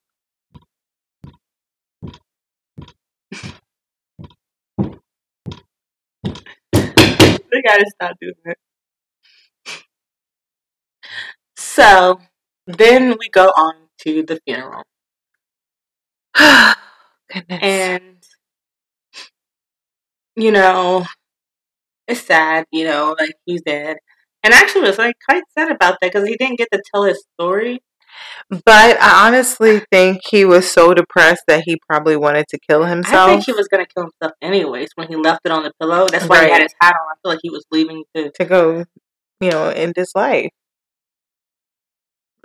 They 7.53 7.62
gotta 7.62 7.87
stop 7.95 8.17
doing 8.21 8.35
it. 8.47 8.59
So 11.57 12.21
then 12.67 13.17
we 13.21 13.29
go 13.31 13.47
on 13.49 13.75
to 14.03 14.23
the 14.25 14.41
funeral, 14.47 14.83
Goodness. 17.33 17.61
and 17.62 18.18
you 20.37 20.51
know, 20.53 21.05
it's 22.07 22.20
sad. 22.22 22.64
You 22.72 22.85
know, 22.85 23.14
like 23.18 23.35
he's 23.44 23.62
dead, 23.62 23.96
and 24.42 24.55
I 24.55 24.59
actually 24.59 24.83
was 24.83 24.98
like 24.98 25.16
quite 25.29 25.42
sad 25.57 25.70
about 25.70 25.98
that 26.01 26.12
because 26.12 26.29
he 26.29 26.37
didn't 26.37 26.59
get 26.59 26.68
to 26.72 26.83
tell 26.92 27.05
his 27.05 27.22
story. 27.35 27.81
but 28.51 29.01
I 29.01 29.27
honestly 29.27 29.81
think 29.90 30.22
he 30.31 30.44
was 30.44 30.70
so 30.70 30.94
depressed 30.94 31.44
that 31.48 31.62
he 31.66 31.79
probably 31.88 32.16
wanted 32.16 32.46
to 32.48 32.59
kill 32.68 32.85
himself. 32.85 33.29
I 33.29 33.33
think 33.33 33.44
he 33.46 33.53
was 33.53 33.68
gonna 33.68 33.87
kill 33.87 34.05
himself 34.05 34.33
anyways 34.42 34.88
when 34.96 35.09
he 35.09 35.16
left 35.16 35.40
it 35.44 35.53
on 35.53 35.62
the 35.64 35.72
pillow. 35.81 36.07
That's 36.09 36.29
why 36.29 36.44
he 36.46 36.51
had 36.53 36.62
his 36.62 36.74
hat 36.81 36.94
on. 36.94 37.09
I 37.11 37.14
feel 37.22 37.33
like 37.33 37.40
he 37.42 37.51
was 37.51 37.64
leaving 37.70 38.05
to. 38.16 38.31
to 38.31 38.44
go, 38.44 38.85
you 39.40 39.51
know, 39.51 39.68
end 39.68 39.94
his 39.96 40.12
life. 40.14 40.51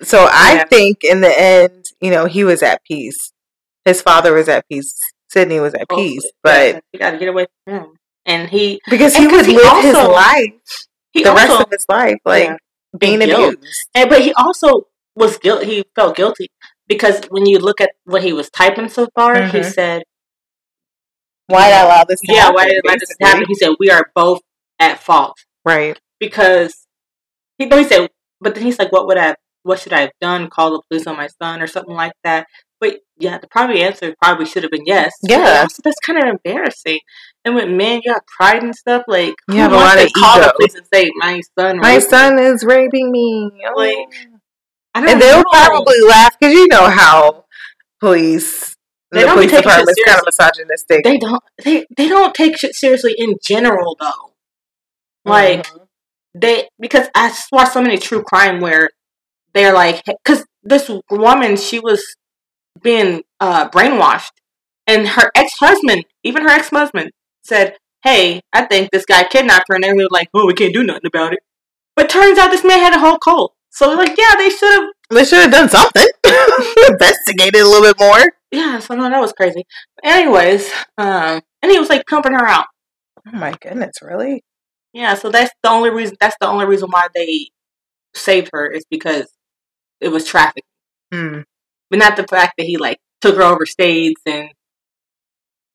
So 0.02 0.28
I 0.30 0.56
Yeah. 0.58 0.64
think 0.66 1.04
in 1.04 1.22
the 1.22 1.40
end, 1.40 1.86
you 2.02 2.12
know, 2.12 2.26
he 2.26 2.44
was 2.44 2.62
at 2.64 2.84
peace. 2.84 3.32
His 3.86 4.02
father 4.02 4.34
was 4.34 4.48
at 4.50 4.68
peace. 4.70 4.94
Sidney 5.32 5.60
was 5.60 5.74
at 5.74 5.82
hopefully. 5.90 6.10
peace, 6.10 6.32
but 6.44 6.76
Yeah, 6.76 6.80
you 6.94 7.00
gotta 7.00 7.18
get 7.18 7.28
away 7.30 7.48
from 7.66 7.74
him. 7.74 7.88
And 8.26 8.50
he 8.50 8.80
because 8.90 9.16
he 9.16 9.28
would 9.28 9.46
he 9.46 9.56
live 9.58 9.84
his 9.84 9.94
life 9.96 10.54
he 11.12 11.24
the 11.24 11.32
also 11.32 11.48
rest 11.48 11.62
of 11.62 11.72
his 11.72 11.86
life, 11.90 12.18
like 12.26 12.44
Yeah. 12.50 12.56
being 12.98 13.22
in 13.22 13.28
guilt. 13.30 13.56
abused. 13.56 13.90
And 13.96 14.10
but 14.10 14.22
he 14.22 14.34
also 14.34 14.88
was 15.16 15.38
guilt. 15.38 15.64
He 15.64 15.84
felt 15.96 16.16
guilty 16.16 16.48
because 16.88 17.22
when 17.30 17.46
you 17.46 17.60
look 17.60 17.82
at 17.82 17.92
what 18.06 18.24
he 18.24 18.32
was 18.34 18.50
typing 18.50 18.90
so 18.90 19.08
far, 19.16 19.44
he 19.48 19.60
Mhm. 19.60 19.74
said, 19.74 20.04
Why 21.48 21.68
did 21.70 21.76
I 21.76 21.82
allow 21.84 22.04
this? 22.06 22.22
To 22.22 22.34
"Yeah, 22.34 22.40
happen, 22.42 22.56
why 22.56 22.66
did 22.66 22.82
did 22.84 22.84
this 23.00 23.10
basically. 23.10 23.26
happen?" 23.28 23.46
He 23.48 23.56
said, 23.56 23.72
"We 23.80 23.90
are 23.92 24.10
both 24.16 24.40
at 24.80 25.00
fault 25.04 25.36
Right. 25.66 26.00
because 26.20 26.74
he." 27.58 27.66
No, 27.66 27.78
he 27.78 27.84
said, 27.84 28.10
but 28.40 28.56
then 28.56 28.64
he's 28.64 28.80
like, 28.80 28.92
"What 28.92 29.08
would 29.08 29.18
I? 29.18 29.36
What 29.64 29.80
should 29.80 29.94
I 29.94 30.02
have 30.02 30.12
done? 30.22 30.50
Call 30.50 30.72
the 30.72 30.82
police 30.90 31.06
on 31.08 31.18
my 31.18 31.28
son 31.28 31.62
or 31.62 31.68
something 31.68 31.96
like 31.96 32.14
that?" 32.24 32.48
Yeah, 33.18 33.38
the 33.38 33.48
probably 33.48 33.84
answer 33.84 34.16
probably 34.22 34.46
should 34.46 34.64
have 34.64 34.72
been 34.72 34.86
yes. 34.86 35.14
Yeah. 35.22 35.62
also, 35.62 35.82
that's 35.84 36.00
kind 36.06 36.18
of 36.22 36.26
embarrassing. 36.30 37.00
And 37.46 37.56
with 37.56 37.70
men, 37.70 38.02
you 38.04 38.12
have 38.12 38.24
pride 38.26 38.64
and 38.64 38.76
stuff. 38.76 39.04
Like, 39.08 39.36
You 39.50 39.58
have 39.60 39.72
a 39.72 39.76
lot 39.76 39.96
to 39.96 40.06
of 40.06 40.12
call 40.14 40.38
ego. 40.38 40.48
the 40.48 40.54
police 40.58 40.76
and 40.76 40.88
say, 40.94 41.12
"My 41.18 41.42
son, 41.58 41.78
My 41.80 41.94
raped 41.96 42.06
me?" 42.06 42.10
son 42.10 42.40
is 42.40 42.64
raping 42.64 43.12
me. 43.12 43.52
Oh. 43.68 43.74
Like, 43.78 44.30
I 44.96 45.02
don't 45.02 45.10
and 45.10 45.22
they'll 45.22 45.38
know. 45.38 45.44
probably 45.52 46.02
laugh 46.02 46.36
because 46.40 46.54
you 46.56 46.68
know 46.68 46.88
how 46.90 47.46
police 48.00 48.76
They 49.12 49.22
the 49.22 49.26
don't 49.28 49.36
police 49.36 49.52
shit 49.52 49.64
department's 49.64 50.02
kind 50.06 50.20
of 50.20 50.26
misogynistic. 50.26 51.04
they 51.04 51.18
don't 51.18 51.44
they 51.64 51.86
they 51.98 52.08
don't 52.08 52.34
take 52.34 52.58
shit 52.58 52.74
seriously 52.76 53.14
in 53.18 53.36
general 53.44 53.96
though. 54.00 54.34
Like 55.26 55.68
Mhm. 55.68 55.88
they 56.36 56.68
because 56.80 57.08
I 57.16 57.28
s- 57.28 57.48
watch 57.52 57.72
so 57.74 57.82
many 57.82 57.98
true 57.98 58.24
crime 58.24 58.60
where 58.60 58.90
they're 59.54 59.74
like 59.74 60.04
because 60.06 60.46
this 60.64 60.90
woman 61.10 61.58
she 61.58 61.80
was 61.80 62.04
being 62.82 63.24
uh, 63.40 63.70
brainwashed 63.70 64.32
and 64.88 65.08
her 65.08 65.32
ex-husband 65.36 66.06
even 66.24 66.44
her 66.44 66.50
ex-husband 66.50 67.12
said 67.44 67.78
hey 68.04 68.42
i 68.54 68.66
think 68.66 68.90
this 68.92 69.06
guy 69.06 69.24
kidnapped 69.24 69.66
her 69.70 69.76
and 69.76 69.84
they 69.84 69.94
were 69.94 70.08
like 70.12 70.28
oh 70.34 70.46
we 70.46 70.54
can't 70.54 70.74
do 70.74 70.84
nothing 70.84 71.06
about 71.08 71.34
it 71.34 71.40
but 71.96 72.10
turns 72.10 72.38
out 72.38 72.50
this 72.52 72.64
man 72.66 72.80
had 72.80 72.94
a 72.96 73.00
whole 73.00 73.18
cult 73.18 73.54
so 73.70 73.94
like 73.94 74.18
yeah 74.18 74.36
they 74.38 74.50
should 74.50 74.74
have 74.74 74.90
they 75.10 75.24
should 75.24 75.40
have 75.44 75.52
done 75.52 75.70
something. 75.70 76.08
Investigated 76.90 77.62
a 77.62 77.68
little 77.68 77.84
bit 77.84 78.00
more. 78.00 78.20
yeah 78.52 78.80
so 78.80 78.96
no 78.96 79.10
that 79.10 79.20
was 79.22 79.32
crazy 79.34 79.66
anyways 80.04 80.72
um 80.98 81.42
and 81.62 81.72
he 81.72 81.80
was 81.80 81.90
like 81.90 82.06
pumping 82.08 82.34
her 82.34 82.48
out 82.48 82.66
Oh 83.26 83.38
my 83.38 83.54
goodness, 83.62 84.02
really? 84.02 84.44
yeah 84.92 85.14
so 85.14 85.30
that's 85.30 85.52
the 85.64 85.70
only 85.70 85.90
reason 85.92 86.18
that's 86.20 86.36
the 86.42 86.48
only 86.48 86.66
reason 86.66 86.90
why 86.90 87.08
they 87.16 87.50
saved 88.16 88.50
her 88.54 88.68
is 88.70 88.84
because 88.90 89.28
it 90.02 90.10
was 90.10 90.26
traffic 90.26 90.64
Hmm. 91.14 91.42
But 91.94 92.00
not 92.00 92.16
the 92.18 92.26
fact 92.28 92.54
that 92.58 92.66
he 92.66 92.78
like 92.78 92.98
took 93.22 93.36
her 93.36 93.44
over 93.44 93.68
states 93.68 94.20
and 94.26 94.50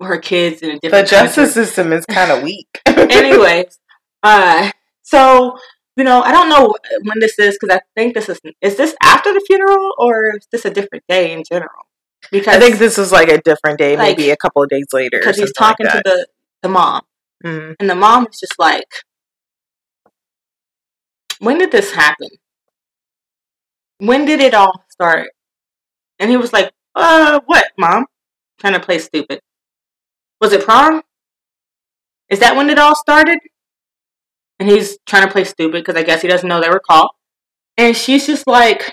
her 0.00 0.18
kids 0.18 0.62
in 0.62 0.70
a 0.70 0.78
different. 0.80 1.06
The 1.06 1.10
justice 1.10 1.54
country. 1.54 1.64
system 1.64 1.92
is 1.92 2.04
kind 2.06 2.32
of 2.32 2.42
weak. 2.48 2.66
Anyways, 2.86 3.78
uh, 4.24 4.70
so 5.02 5.56
you 5.96 6.02
know, 6.02 6.20
I 6.22 6.32
don't 6.32 6.48
know 6.48 6.74
when 7.04 7.20
this 7.20 7.38
is 7.38 7.56
because 7.60 7.76
I 7.76 7.80
think 7.96 8.14
this 8.14 8.28
is 8.28 8.40
is 8.60 8.76
this 8.76 8.96
after 9.00 9.32
the 9.32 9.40
funeral 9.46 9.94
or 9.96 10.34
is 10.36 10.46
this 10.50 10.64
a 10.64 10.70
different 10.70 11.04
day 11.08 11.32
in 11.32 11.44
general? 11.48 11.86
Because 12.32 12.56
I 12.56 12.58
think 12.58 12.78
this 12.78 12.98
is 12.98 13.12
like 13.12 13.28
a 13.28 13.40
different 13.42 13.78
day, 13.78 13.96
Like, 13.96 14.18
maybe 14.18 14.30
a 14.30 14.36
couple 14.36 14.60
of 14.64 14.68
days 14.68 14.86
later. 14.92 15.18
because 15.20 15.36
he's 15.38 15.52
talking 15.52 15.86
like 15.86 16.02
to 16.02 16.02
the 16.04 16.26
the 16.62 16.68
mom. 16.68 17.02
Mhm. 17.46 17.76
and 17.78 17.88
the 17.88 17.94
mom 17.94 18.26
is 18.28 18.40
just 18.40 18.58
like, 18.58 18.90
"When 21.38 21.58
did 21.58 21.70
this 21.70 21.92
happen? 21.92 22.28
When 23.98 24.24
did 24.24 24.40
it 24.40 24.54
all 24.54 24.84
start?" 24.90 25.30
And 26.18 26.30
he 26.30 26.36
was 26.36 26.52
like, 26.52 26.72
"Uh, 26.94 27.40
what, 27.46 27.66
mom?" 27.78 28.06
Trying 28.58 28.74
to 28.74 28.80
play 28.80 28.98
stupid. 28.98 29.40
Was 30.40 30.52
it 30.52 30.64
prom? 30.64 31.02
Is 32.28 32.40
that 32.40 32.56
when 32.56 32.70
it 32.70 32.78
all 32.78 32.94
started? 32.96 33.38
And 34.58 34.68
he's 34.68 34.98
trying 35.06 35.26
to 35.26 35.32
play 35.32 35.44
stupid 35.44 35.84
because 35.84 35.96
I 35.96 36.02
guess 36.02 36.22
he 36.22 36.28
doesn't 36.28 36.48
know 36.48 36.60
they 36.60 36.68
were 36.68 36.80
called. 36.80 37.10
And 37.76 37.96
she's 37.96 38.26
just 38.26 38.46
like, 38.46 38.92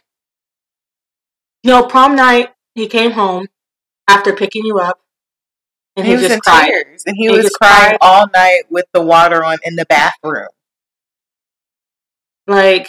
you 1.63 1.71
know, 1.71 1.85
prom 1.88 2.15
night, 2.15 2.49
he 2.75 2.88
came 2.88 3.11
home 3.11 3.47
after 4.07 4.33
picking 4.33 4.63
you 4.65 4.77
up. 4.79 4.99
And 5.95 6.05
he, 6.05 6.11
he, 6.11 6.17
was 6.17 6.23
just 6.23 6.33
in 6.35 6.39
cried. 6.41 6.67
tears, 6.67 7.03
and 7.05 7.15
he 7.17 7.27
And 7.27 7.35
he 7.38 7.41
was 7.41 7.49
crying 7.51 7.97
cried. 7.97 7.97
all 8.01 8.27
night 8.33 8.63
with 8.69 8.85
the 8.93 9.01
water 9.01 9.43
on 9.43 9.57
in 9.63 9.75
the 9.75 9.85
bathroom. 9.85 10.49
Like, 12.47 12.88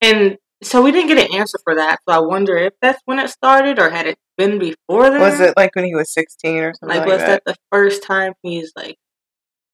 and 0.00 0.38
so 0.62 0.82
we 0.82 0.92
didn't 0.92 1.08
get 1.08 1.30
an 1.30 1.34
answer 1.34 1.58
for 1.64 1.74
that. 1.76 2.00
So 2.08 2.14
I 2.14 2.18
wonder 2.18 2.56
if 2.56 2.74
that's 2.82 3.00
when 3.06 3.18
it 3.18 3.28
started 3.30 3.78
or 3.78 3.90
had 3.90 4.06
it 4.06 4.18
been 4.36 4.58
before 4.58 5.10
then. 5.10 5.20
Was 5.20 5.40
it 5.40 5.54
like 5.56 5.74
when 5.74 5.84
he 5.84 5.94
was 5.94 6.12
sixteen 6.12 6.58
or 6.58 6.74
something 6.74 6.98
like, 6.98 7.06
like, 7.06 7.18
was 7.18 7.26
that. 7.26 7.42
the 7.46 7.56
first 7.72 8.02
time 8.02 8.32
he's 8.42 8.72
like 8.76 8.96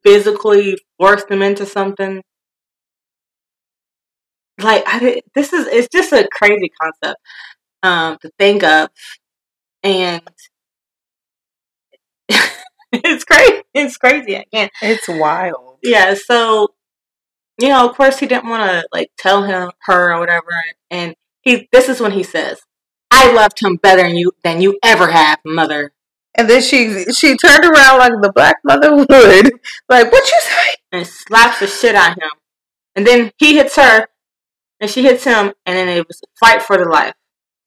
physically 0.05 0.79
forced 0.99 1.31
him 1.31 1.43
into 1.43 1.67
something? 1.67 2.23
Like, 4.63 4.85
I 4.87 4.99
did, 4.99 5.25
this 5.35 5.53
is 5.53 5.67
it's 5.67 5.89
just 5.93 6.13
a 6.13 6.29
crazy 6.33 6.71
concept 6.81 7.21
um, 7.83 8.17
to 8.23 8.31
think 8.39 8.63
of, 8.63 8.89
and 9.83 10.23
it's 12.93 13.25
crazy. 13.25 13.63
It's 13.75 13.97
crazy. 13.97 14.37
I 14.37 14.45
can't. 14.53 14.73
It's 14.83 15.09
wild. 15.09 15.79
Yeah. 15.83 16.15
So, 16.15 16.69
you 17.59 17.69
know, 17.69 17.89
of 17.89 17.97
course, 17.97 18.19
he 18.19 18.27
didn't 18.27 18.49
want 18.49 18.71
to 18.71 18.87
like 18.93 19.11
tell 19.19 19.43
him 19.45 19.71
her 19.83 20.13
or 20.13 20.21
whatever, 20.21 20.51
and 20.91 21.15
he. 21.43 21.69
This 21.73 21.89
is 21.89 22.01
when 22.01 22.13
he 22.13 22.23
says, 22.23 22.61
"I 23.11 23.33
loved 23.33 23.61
him 23.61 23.77
better 23.77 24.03
than 24.03 24.17
you 24.17 24.33
than 24.45 24.61
you 24.61 24.79
ever 24.83 25.09
have, 25.11 25.39
mother." 25.45 25.93
And 26.35 26.51
then 26.51 26.61
she 26.61 27.05
she 27.13 27.37
turned 27.37 27.65
around 27.65 27.99
like 27.99 28.13
the 28.21 28.33
black 28.35 28.57
mother 28.65 28.95
would, 28.97 29.09
like 29.89 30.13
what 30.13 30.25
you 30.25 30.41
say? 30.41 30.75
and 30.93 31.07
slaps 31.07 31.61
the 31.61 31.67
shit 31.67 31.95
out 31.95 32.13
him. 32.21 32.31
And 32.95 33.07
then 33.07 33.33
he 33.39 33.57
hits 33.57 33.77
her, 33.77 34.07
and 34.81 34.91
she 34.91 35.03
hits 35.03 35.25
him, 35.25 35.53
and 35.67 35.77
then 35.77 35.89
it 35.89 36.07
was 36.07 36.21
a 36.23 36.27
fight 36.39 36.63
for 36.63 36.79
the 36.79 36.89
life. 36.89 37.15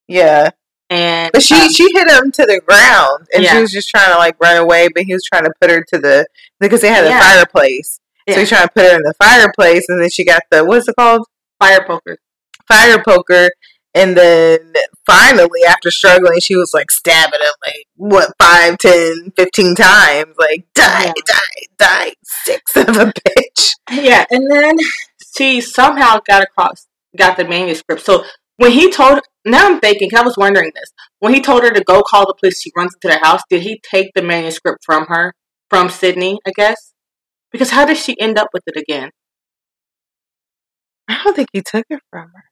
Yeah, 0.07 0.49
And 0.89 1.31
but 1.31 1.43
she 1.43 1.55
um, 1.55 1.71
she 1.71 1.87
hit 1.93 2.09
him 2.09 2.31
to 2.31 2.45
the 2.45 2.61
ground, 2.65 3.27
and 3.33 3.45
she 3.45 3.59
was 3.61 3.71
just 3.71 3.89
trying 3.89 4.11
to 4.11 4.17
like 4.17 4.35
run 4.41 4.57
away, 4.57 4.87
but 4.93 5.03
he 5.03 5.13
was 5.13 5.23
trying 5.23 5.43
to 5.45 5.53
put 5.61 5.69
her 5.69 5.83
to 5.83 5.97
the 5.99 6.25
because 6.59 6.81
they 6.81 6.89
had 6.89 7.05
a 7.05 7.09
Yeah. 8.27 8.35
so 8.35 8.39
he's 8.41 8.49
trying 8.49 8.67
to 8.67 8.73
put 8.73 8.83
her 8.85 8.95
in 8.95 9.01
the 9.03 9.13
fireplace, 9.21 9.85
and 9.89 10.01
then 10.01 10.09
she 10.09 10.23
got 10.25 10.43
the 10.51 10.63
what's 10.65 10.87
it 10.87 10.95
called 10.97 11.25
fire 11.59 11.83
poker. 11.85 12.17
fire 12.67 13.01
poker. 13.03 13.49
And 13.95 14.15
then 14.15 14.73
finally, 15.07 15.63
after 15.67 15.89
struggling, 15.89 16.39
she 16.39 16.55
was 16.55 16.71
like 16.75 16.91
stabbing 16.91 17.39
him 17.41 17.53
like 17.65 17.85
what 17.95 18.33
five, 18.39 18.77
ten, 18.77 19.31
fifteen 19.35 19.73
times. 19.75 20.35
Like 20.37 20.65
die, 20.75 21.05
Yeah. 21.05 21.13
die, 21.25 21.67
die, 21.79 22.13
six 22.23 22.75
of 22.77 22.89
a 22.97 23.11
bitch. 23.11 23.71
Yeah, 23.91 24.25
and 24.29 24.49
then 24.51 24.75
she 25.35 25.59
somehow 25.61 26.19
got 26.27 26.43
across, 26.43 26.85
got 27.17 27.35
the 27.37 27.45
manuscript. 27.45 28.05
So 28.05 28.23
when 28.57 28.71
he 28.73 28.91
told, 28.91 29.21
now 29.43 29.65
I'm 29.65 29.79
thinking, 29.79 30.11
'cause 30.11 30.19
I 30.19 30.23
was 30.23 30.37
wondering 30.37 30.71
this. 30.75 30.91
When 31.19 31.33
he 31.33 31.41
told 31.41 31.63
her 31.63 31.71
to 31.71 31.83
go 31.83 32.03
call 32.03 32.27
the 32.27 32.35
police, 32.39 32.61
she 32.61 32.71
runs 32.77 32.93
into 32.93 33.07
the 33.17 33.25
house. 33.25 33.41
Did 33.49 33.63
he 33.63 33.81
take 33.91 34.11
the 34.13 34.21
manuscript 34.21 34.83
from 34.85 35.07
her, 35.07 35.33
from 35.71 35.89
Sidney? 35.89 36.37
I 36.45 36.51
guess. 36.55 36.88
Because 37.51 37.71
how 37.71 37.85
did 37.85 37.97
she 37.97 38.19
end 38.19 38.37
up 38.37 38.49
with 38.53 38.63
it 38.67 38.77
again? 38.77 39.11
I 41.07 41.21
don't 41.23 41.35
think 41.35 41.49
he 41.51 41.61
took 41.61 41.85
it 41.89 42.01
from 42.11 42.29
her. 42.35 42.43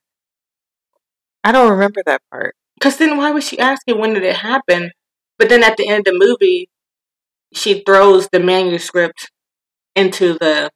I 1.43 1.51
don't 1.51 1.71
remember 1.71 2.01
that 2.05 2.21
part. 2.31 2.55
Because 2.79 2.97
then 2.97 3.17
why 3.17 3.31
was 3.31 3.47
she 3.47 3.59
asking 3.59 3.99
when 3.99 4.13
did 4.13 4.23
it 4.23 4.37
happen? 4.37 4.91
But 5.37 5.49
then 5.49 5.63
at 5.63 5.77
the 5.77 5.87
end 5.87 6.07
of 6.07 6.13
the 6.13 6.19
movie, 6.19 6.69
she 7.53 7.81
throws 7.83 8.27
the 8.31 8.39
manuscript 8.39 9.31
into 9.95 10.33
the 10.33 10.71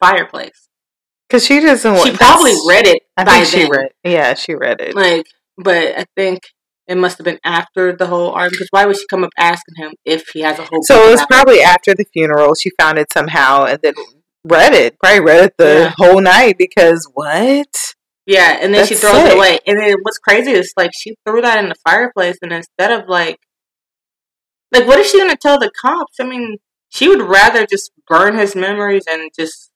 fireplace. 0.00 0.68
Because 1.28 1.46
she 1.46 1.60
doesn't. 1.60 1.96
She 2.04 2.16
probably 2.16 2.54
read 2.68 2.86
it 2.86 3.02
I 3.16 3.24
think 3.24 3.46
she 3.46 3.62
then. 3.62 3.70
read. 3.70 3.90
Yeah, 4.04 4.34
she 4.34 4.54
read 4.54 4.80
it. 4.80 4.94
Like, 4.94 5.26
but 5.56 5.98
I 5.98 6.06
think 6.16 6.40
it 6.90 6.96
must 6.96 7.18
have 7.18 7.24
been 7.24 7.38
after 7.44 7.94
the 7.96 8.08
whole 8.08 8.30
argument. 8.32 8.52
Because 8.54 8.68
why 8.72 8.84
would 8.84 8.96
she 8.96 9.06
come 9.08 9.22
up 9.22 9.30
asking 9.38 9.76
him 9.76 9.92
if 10.04 10.28
he 10.34 10.40
has 10.40 10.58
a 10.58 10.64
whole? 10.64 10.82
So 10.82 11.06
it 11.06 11.12
was 11.12 11.24
probably 11.26 11.60
after 11.62 11.94
the 11.94 12.04
funeral. 12.12 12.54
She 12.56 12.70
found 12.80 12.98
it 12.98 13.12
somehow 13.12 13.64
and 13.64 13.78
then 13.80 13.94
read 14.44 14.74
it. 14.74 14.98
Probably 14.98 15.20
read 15.20 15.44
it 15.44 15.54
the 15.56 15.64
Yeah. 15.84 15.94
whole 15.96 16.20
night 16.20 16.56
because 16.58 17.08
what? 17.14 17.72
Yeah, 18.26 18.58
and 18.60 18.74
then 18.74 18.86
she 18.86 18.94
That's 18.94 19.00
throws 19.06 19.22
sick. 19.22 19.32
it 19.32 19.36
away. 19.36 19.60
And 19.66 19.78
then 19.78 19.94
what's 20.02 20.18
crazy 20.18 20.50
is 20.50 20.72
like 20.76 20.90
she 20.92 21.14
threw 21.24 21.40
that 21.42 21.62
in 21.62 21.68
the 21.68 21.76
fireplace, 21.88 22.36
and 22.42 22.52
instead 22.52 22.90
of 22.90 23.08
like, 23.08 23.38
like 24.72 24.86
what 24.86 24.98
is 24.98 25.10
she 25.10 25.18
gonna 25.18 25.36
tell 25.36 25.58
the 25.60 25.70
cops? 25.80 26.16
I 26.20 26.24
mean, 26.24 26.58
she 26.88 27.08
would 27.08 27.22
rather 27.22 27.66
just 27.66 27.92
burn 28.08 28.36
his 28.36 28.56
memories 28.56 29.04
and 29.08 29.30
just 29.38 29.70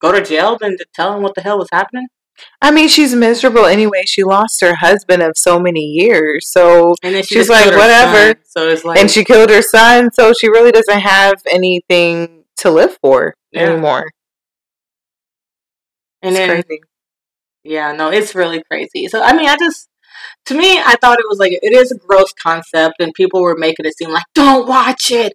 go 0.00 0.10
to 0.10 0.22
jail 0.22 0.56
than 0.58 0.78
to 0.78 0.86
tell 0.94 1.14
him 1.14 1.22
what 1.22 1.34
the 1.34 1.42
hell 1.42 1.58
was 1.58 1.68
happening. 1.70 2.06
I 2.60 2.70
mean, 2.70 2.88
she's 2.88 3.14
miserable 3.14 3.66
anyway. 3.66 4.02
She 4.06 4.24
lost 4.24 4.60
her 4.60 4.74
husband 4.76 5.22
of 5.22 5.32
so 5.36 5.58
many 5.58 5.80
years. 5.80 6.50
So 6.50 6.94
And 7.02 7.14
then 7.14 7.22
she 7.22 7.36
She's 7.36 7.48
like, 7.48 7.66
"Whatever." 7.66 8.28
son. 8.28 8.36
So 8.46 8.68
it's 8.68 8.84
like, 8.84 8.98
and 8.98 9.10
she 9.10 9.24
killed 9.24 9.50
her 9.50 9.62
son, 9.62 10.10
so 10.12 10.32
she 10.32 10.48
really 10.48 10.72
doesn't 10.72 11.00
have 11.00 11.42
anything 11.50 12.44
to 12.58 12.70
live 12.70 12.96
for 13.02 13.34
Yeah. 13.52 13.70
anymore. 13.70 14.10
and 16.22 16.30
it's 16.34 16.38
then 16.38 16.62
crazy. 16.62 16.80
Yeah, 17.64 17.92
no, 17.92 18.10
it's 18.10 18.34
really 18.34 18.62
crazy. 18.70 19.08
So 19.08 19.22
I 19.22 19.32
mean, 19.34 19.48
I 19.48 19.56
just 19.56 19.88
to 20.46 20.54
me, 20.54 20.78
I 20.78 20.94
thought 21.00 21.18
it 21.18 21.26
was 21.28 21.38
like 21.38 21.52
it 21.52 21.72
is 21.72 21.92
a 21.92 21.98
gross 21.98 22.32
concept, 22.32 22.96
and 23.00 23.12
people 23.14 23.42
were 23.42 23.56
making 23.56 23.86
it 23.86 23.96
seem 23.96 24.10
like 24.10 24.24
don't 24.34 24.66
watch 24.68 25.10
it. 25.10 25.34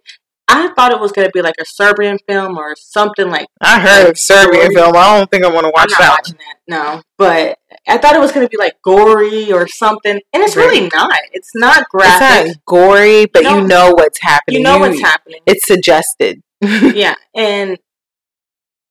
I 0.52 0.68
thought 0.74 0.92
it 0.92 0.98
was 1.00 1.12
going 1.12 1.26
to 1.26 1.32
be 1.32 1.42
like 1.42 1.54
a 1.60 1.64
Serbian 1.64 2.18
film 2.28 2.58
or 2.58 2.74
something 2.76 3.28
like. 3.30 3.46
I 3.60 3.78
heard 3.80 4.10
of 4.10 4.18
Serbian 4.18 4.64
gory. 4.64 4.74
film. 4.74 4.96
I 4.96 5.18
don't 5.18 5.30
think 5.30 5.44
I 5.44 5.48
want 5.48 5.60
to 5.64 5.68
I'm 5.68 5.72
watch 5.72 5.90
not 5.90 5.98
that 6.00 6.10
watching 6.10 6.36
that, 6.38 6.56
no. 6.66 7.02
But 7.18 7.58
I 7.86 7.98
thought 7.98 8.14
it 8.16 8.20
was 8.20 8.32
going 8.32 8.44
to 8.46 8.50
be 8.50 8.56
like 8.58 8.74
gory 8.82 9.52
or 9.52 9.68
something, 9.68 10.20
and 10.32 10.42
it's 10.42 10.56
really 10.56 10.88
not. 10.92 11.18
It's 11.32 11.50
not 11.54 11.88
graphic. 11.88 12.46
It's 12.48 12.56
not 12.56 12.64
gory, 12.66 13.26
but 13.26 13.44
No. 13.44 13.58
you 13.60 13.66
know 13.68 13.92
what's 13.92 14.20
happening. 14.20 14.58
you 14.58 14.62
know 14.64 14.78
what's 14.78 15.00
happening. 15.00 15.40
It's 15.46 15.66
suggested. 15.66 16.40
yeah, 16.60 17.14
and 17.34 17.78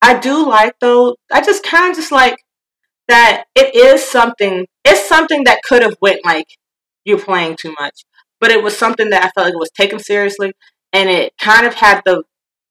I 0.01 0.17
do 0.17 0.47
like 0.47 0.73
though. 0.79 1.15
I 1.31 1.41
just 1.41 1.63
kind 1.63 1.91
of 1.91 1.97
just 1.97 2.11
like 2.11 2.37
that. 3.07 3.45
It 3.55 3.75
is 3.75 4.03
something. 4.03 4.65
It's 4.85 5.07
something 5.07 5.43
that 5.43 5.61
could 5.63 5.81
have 5.83 5.95
went 6.01 6.23
like 6.23 6.47
you're 7.03 7.19
playing 7.19 7.57
too 7.57 7.75
much, 7.79 8.05
but 8.39 8.49
it 8.51 8.63
was 8.63 8.77
something 8.77 9.09
that 9.09 9.23
I 9.23 9.29
felt 9.29 9.45
like 9.47 9.53
it 9.53 9.59
was 9.59 9.71
taken 9.71 9.99
seriously, 9.99 10.53
and 10.93 11.09
it 11.09 11.33
kind 11.37 11.65
of 11.65 11.73
had 11.75 12.01
the 12.05 12.23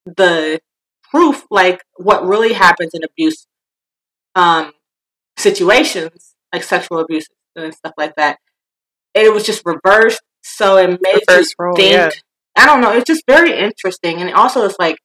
the 0.06 0.60
proof 1.10 1.44
like 1.50 1.82
what 1.96 2.26
really 2.26 2.52
happens 2.52 2.92
in 2.94 3.02
abuse 3.04 3.46
um 4.34 4.72
situations 5.36 6.34
like 6.52 6.62
sexual 6.62 6.98
abuse 7.00 7.26
and 7.56 7.74
stuff 7.74 7.92
like 7.96 8.14
that 8.16 8.38
it 9.14 9.32
was 9.32 9.44
just 9.44 9.62
reversed, 9.64 10.20
so 10.42 10.76
it 10.76 10.98
made 11.02 11.20
Reverse 11.28 11.54
you 11.58 11.64
role, 11.64 11.76
think. 11.76 11.92
yeah. 11.92 12.10
I 12.56 12.66
don't 12.66 12.80
know. 12.80 12.92
It's 12.92 13.06
just 13.06 13.22
very 13.26 13.56
interesting, 13.58 14.20
and 14.20 14.32
also 14.32 14.64
it's 14.64 14.78
like 14.78 14.98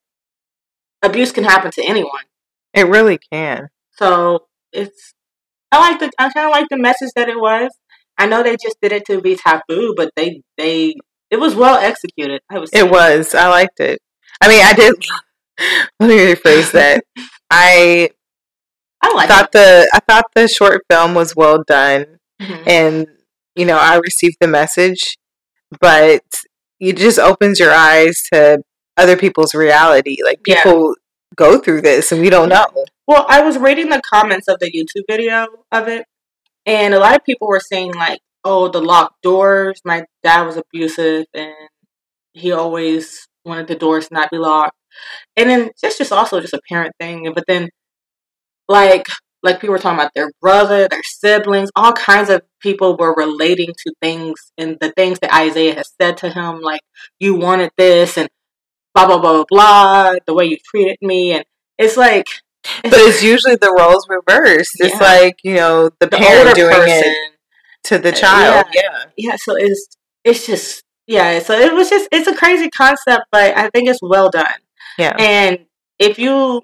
abuse 1.01 1.31
can 1.31 1.43
happen 1.43 1.71
to 1.71 1.83
anyone. 1.83 2.23
It 2.73 2.87
really 2.87 3.17
can. 3.31 3.69
So 3.93 4.45
it's 4.71 5.13
I 5.71 5.79
like 5.79 5.99
the 5.99 6.11
I 6.17 6.29
kind 6.31 6.47
of 6.47 6.51
like 6.51 6.67
the 6.69 6.77
message 6.77 7.11
that 7.15 7.29
it 7.29 7.39
was. 7.39 7.71
I 8.17 8.27
know 8.27 8.43
they 8.43 8.57
just 8.57 8.77
did 8.81 8.91
it 8.91 9.05
to 9.07 9.21
be 9.21 9.35
taboo, 9.35 9.93
but 9.95 10.11
they 10.15 10.41
they 10.57 10.95
it 11.33 11.39
was 11.39 11.55
well 11.55 11.77
executed. 11.77 12.41
I 12.49 12.59
was 12.59 12.69
It 12.73 12.89
was. 12.89 13.33
I 13.35 13.47
liked 13.49 13.79
it. 13.79 13.99
I 14.41 14.47
mean, 14.47 14.61
I 14.63 14.73
did. 14.73 14.93
Let 15.99 16.09
me 16.09 16.17
rephrase 16.33 16.71
that. 16.71 17.03
I 17.51 18.09
I 19.01 19.13
like 19.15 19.27
thought 19.29 19.51
the 19.51 19.89
I 19.93 19.99
thought 19.99 20.25
the 20.35 20.47
short 20.47 20.81
film 20.89 21.13
was 21.13 21.35
well 21.35 21.63
done, 21.67 22.01
it. 22.01 22.19
Mhm. 22.47 22.67
and 22.67 23.07
you 23.55 23.65
know 23.65 23.77
I 23.77 23.95
received 23.97 24.37
the 24.39 24.47
message, 24.47 25.17
but 25.79 26.23
it 26.79 26.97
just 26.97 27.19
opens 27.19 27.59
your 27.59 27.71
eyes 27.71 28.23
to 28.33 28.63
other 28.97 29.17
people's 29.17 29.53
reality. 29.53 30.17
Like 30.23 30.39
Yeah. 30.47 30.63
people 30.63 30.95
go 31.35 31.59
through 31.59 31.81
this, 31.81 32.11
and 32.11 32.21
we 32.21 32.29
don't 32.29 32.49
know. 32.49 32.65
Well, 33.07 33.25
I 33.27 33.41
was 33.41 33.57
reading 33.57 33.89
the 33.89 34.01
comments 34.01 34.47
of 34.47 34.59
the 34.59 34.71
YouTube 34.71 35.03
video 35.09 35.47
of 35.71 35.87
it, 35.87 36.05
and 36.65 36.93
a 36.93 36.99
lot 36.99 37.15
of 37.15 37.23
people 37.25 37.47
were 37.47 37.59
saying 37.59 37.93
like, 37.93 38.19
"Oh, 38.43 38.67
the 38.69 38.81
locked 38.81 39.21
doors. 39.23 39.81
My 39.85 40.05
dad 40.23 40.43
was 40.43 40.57
abusive, 40.57 41.25
and 41.33 41.53
he 42.33 42.51
always 42.51 43.27
wanted 43.45 43.67
the 43.67 43.75
doors 43.75 44.07
to 44.09 44.13
not 44.13 44.31
be 44.31 44.37
locked." 44.37 44.77
And 45.37 45.49
then 45.49 45.71
it's 45.83 45.97
just 45.97 46.11
also 46.13 46.39
just 46.41 46.53
a 46.53 46.61
parent 46.69 46.93
thing. 46.99 47.31
But 47.35 47.45
then, 47.47 47.69
like, 48.67 49.07
like 49.43 49.59
people 49.59 49.73
were 49.73 49.79
talking 49.79 49.99
about 49.99 50.11
their 50.15 50.31
brother, 50.41 50.87
their 50.87 51.03
siblings, 51.03 51.69
all 51.75 51.93
kinds 51.93 52.29
of 52.29 52.41
people 52.61 52.95
were 52.97 53.13
relating 53.15 53.73
to 53.85 53.93
things 54.01 54.51
and 54.57 54.77
the 54.79 54.91
things 54.91 55.19
that 55.19 55.33
Isaiah 55.33 55.75
has 55.75 55.91
said 56.01 56.17
to 56.17 56.29
him, 56.29 56.61
like, 56.61 56.81
"You 57.19 57.35
wanted 57.35 57.71
this," 57.77 58.17
and 58.17 58.29
blah 58.95 59.07
blah 59.07 59.19
blah 59.19 59.33
blah 59.33 59.45
blah. 59.49 60.15
The 60.25 60.33
way 60.33 60.45
you 60.45 60.57
treated 60.71 60.97
me, 61.01 61.33
and 61.33 61.45
it's 61.77 61.97
like. 61.97 62.27
But 62.83 62.93
it's 62.93 63.21
usually 63.23 63.55
the 63.57 63.75
roles 63.77 64.07
reversed. 64.09 64.77
It's 64.79 64.93
Yeah. 64.95 64.99
like 65.01 65.35
you 65.43 65.55
know 65.55 65.89
the, 65.99 66.07
the 66.07 66.17
parent 66.17 66.55
doing 66.55 66.73
person. 66.73 67.03
it 67.05 67.32
to 67.85 67.97
the 67.99 68.09
Uh, 68.09 68.13
child. 68.13 68.65
Yeah. 68.73 69.03
Yeah, 69.17 69.35
so 69.35 69.55
it's 69.55 69.87
it's 70.23 70.45
just 70.47 70.83
yeah, 71.07 71.39
so 71.39 71.53
it 71.59 71.73
was 71.73 71.89
just 71.89 72.07
it's 72.11 72.27
a 72.27 72.35
crazy 72.35 72.69
concept, 72.69 73.23
but 73.31 73.57
I 73.57 73.69
think 73.69 73.89
it's 73.89 73.99
well 74.01 74.29
done. 74.29 74.59
Yeah. 74.97 75.15
And 75.19 75.65
if 75.99 76.17
you 76.19 76.61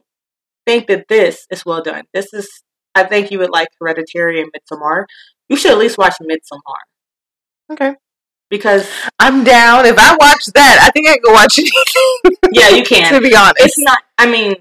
think 0.65 0.87
that 0.87 1.07
this 1.09 1.45
is 1.51 1.65
well 1.65 1.81
done, 1.81 2.03
this 2.13 2.33
is 2.33 2.47
I 2.95 3.03
think 3.03 3.31
you 3.31 3.39
would 3.39 3.51
like 3.51 3.67
Hereditary 3.79 4.41
and 4.41 4.51
Midsommar. 4.51 5.05
You 5.49 5.57
should 5.57 5.71
at 5.71 5.77
least 5.77 5.97
watch 5.97 6.13
Midsommar 6.21 6.81
Okay. 7.71 7.95
because 8.49 8.87
I'm 9.19 9.43
down. 9.43 9.85
If 9.85 9.97
I 9.97 10.15
watch 10.19 10.45
that, 10.55 10.79
I 10.81 10.89
think 10.91 11.07
I 11.07 11.17
can 11.23 11.33
watch 11.33 11.57
anything. 11.59 12.37
yeah, 12.51 12.69
you 12.69 12.83
can. 12.83 13.13
to 13.21 13.21
be 13.21 13.35
honest. 13.35 13.57
It's 13.59 13.79
not. 13.79 13.99
I 14.17 14.25
mean, 14.29 14.55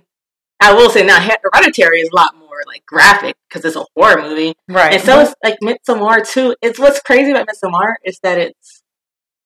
I 0.60 0.72
will 0.74 0.90
say 0.90 1.04
now 1.04 1.20
Hereditary 1.20 2.00
is 2.00 2.10
a 2.12 2.16
lot 2.16 2.34
like 2.66 2.84
graphic 2.86 3.36
because 3.48 3.64
it's 3.64 3.76
a 3.76 3.84
horror 3.96 4.22
movie. 4.22 4.54
right. 4.68 4.94
And 4.94 5.02
so 5.02 5.20
it's 5.20 5.34
like 5.42 5.58
Midsommar 5.62 6.28
too. 6.28 6.54
It's 6.62 6.78
what's 6.78 7.00
crazy 7.00 7.30
about 7.30 7.48
Midsommar 7.48 7.94
is 8.04 8.18
that 8.22 8.38
it's 8.38 8.82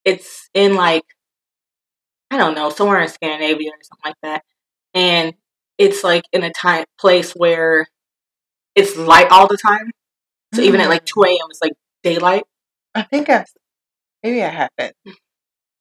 it's 0.05 0.49
in 0.55 0.75
like 0.75 1.05
I 2.31 2.39
don't 2.39 2.55
know 2.55 2.71
somewhere 2.71 3.01
in 3.01 3.09
Scandinavia 3.09 3.71
or 3.71 3.83
something 3.83 4.11
like 4.11 4.17
that, 4.23 4.43
and 4.95 5.35
it's 5.79 6.03
like 6.03 6.25
in 6.33 6.43
a 6.43 6.53
time 6.53 6.85
place 6.99 7.33
where 7.33 7.87
it's 8.75 8.97
light 8.97 9.31
all 9.31 9.47
the 9.47 9.59
time. 9.59 9.91
So 10.55 10.63
even 10.63 10.81
at 10.81 10.89
like 10.89 11.05
two 11.05 11.23
a.m. 11.25 11.47
it's 11.51 11.61
like 11.63 11.73
daylight. 12.03 12.45
I 12.95 13.03
think 13.03 13.29
I've 13.29 13.47
maybe 14.23 14.43
I 14.43 14.49
haven't. 14.49 14.97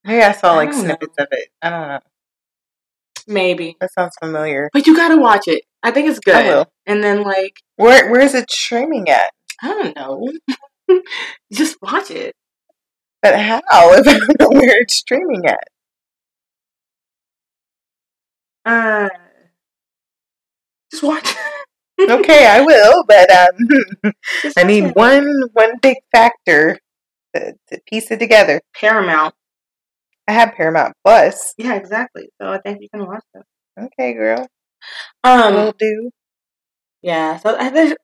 Maybe 0.04 0.22
I 0.22 0.32
saw 0.32 0.54
like 0.54 0.72
don't 0.72 0.80
snippets 0.80 1.16
of 1.18 1.28
it. 1.30 1.48
I 1.60 1.70
don't 1.70 1.88
know. 1.88 2.00
Maybe, 3.26 3.76
That 3.80 3.92
sounds 3.92 4.14
familiar. 4.20 4.70
but 4.72 4.86
you 4.86 4.96
gotta 4.96 5.16
watch 5.20 5.48
it. 5.48 5.64
I 5.82 5.90
think 5.90 6.08
it's 6.08 6.18
good. 6.20 6.34
I 6.34 6.48
will. 6.48 6.66
And 6.86 7.02
then 7.02 7.22
like 7.22 7.54
Where 7.76 8.10
where 8.10 8.20
is 8.20 8.34
it 8.34 8.50
streaming 8.50 9.08
at? 9.08 9.32
I 9.62 9.68
don't 9.68 9.96
know, 9.96 10.28
just 11.52 11.76
watch 11.82 12.10
it. 12.10 12.34
But 13.22 13.38
how? 13.38 13.60
If 13.70 14.08
I 14.08 14.18
don't 14.18 14.40
know 14.40 14.50
where 14.60 14.80
it's 14.80 14.94
streaming 14.94 15.46
at. 15.46 15.64
Uh, 18.64 19.08
just 20.90 21.02
watch. 21.02 21.28
Okay, 22.00 22.46
I 22.46 22.62
will, 22.62 23.04
but 23.06 23.30
um 23.30 24.12
I 24.56 24.64
need 24.64 24.92
one 24.96 25.28
one 25.52 25.78
big 25.80 25.98
factor 26.10 26.80
to, 27.36 27.52
to 27.68 27.80
piece 27.88 28.10
it 28.10 28.18
together. 28.18 28.60
Paramount. 28.74 29.34
I 30.28 30.32
have 30.32 30.54
Paramount 30.54 30.94
Plus. 31.04 31.54
Yeah, 31.58 31.74
exactly. 31.74 32.28
So 32.40 32.48
I 32.48 32.58
think 32.58 32.78
you 32.80 32.88
can 32.94 33.06
watch 33.06 33.24
that. 33.34 33.44
Okay, 33.78 34.12
girl. 34.14 34.46
Um, 35.24 35.54
Will 35.54 35.72
do. 35.78 36.10
yeah. 37.02 37.36
So 37.38 37.56
I 37.56 37.70
just, 37.70 37.96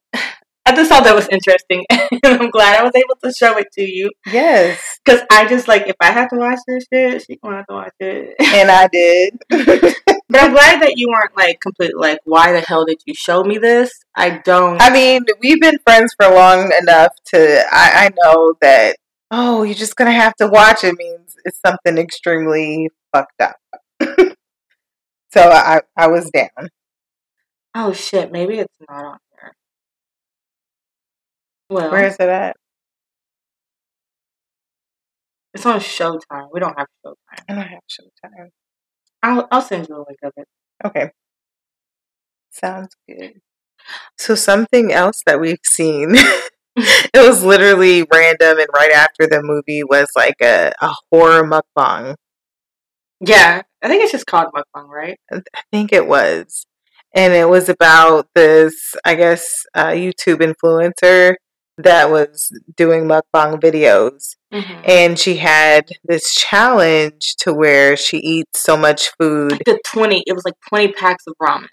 I 0.67 0.75
just 0.75 0.91
thought 0.91 1.05
that 1.05 1.15
was 1.15 1.29
interesting, 1.29 1.85
and 1.91 2.21
I'm 2.25 2.51
glad 2.51 2.79
I 2.81 2.83
was 2.83 2.93
able 2.95 3.17
to 3.25 3.33
show 3.33 3.57
it 3.59 3.69
to 3.73 3.83
you 3.83 4.11
Yes. 4.27 4.99
because 5.05 5.23
I 5.31 5.47
just 5.47 5.67
like 5.69 5.87
if 5.89 5.97
I 6.01 6.13
have 6.13 6.29
to 6.31 6.37
watch 6.37 6.59
this 6.67 6.85
shit, 6.93 7.23
she 7.23 7.37
gonna 7.43 7.57
have 7.59 7.67
to 7.69 7.75
watch 7.75 7.93
it. 8.01 8.35
And 8.41 8.71
I 8.71 8.87
did. 8.89 9.39
but 10.29 10.43
I'm 10.43 10.53
glad 10.53 10.83
that 10.83 10.95
you 10.97 11.09
weren't 11.09 11.37
like 11.37 11.61
completely 11.61 11.95
like, 11.99 12.19
why 12.25 12.53
the 12.53 12.61
hell 12.61 12.85
did 12.85 12.99
you 13.07 13.15
show 13.15 13.43
me 13.43 13.59
this? 13.59 13.91
I 14.15 14.39
don't. 14.45 14.81
I 14.81 14.91
mean, 14.91 15.23
we've 15.41 15.61
been 15.61 15.79
friends 15.87 16.15
for 16.21 16.29
long 16.31 16.71
enough 16.81 17.13
to 17.35 17.65
I, 17.73 18.07
I 18.07 18.11
know 18.25 18.55
that 18.61 18.97
oh, 19.31 19.63
you're 19.63 19.75
just 19.75 19.97
gonna 19.97 20.13
have 20.13 20.35
to 20.37 20.47
watch 20.49 20.85
it 20.85 20.95
means 20.99 21.37
it's 21.45 21.61
something 21.65 21.99
extremely 21.99 22.91
fucked 23.15 23.41
up. 23.41 23.57
so 25.33 25.51
I 25.51 25.83
I 25.97 26.07
was 26.09 26.31
down. 26.31 26.69
oh 27.75 27.93
shit, 27.93 28.33
maybe 28.33 28.59
it's 28.59 28.75
not 28.89 29.05
on 29.05 29.19
here. 29.41 29.53
Well, 31.71 31.91
Where 31.91 32.07
is 32.07 32.15
it 32.17 32.29
at? 32.29 32.57
it's 35.55 35.67
on 35.67 35.81
Showtime. 35.81 36.49
We 36.53 36.61
don't 36.61 36.79
have 36.79 36.87
Showtime. 37.05 37.45
I 37.49 37.55
don't 37.55 37.67
have 37.67 37.81
Showtime. 37.91 38.49
I'll 39.23 39.49
I'll 39.51 39.63
send 39.63 39.89
you 39.89 39.97
a 39.97 40.05
link 40.07 40.19
of 40.23 40.33
it. 40.37 40.47
Okay. 40.85 41.11
Sounds 42.51 42.95
good. 43.09 43.41
So 44.19 44.35
something 44.35 44.93
else 44.93 45.23
that 45.27 45.41
we've 45.41 45.59
seen. 45.65 46.17
it 47.15 47.27
was 47.27 47.45
literally 47.45 48.05
random 48.13 48.59
and 48.59 48.69
right 48.75 48.93
after 48.93 49.27
the 49.27 49.43
movie 49.43 49.85
was 49.85 50.09
like 50.17 50.37
a, 50.43 50.73
a 50.81 50.95
horror 51.11 51.45
mukbang. 51.45 52.15
Yeah, 53.21 53.63
I 53.83 53.89
think 53.89 54.03
it's 54.03 54.13
just 54.13 54.27
called 54.27 54.49
Mukbang, 54.55 54.89
right? 54.89 55.19
I 55.33 55.43
think 55.73 55.93
it 55.93 56.07
was. 56.07 56.67
And 57.15 57.33
it 57.33 57.49
was 57.49 57.69
about 57.69 58.29
this, 58.35 58.95
I 59.05 59.15
guess, 59.15 59.65
uh, 59.75 59.89
YouTube 59.89 60.39
influencer 60.41 61.35
that 61.79 62.11
was 62.11 62.53
doing 62.77 63.05
mukbang 63.05 63.61
videos. 63.61 64.37
Mm-hmm. 64.53 64.83
And 64.87 65.19
she 65.19 65.37
had 65.39 65.89
this 66.05 66.33
challenge 66.35 67.37
to 67.41 67.53
where 67.53 67.97
she 67.97 68.19
eats 68.19 68.61
so 68.61 68.77
much 68.77 69.11
food. 69.19 69.53
Like 69.53 69.65
the 69.65 69.81
twenty, 69.85 70.23
it 70.27 70.33
was 70.33 70.45
like 70.45 70.55
twenty 70.69 70.93
packs 70.93 71.25
of 71.27 71.35
ramen. 71.43 71.67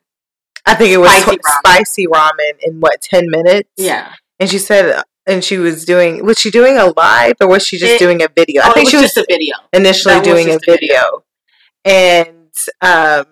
I 0.65 0.74
think 0.76 0.91
it 0.91 0.98
was 0.98 1.12
Spicy 1.12 1.38
tw- 1.38 1.41
ramen. 1.41 1.60
spicy 1.60 2.08
ramen 2.08 2.52
in 2.62 2.80
what, 2.80 3.00
10 3.02 3.30
minutes? 3.30 3.70
Yeah, 3.78 4.13
And 4.39 4.50
she 4.50 4.58
said, 4.58 5.02
and 5.26 5.43
she 5.43 5.58
was 5.58 5.86
doing, 5.86 6.24
was 6.26 6.39
she 6.39 6.52
doing 6.52 6.78
a 6.78 6.93
live 6.98 7.36
or 7.41 7.48
was 7.48 7.65
she 7.65 7.78
just 7.78 7.93
It- 7.93 8.00
doing 8.00 8.21
a 8.21 8.28
video? 8.36 8.62
oh, 8.63 8.69
I 8.69 8.74
think 8.74 8.88
it 8.88 8.91
she 8.91 8.98
was 8.98 9.04
was 9.04 9.13
just 9.13 9.17
a 9.17 9.26
video. 9.30 9.56
initially 9.74 10.15
that 10.15 10.24
doing 10.24 10.50
a 10.50 10.60
video. 10.65 10.65
video. 10.65 11.24
And 11.86 12.52
um, 12.82 13.26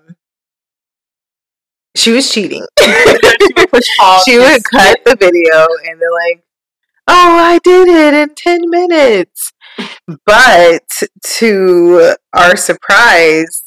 she 1.95 2.11
was 2.11 2.29
cheating. 2.31 2.65
she 2.79 2.87
would 2.91 3.83
she 4.25 4.37
would 4.39 4.63
cut 4.63 4.97
the 5.05 5.15
video 5.19 5.67
and 5.87 6.01
they're 6.01 6.11
like, 6.11 6.43
oh, 7.07 7.37
I 7.37 7.59
did 7.63 7.87
it 7.87 8.13
in 8.13 8.33
10 8.35 8.69
minutes. 8.69 9.51
But 10.25 10.83
to 11.37 12.15
our 12.33 12.55
surprise, 12.55 13.63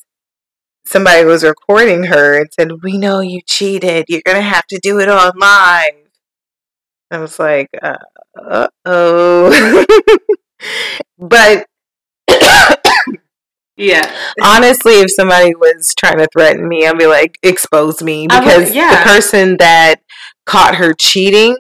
somebody 0.86 1.24
was 1.24 1.42
recording 1.44 2.04
her 2.04 2.38
and 2.40 2.48
said, 2.52 2.68
We 2.82 2.96
know 2.96 3.20
you 3.20 3.40
cheated. 3.44 4.06
You're 4.08 4.22
going 4.24 4.36
to 4.36 4.42
have 4.42 4.66
to 4.68 4.78
do 4.82 5.00
it 5.00 5.08
on 5.08 5.32
live. 5.36 6.05
I 7.10 7.18
was 7.18 7.38
like, 7.38 7.68
uh 7.82 8.68
oh. 8.84 9.84
but 11.18 11.66
Yeah, 13.78 14.10
honestly, 14.42 14.94
if 15.00 15.10
somebody 15.10 15.54
was 15.54 15.94
trying 15.98 16.16
to 16.18 16.26
threaten 16.32 16.66
me, 16.66 16.86
I'd 16.86 16.96
be 16.98 17.06
like, 17.06 17.36
expose 17.42 18.02
me. 18.02 18.26
I 18.30 18.40
would- 18.40 18.44
Because 18.46 18.74
yeah. 18.74 18.98
the 19.04 19.10
person 19.10 19.56
that 19.58 19.96
caught 20.46 20.76
her 20.76 20.94
cheating 20.94 21.56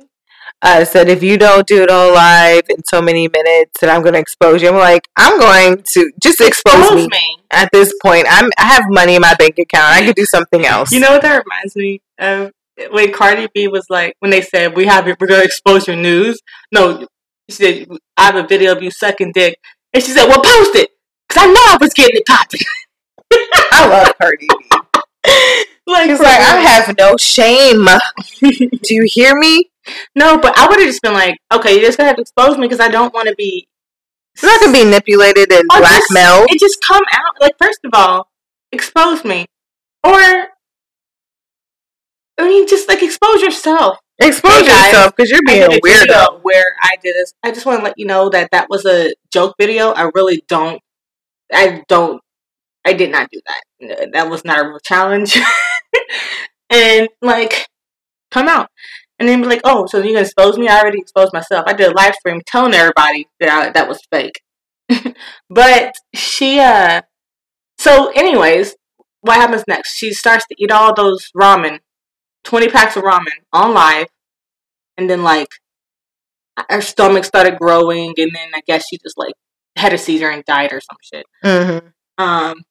uh, 0.62 0.86
said, 0.86 1.08
if 1.10 1.22
you 1.22 1.36
don't 1.36 1.66
do 1.66 1.82
it 1.82 1.90
on 1.90 2.14
live 2.14 2.62
in 2.70 2.82
so 2.86 3.02
many 3.02 3.28
minutes, 3.28 3.72
then 3.80 3.90
I'm 3.94 4.00
going 4.00 4.14
to 4.14 4.18
expose 4.18 4.62
you. 4.62 4.68
I'm 4.70 4.76
like, 4.76 5.06
I'm 5.16 5.38
going 5.38 5.82
to 5.92 6.10
just 6.22 6.40
expose, 6.40 6.90
me. 6.92 7.08
At 7.50 7.68
this 7.72 7.92
point, 8.02 8.26
I'm 8.30 8.50
I 8.58 8.64
have 8.64 8.84
money 8.88 9.16
in 9.16 9.20
my 9.20 9.34
bank 9.38 9.58
account. 9.58 9.92
I 9.92 10.02
could 10.06 10.16
do 10.16 10.24
something 10.24 10.64
else. 10.64 10.90
You 10.92 11.00
know 11.00 11.10
what 11.10 11.22
that 11.22 11.44
reminds 11.44 11.76
me 11.76 12.00
of? 12.18 12.52
When 12.90 13.12
Cardi 13.12 13.48
B 13.54 13.68
was 13.68 13.86
like, 13.88 14.14
when 14.20 14.30
they 14.30 14.42
said 14.42 14.76
we 14.76 14.86
have 14.86 15.06
we're 15.06 15.26
gonna 15.26 15.42
expose 15.44 15.86
your 15.86 15.96
news. 15.96 16.40
No, 16.72 17.06
She 17.48 17.56
said, 17.56 17.88
"I 18.16 18.24
have 18.24 18.36
a 18.36 18.46
video 18.46 18.72
of 18.72 18.82
you 18.82 18.90
sucking 18.90 19.32
dick," 19.32 19.58
and 19.94 20.02
she 20.02 20.10
said, 20.10 20.26
"Well, 20.26 20.42
post 20.42 20.74
it, 20.76 20.90
cause 21.28 21.42
I 21.42 21.46
know 21.46 21.60
I 21.60 21.78
was 21.80 21.92
getting 21.94 22.16
it 22.16 22.26
popping." 22.26 22.60
I 23.72 23.88
love 23.88 24.12
Cardi 24.18 24.46
B. 24.48 24.78
like, 25.86 26.10
He's 26.10 26.18
for 26.18 26.24
like, 26.24 26.40
I 26.40 26.56
have 26.60 26.96
no 26.98 27.16
shame. 27.16 27.86
Do 28.40 28.94
you 28.94 29.04
hear 29.06 29.34
me? 29.36 29.70
no, 30.16 30.36
but 30.38 30.58
I 30.58 30.66
would 30.66 30.78
have 30.80 30.88
just 30.88 31.02
been 31.02 31.14
like, 31.14 31.38
"Okay, 31.52 31.74
you're 31.74 31.82
just 31.84 31.96
gonna 31.98 32.08
have 32.08 32.16
to 32.16 32.22
expose 32.22 32.56
me 32.58 32.66
because 32.66 32.80
I 32.80 32.88
don't 32.88 33.14
want 33.14 33.28
to 33.28 33.34
be." 33.36 33.68
It's 34.34 34.42
not 34.44 34.60
gonna 34.60 34.72
be 34.72 34.84
manipulated 34.84 35.50
and 35.52 35.64
just- 35.70 36.08
blackmailed. 36.10 36.50
It 36.50 36.60
just 36.60 36.78
come 36.86 37.02
out. 37.12 37.40
Like, 37.40 37.54
first 37.58 37.78
of 37.84 37.90
all, 37.94 38.28
expose 38.72 39.24
me, 39.24 39.46
or 40.04 40.48
I 42.38 42.48
mean, 42.48 42.66
just 42.68 42.88
like 42.88 43.02
expose 43.02 43.42
yourself. 43.42 43.98
Expose 44.18 44.52
Hey, 44.52 44.66
guys, 44.66 44.92
yourself 44.92 45.16
because 45.16 45.30
you're 45.30 45.40
being 45.46 45.62
a 45.62 45.80
weirdo. 45.80 46.40
where 46.42 46.74
I 46.82 46.96
did 47.02 47.14
this. 47.14 47.32
I 47.42 47.50
just 47.50 47.66
want 47.66 47.80
to 47.80 47.84
let 47.84 47.98
you 47.98 48.06
know 48.06 48.30
that 48.30 48.50
that 48.52 48.68
was 48.70 48.86
a 48.86 49.12
joke 49.32 49.54
video. 49.58 49.90
I 49.90 50.10
really 50.14 50.42
don't. 50.48 50.80
I 51.52 51.82
don't. 51.88 52.20
I 52.84 52.92
did 52.92 53.10
not 53.10 53.28
do 53.30 53.40
that. 53.46 54.10
That 54.12 54.30
was 54.30 54.44
not 54.44 54.64
a 54.64 54.68
real 54.68 54.78
challenge. 54.78 55.36
and 56.70 57.08
like, 57.20 57.66
come 58.30 58.48
out. 58.48 58.68
And 59.18 59.28
then 59.28 59.40
be 59.40 59.48
like, 59.48 59.62
oh, 59.64 59.86
so 59.86 59.98
you're 59.98 60.08
gonna 60.12 60.20
expose 60.20 60.58
me? 60.58 60.68
I 60.68 60.78
already 60.80 61.00
exposed 61.00 61.32
myself. 61.32 61.64
I 61.66 61.72
did 61.72 61.90
a 61.90 61.94
live 61.94 62.14
stream 62.14 62.42
telling 62.46 62.74
everybody 62.74 63.26
that 63.40 63.48
I, 63.48 63.70
that 63.70 63.88
was 63.88 64.00
fake. 64.10 64.40
but 65.50 65.94
she, 66.14 66.60
uh, 66.60 67.00
so 67.78 68.10
anyways, 68.14 68.76
what 69.22 69.36
happens 69.36 69.64
next? 69.66 69.96
She 69.96 70.12
starts 70.12 70.46
to 70.48 70.54
eat 70.58 70.70
all 70.70 70.94
those 70.94 71.30
ramen, 71.36 71.80
twenty 72.46 72.68
packs 72.68 72.96
of 72.96 73.02
ramen 73.02 73.26
on 73.52 73.74
live, 73.74 74.06
and 74.96 75.10
then 75.10 75.22
like 75.22 75.48
her 76.70 76.80
stomach 76.80 77.24
started 77.24 77.58
growing, 77.58 78.14
and 78.16 78.30
then 78.34 78.48
I 78.54 78.60
guess 78.66 78.86
she 78.88 78.98
just 78.98 79.18
like 79.18 79.34
had 79.76 79.92
a 79.92 79.98
seizure 79.98 80.30
and 80.30 80.44
died 80.44 80.72
or 80.72 80.80
some 80.80 80.96
shit. 81.02 81.26
hmm 81.42 81.88
Um, 82.16 82.62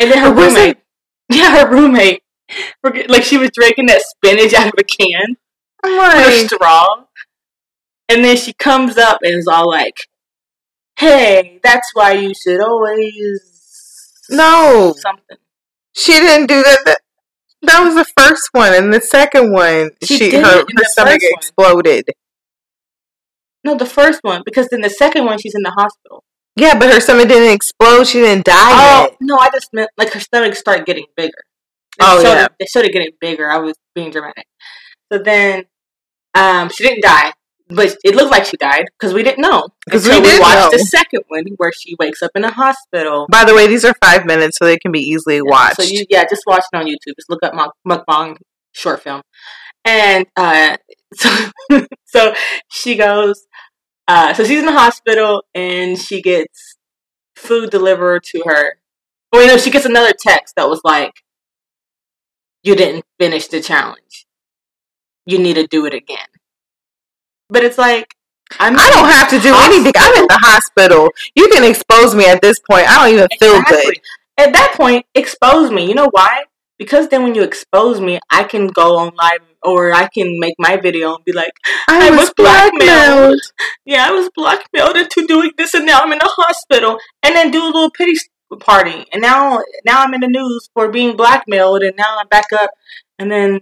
and 0.00 0.10
then 0.10 0.18
her 0.18 0.34
roommate, 0.34 0.78
yeah, 1.30 1.60
her 1.60 1.70
roommate, 1.70 2.22
like 2.82 3.22
she 3.22 3.36
was 3.36 3.50
drinking 3.54 3.86
that 3.86 4.02
spinach 4.02 4.54
out 4.54 4.68
of 4.68 4.74
a 4.78 4.82
can 4.82 5.36
I'm 5.82 5.96
like, 5.96 6.50
straw, 6.50 7.04
and 8.08 8.24
then 8.24 8.36
she 8.36 8.52
comes 8.54 8.98
up 8.98 9.20
and 9.22 9.38
is 9.38 9.46
all 9.46 9.68
like, 9.70 9.96
"Hey, 10.98 11.60
that's 11.62 11.90
why 11.94 12.12
you 12.12 12.32
should 12.34 12.60
always 12.60 14.22
no, 14.28 14.94
something." 14.98 15.38
she 15.92 16.12
didn't 16.12 16.46
do 16.46 16.62
that. 16.62 16.78
That, 16.86 16.98
that 17.62 17.82
was 17.84 17.94
the 17.94 18.04
first 18.16 18.48
one, 18.52 18.72
and 18.74 18.92
the 18.92 19.00
second 19.00 19.52
one, 19.52 19.90
She 20.04 20.16
she, 20.16 20.36
her, 20.36 20.60
her 20.64 20.84
stomach 20.84 21.20
exploded. 21.22 22.08
No, 23.64 23.74
the 23.76 23.86
first 23.86 24.20
one 24.22 24.42
because 24.44 24.68
then 24.68 24.80
the 24.80 24.88
second 24.90 25.26
one 25.26 25.38
she's 25.38 25.54
in 25.54 25.62
the 25.62 25.70
hospital. 25.70 26.24
Yeah, 26.56 26.78
but 26.78 26.92
her 26.92 27.00
stomach 27.00 27.28
didn't 27.28 27.52
explode. 27.52 28.04
She 28.06 28.20
didn't 28.20 28.46
die 28.46 28.54
Oh 28.56 29.02
yet. 29.10 29.16
no, 29.20 29.36
I 29.36 29.50
just 29.52 29.68
meant 29.72 29.90
like 29.98 30.12
her 30.12 30.20
stomach 30.20 30.54
started 30.54 30.86
getting 30.86 31.06
bigger. 31.16 31.44
They 31.98 32.06
Oh, 32.06 32.22
yeah. 32.22 32.46
it, 32.46 32.52
they 32.58 32.66
showed 32.66 32.90
getting 32.90 33.10
bigger. 33.20 33.50
I 33.50 33.58
was 33.58 33.74
being 33.94 34.10
dramatic. 34.10 34.46
So 35.12 35.18
then, 35.18 35.64
um, 36.34 36.70
she 36.70 36.84
didn't 36.84 37.02
die, 37.02 37.32
but 37.70 37.96
it 38.04 38.14
looked 38.14 38.30
like 38.30 38.44
she 38.44 38.56
died 38.56 38.86
because 38.98 39.14
we 39.14 39.22
didn't 39.22 39.42
know. 39.42 39.68
Because 39.86 40.06
we 40.06 40.20
did 40.20 40.40
watched 40.40 40.72
know. 40.72 40.78
the 40.78 40.84
second 40.84 41.22
one 41.28 41.44
where 41.56 41.72
she 41.72 41.96
wakes 41.98 42.22
up 42.22 42.32
in 42.34 42.44
a 42.44 42.50
hospital. 42.50 43.26
By 43.30 43.44
the 43.44 43.54
way, 43.54 43.66
these 43.66 43.84
are 43.84 43.94
five 44.02 44.26
minutes, 44.26 44.58
so 44.58 44.64
they 44.64 44.78
can 44.78 44.92
be 44.92 45.00
easily 45.00 45.40
watched. 45.40 45.76
So 45.76 45.82
you, 45.82 46.04
yeah, 46.10 46.24
just 46.28 46.42
watch 46.46 46.64
it 46.72 46.76
on 46.76 46.86
YouTube. 46.86 47.16
Just 47.16 47.30
look 47.30 47.42
up 47.42 47.54
Muk- 47.54 47.74
mukbang 47.86 48.36
short 48.72 49.02
film, 49.02 49.22
and 49.84 50.26
uh, 50.36 50.76
so 51.14 51.48
so 52.04 52.34
she 52.70 52.96
goes. 52.96 53.46
Uh, 54.08 54.34
so 54.34 54.42
she's 54.42 54.58
in 54.58 54.66
the 54.66 54.72
hospital 54.72 55.44
and 55.54 55.96
she 55.96 56.20
gets 56.20 56.76
food 57.36 57.70
delivered 57.70 58.24
to 58.24 58.42
her. 58.44 58.74
Oh, 59.32 59.40
you 59.40 59.46
know, 59.46 59.56
she 59.56 59.70
gets 59.70 59.86
another 59.86 60.12
text 60.18 60.56
that 60.56 60.68
was 60.68 60.80
like, 60.82 61.12
"You 62.64 62.74
didn't 62.74 63.04
finish 63.20 63.46
the 63.46 63.60
challenge. 63.60 64.26
You 65.26 65.38
need 65.38 65.54
to 65.54 65.66
do 65.66 65.86
it 65.86 65.94
again." 65.94 66.26
But 67.50 67.64
it's 67.64 67.78
like, 67.78 68.14
I'm 68.58 68.74
I 68.76 68.90
don't 68.90 69.08
have 69.10 69.30
to 69.30 69.38
do 69.38 69.54
anything. 69.54 69.92
I'm 69.96 70.22
in 70.22 70.26
the 70.28 70.38
hospital. 70.40 71.10
You 71.34 71.48
can 71.48 71.64
expose 71.64 72.14
me 72.14 72.26
at 72.26 72.42
this 72.42 72.58
point. 72.68 72.88
I 72.88 73.04
don't 73.04 73.14
even 73.14 73.28
feel 73.38 73.62
good. 73.62 74.00
At 74.38 74.52
that 74.52 74.74
point, 74.76 75.06
expose 75.14 75.70
me. 75.70 75.86
You 75.86 75.94
know 75.94 76.08
why? 76.10 76.44
Because 76.78 77.08
then 77.08 77.22
when 77.22 77.34
you 77.34 77.42
expose 77.42 78.00
me, 78.00 78.18
I 78.30 78.44
can 78.44 78.68
go 78.68 78.98
on 78.98 79.12
live 79.14 79.40
or 79.62 79.92
I 79.92 80.08
can 80.08 80.40
make 80.40 80.54
my 80.58 80.78
video 80.78 81.14
and 81.14 81.24
be 81.24 81.32
like, 81.32 81.52
I, 81.88 82.08
I 82.08 82.10
was, 82.10 82.20
was 82.20 82.32
blackmailed. 82.34 82.80
blackmailed. 82.80 83.40
yeah, 83.84 84.08
I 84.08 84.12
was 84.12 84.30
blackmailed 84.34 84.96
into 84.96 85.26
doing 85.26 85.52
this 85.58 85.74
and 85.74 85.84
now 85.84 86.00
I'm 86.00 86.12
in 86.12 86.18
the 86.18 86.32
hospital. 86.38 86.98
And 87.22 87.36
then 87.36 87.50
do 87.50 87.62
a 87.62 87.66
little 87.66 87.90
pity 87.90 88.14
party. 88.58 89.04
And 89.12 89.20
now 89.20 89.62
now 89.84 90.02
I'm 90.02 90.14
in 90.14 90.22
the 90.22 90.28
news 90.28 90.70
for 90.74 90.88
being 90.88 91.16
blackmailed 91.16 91.82
and 91.82 91.94
now 91.96 92.16
I'm 92.18 92.28
back 92.28 92.52
up. 92.52 92.70
And 93.18 93.30
then 93.30 93.60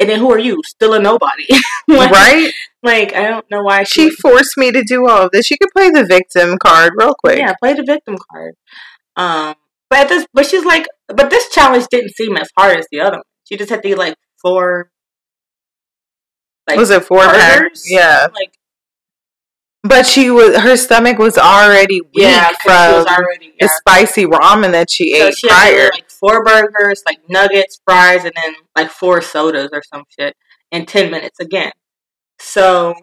and 0.00 0.08
then 0.08 0.18
who 0.18 0.30
are 0.30 0.38
you? 0.38 0.60
Still 0.64 0.94
a 0.94 0.98
nobody. 0.98 1.46
like, 1.88 2.10
Right? 2.10 2.52
Like, 2.84 3.14
I 3.14 3.28
don't 3.28 3.50
know 3.50 3.62
why 3.62 3.84
She 3.84 4.10
forced 4.10 4.58
me 4.58 4.70
to 4.70 4.82
do 4.86 5.08
all 5.08 5.22
of 5.24 5.30
this. 5.32 5.50
You 5.50 5.56
could 5.58 5.70
play 5.74 5.88
the 5.90 6.04
victim 6.04 6.58
card 6.58 6.92
real 6.96 7.14
quick. 7.14 7.38
Yeah, 7.38 7.54
play 7.58 7.72
the 7.72 7.82
victim 7.82 8.16
card. 8.30 8.54
Um, 9.16 9.54
but 9.88 10.00
at 10.00 10.08
this, 10.10 10.26
but 10.34 10.44
she's 10.46 10.66
like, 10.66 10.86
but 11.08 11.30
this 11.30 11.48
challenge 11.48 11.86
didn't 11.90 12.10
seem 12.14 12.36
as 12.36 12.50
hard 12.58 12.78
as 12.78 12.86
the 12.92 13.00
other 13.00 13.16
one. 13.16 13.22
She 13.48 13.56
just 13.56 13.70
had 13.70 13.82
to 13.82 13.88
eat 13.88 13.98
like 13.98 14.16
four. 14.40 14.90
Like 16.68 16.76
was 16.78 16.90
it 16.90 17.04
four 17.04 17.20
burgers? 17.26 17.84
Yeah. 17.90 18.26
like 18.34 18.52
But 19.82 20.06
she 20.06 20.30
was 20.30 20.56
her 20.56 20.76
stomach 20.76 21.18
was 21.18 21.38
already 21.38 22.00
weak 22.00 22.10
yeah, 22.14 22.48
she 22.48 22.54
from 22.64 23.06
already 23.06 23.54
the 23.60 23.68
spicy 23.68 24.26
ramen 24.26 24.72
that 24.72 24.90
she 24.90 25.18
So 25.18 25.28
ate 25.28 25.36
she 25.38 25.48
prior. 25.48 25.90
like 25.92 26.10
four 26.10 26.42
burgers, 26.44 27.02
like 27.06 27.18
nuggets, 27.28 27.80
fries, 27.86 28.24
and 28.24 28.32
then 28.34 28.54
like 28.76 28.90
four 28.90 29.20
sodas 29.22 29.70
or 29.72 29.82
some 29.92 30.04
shit 30.18 30.34
in 30.70 30.86
ten 30.86 31.10
minutes 31.10 31.38
again. 31.40 31.72
So 32.44 32.94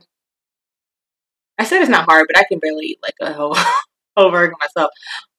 I 1.58 1.66
said 1.66 1.82
it's 1.82 1.90
not 1.90 2.06
hard, 2.06 2.28
but 2.28 2.38
I 2.40 2.44
can 2.44 2.60
barely 2.60 2.86
eat 2.86 3.00
like 3.04 3.16
a 3.22 3.34
whole 3.34 3.56
whole 4.18 4.32
burger 4.32 4.54
myself. 4.60 4.92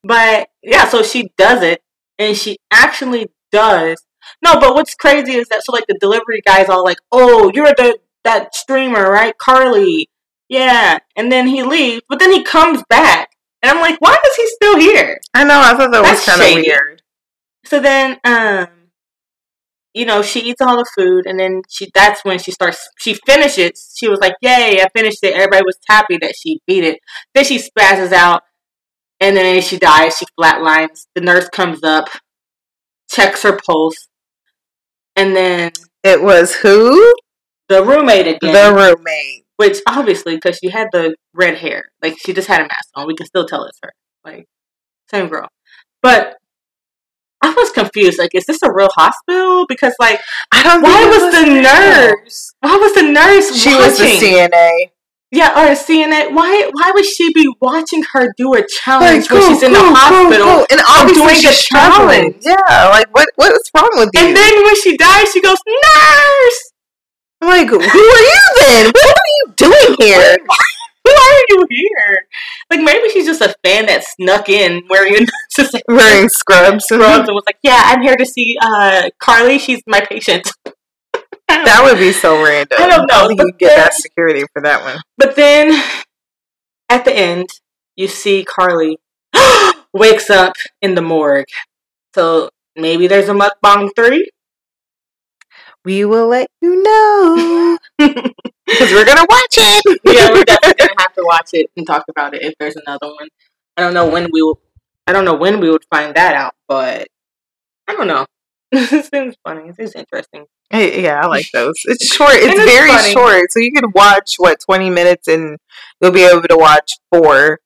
But 0.03 0.49
yeah, 0.63 0.89
so 0.89 1.03
she 1.03 1.31
does 1.39 1.63
it, 1.63 1.81
and 2.19 2.37
she 2.37 2.59
actually 2.71 3.31
does. 3.51 4.05
No, 4.45 4.59
but 4.61 4.75
what's 4.75 4.95
crazy 4.95 5.35
is 5.35 5.49
that 5.49 5.65
so 5.65 5.73
like 5.73 5.87
the 5.89 5.99
delivery 6.01 6.43
guy's 6.47 6.69
all 6.69 6.85
like, 6.85 6.99
"Oh, 7.11 7.51
you're 7.55 7.67
the 7.77 7.99
that 8.25 8.55
streamer, 8.55 9.11
right, 9.11 9.37
Carly? 9.39 10.09
Yeah," 10.49 10.99
and 11.17 11.31
then 11.31 11.47
he 11.47 11.63
leaves, 11.63 12.03
but 12.09 12.19
then 12.19 12.33
he 12.33 12.43
comes 12.43 12.83
back, 12.89 13.31
and 13.63 13.71
I'm 13.71 13.81
like, 13.81 14.01
"Why 14.01 14.17
is 14.27 14.37
he 14.37 14.47
still 14.49 14.79
here?" 14.79 15.21
I 15.35 15.45
know, 15.45 15.61
I 15.61 15.77
thought 15.77 15.93
that 15.93 16.03
was 16.03 16.25
kind 16.25 16.41
of 16.41 16.65
weird. 16.65 17.03
So 17.65 17.81
then, 17.81 18.19
um, 18.25 18.69
you 19.95 20.07
know, 20.07 20.23
she 20.23 20.41
eats 20.41 20.61
all 20.61 20.77
the 20.77 20.91
food, 20.97 21.27
and 21.27 21.39
then 21.39 21.63
she 21.71 21.91
that's 21.95 22.25
when 22.25 22.39
she 22.39 22.51
starts. 22.51 22.89
She 22.99 23.15
finishes. 23.27 23.95
She 23.99 24.09
was 24.09 24.21
like, 24.21 24.35
"Yay, 24.41 24.81
I 24.81 24.87
finished 24.97 25.19
it!" 25.23 25.35
Everybody 25.35 25.65
was 25.65 25.79
happy 25.89 26.19
that 26.19 26.35
she 26.41 26.61
beat 26.67 26.85
it. 26.85 26.99
Then 27.35 27.45
she 27.45 27.59
spazzes 27.59 28.13
out, 28.13 28.43
and 29.21 29.37
then 29.37 29.61
she 29.63 29.79
dies. 29.79 30.17
She 30.19 30.27
flatlines. 30.41 31.07
The 31.15 31.21
nurse 31.21 31.49
comes 31.49 31.83
up, 31.85 32.09
checks 33.11 33.43
her 33.43 33.59
pulse, 33.67 34.09
and 35.17 35.37
then 35.37 35.73
It 36.03 36.23
was 36.23 36.55
who? 36.57 37.15
the 37.69 37.83
roommate 37.85 38.27
again. 38.27 38.53
The 38.53 38.75
roommate. 38.75 39.45
which 39.57 39.79
obviously, 39.87 40.35
because 40.37 40.59
she 40.59 40.71
had 40.71 40.89
the 40.93 41.15
red 41.35 41.57
hair, 41.59 41.85
like 42.03 42.19
she 42.19 42.33
just 42.35 42.49
had 42.49 42.61
a 42.61 42.65
mask 42.65 42.89
on, 42.95 43.07
we 43.07 43.15
can 43.17 43.27
still 43.27 43.47
tell 43.47 43.65
it's 43.65 43.79
her. 43.83 43.93
Like 44.25 44.47
same 45.11 45.29
girl, 45.29 45.49
but. 46.03 46.37
I 47.43 47.53
was 47.53 47.71
confused. 47.73 48.19
Like, 48.19 48.35
is 48.35 48.47
this 48.47 48.63
a 48.63 48.73
real 48.73 48.89
hospital? 48.95 49.67
Because, 49.69 49.95
like, 49.99 50.21
I 50.53 50.63
don't 50.63 50.83
Why 50.83 51.05
was 51.07 51.35
the 51.35 51.47
nurse? 51.63 52.55
Why 52.61 52.77
was 52.77 52.95
the 52.95 53.03
nurse 53.03 53.55
She 53.57 53.71
watching? 53.71 53.83
was 53.85 53.99
the 53.99 54.05
CNA. 54.27 54.91
Yeah, 55.35 55.51
or 55.57 55.73
a 55.73 55.75
CNA. 55.75 56.35
Why? 56.35 56.69
Why 56.73 56.93
would 56.95 57.07
she 57.07 57.33
be 57.33 57.49
watching 57.61 58.05
her 58.13 58.33
do 58.37 58.53
a 58.55 58.63
challenge 58.69 59.31
Like, 59.31 59.41
when 59.41 59.49
she's 59.55 59.63
in 59.63 59.73
the 59.73 59.81
hospital? 59.81 60.67
and 60.71 60.81
obviously 60.87 61.25
doing 61.25 61.35
she's 61.37 61.59
a 61.59 61.63
challenge. 61.73 62.37
Yeah, 62.43 62.89
like 62.93 63.09
what? 63.17 63.29
What's 63.37 63.71
wrong 63.75 63.89
with 63.95 64.11
you? 64.13 64.21
And 64.21 64.37
then 64.37 64.63
when 64.63 64.77
she 64.77 64.95
dies, 64.97 65.33
she 65.33 65.41
goes, 65.41 65.57
"Nurse, 65.67 66.73
I'm 67.41 67.49
like, 67.49 67.67
who 67.69 67.79
are 67.81 67.83
you 67.83 68.41
then? 68.61 68.93
What 68.93 69.17
are 69.17 69.31
you 69.41 69.55
doing 69.57 69.97
here? 69.99 70.37
Are 71.43 71.57
you 71.57 71.67
here?" 71.71 72.27
Like 72.71 72.81
maybe 72.81 73.09
she's 73.11 73.27
just 73.27 73.41
a 73.41 73.55
fan 73.65 73.87
that 73.87 74.05
snuck 74.05 74.49
in 74.49 74.83
wearing 74.89 75.27
Wearing 75.89 76.29
scrubs. 76.29 76.85
scrubs 76.89 77.29
and 77.29 77.35
was 77.35 77.45
like, 77.47 77.59
"Yeah, 77.63 77.81
I'm 77.85 78.03
here 78.03 78.17
to 78.17 78.27
see 78.27 78.57
uh, 78.61 79.11
Carly. 79.19 79.59
She's 79.59 79.83
my 79.87 80.01
patient." 80.01 80.51
That 81.49 81.83
would 81.85 81.99
be 81.99 82.13
so 82.13 82.43
random. 82.43 82.79
I 82.81 82.89
don't 82.89 83.07
know, 83.11 83.29
you 83.29 83.53
get 83.59 83.77
that 83.77 83.93
security 83.93 84.45
for 84.55 84.63
that 84.63 84.83
one. 84.83 84.99
But 85.19 85.37
then 85.37 85.71
at 86.89 87.05
the 87.05 87.15
end, 87.15 87.49
you 87.95 88.09
see 88.09 88.45
Carly 88.45 88.99
wakes 89.93 90.31
up 90.31 90.55
in 90.81 90.95
the 90.95 91.03
morgue. 91.03 91.47
So 92.15 92.49
maybe 92.75 93.07
there's 93.07 93.29
a 93.29 93.35
mukbang 93.35 93.91
three. 93.95 94.31
We 95.85 96.05
will 96.05 96.29
let 96.29 96.49
you 96.61 96.83
know. 96.83 97.79
Because 98.73 98.93
we're 98.93 99.05
gonna 99.05 99.27
watch 99.29 99.55
it. 99.59 100.01
yeah, 100.05 100.31
we're 100.33 100.45
definitely 100.45 100.75
gonna 100.87 100.95
have 101.01 101.15
to 101.15 101.23
watch 101.25 101.51
it 101.53 101.71
and 101.77 101.87
talk 101.87 102.05
about 102.09 102.35
it 102.35 102.43
if 102.43 102.55
there's 102.59 102.77
another 102.77 103.07
one. 103.09 103.29
I 103.77 103.83
don't 103.83 103.95
know 103.95 104.09
when 104.09 104.25
we 104.33 104.43
will. 104.43 104.61
I 105.07 105.13
don't 105.13 105.25
know 105.25 105.35
when 105.35 105.61
we 105.61 105.71
would 105.71 105.85
find 105.91 106.15
that 106.15 106.35
out, 106.35 106.55
but 106.69 107.09
I 107.89 107.95
don't 107.95 108.07
know. 108.07 108.27
it 108.73 109.05
seems 109.13 109.35
funny. 109.45 109.69
It 109.69 109.77
seems 109.77 109.95
interesting. 109.95 110.47
Hey, 110.71 111.03
yeah, 111.03 111.21
I 111.23 111.27
like 111.27 111.47
those. 111.53 111.75
It's 111.85 112.07
short. 112.15 112.31
It's, 112.35 112.59
it's 112.59 112.71
very 112.73 112.89
funny. 112.91 113.13
short, 113.13 113.53
so 113.53 113.61
you 113.61 113.73
can 113.73 113.91
watch 113.95 114.35
what 114.39 114.61
twenty 114.61 114.91
minutes, 114.91 115.29
and 115.29 115.59
you'll 116.01 116.13
be 116.13 116.23
able 116.25 116.43
to 116.43 116.57
watch 116.57 116.93
four 117.13 117.59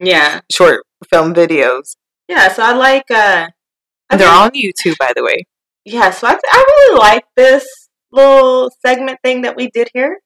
Yeah, 0.00 0.40
short 0.50 0.82
film 1.08 1.34
videos. 1.34 1.96
yeah. 2.28 2.52
So 2.52 2.62
I 2.62 2.72
like. 2.74 3.10
uh 3.10 3.48
I 4.10 4.16
They're 4.16 4.28
on 4.28 4.50
YouTube, 4.50 4.98
by 4.98 5.12
the 5.16 5.22
way. 5.24 5.46
Yeah, 5.86 6.10
so 6.10 6.26
I, 6.26 6.32
I 6.44 6.64
really 6.68 6.98
like 6.98 7.24
this 7.34 7.64
little 8.12 8.70
segment 8.84 9.18
thing 9.24 9.42
that 9.42 9.56
we 9.56 9.68
did 9.70 9.88
here. 9.94 10.18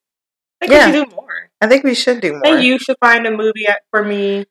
I 0.61 0.67
think 0.67 0.71
Yeah. 0.71 0.87
we 0.87 0.93
should 0.93 1.09
do 1.09 1.15
more. 1.15 1.49
I 1.61 1.67
think 1.67 1.83
we 1.83 1.93
should 1.95 2.21
do 2.21 2.27
I 2.29 2.31
more 2.33 2.41
think 2.43 2.61
you 2.65 2.79
should 2.79 2.97
find 2.99 3.25
a 3.27 3.31
movie 3.31 3.65
for 3.91 4.03
me 4.03 4.45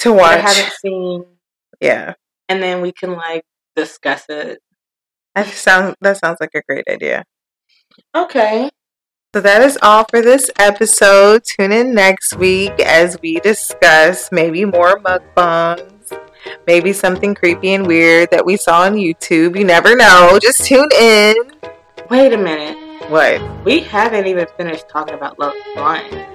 to 0.00 0.14
that 0.14 0.22
I 0.22 0.36
haven't 0.38 0.72
seen, 0.80 1.24
Yeah, 1.80 2.14
and 2.48 2.62
then 2.62 2.80
we 2.82 2.92
can 2.92 3.14
like 3.14 3.44
discuss 3.74 4.24
it. 4.28 4.60
that 5.34 5.46
sounds 5.48 5.94
that 6.00 6.16
sounds 6.18 6.38
like 6.40 6.50
a 6.54 6.62
great 6.68 6.84
idea. 6.88 7.24
Okay. 8.14 8.70
So 9.34 9.40
that 9.42 9.60
is 9.62 9.78
all 9.82 10.04
for 10.08 10.22
this 10.22 10.50
episode. 10.58 11.44
Tune 11.44 11.72
in 11.72 11.94
next 11.94 12.36
week 12.36 12.78
as 12.80 13.18
we 13.20 13.38
discuss 13.40 14.30
maybe 14.32 14.64
more 14.64 14.98
mukbangs, 15.00 16.18
maybe 16.66 16.92
something 16.94 17.34
creepy 17.34 17.74
and 17.74 17.86
weird 17.86 18.30
that 18.30 18.46
we 18.46 18.56
saw 18.56 18.82
on 18.82 18.94
YouTube. 18.94 19.58
You 19.58 19.64
never 19.64 19.94
know. 19.94 20.38
Just 20.40 20.64
tune 20.64 20.88
in. 20.98 21.34
Wait 22.08 22.32
a 22.32 22.38
minute. 22.38 22.78
What? 23.08 23.40
We 23.64 23.80
haven't 23.80 24.26
even 24.26 24.46
finished 24.56 24.88
talking 24.88 25.14
about 25.14 25.38
Love 25.38 25.54
is 25.54 25.62
Blind. 25.74 26.26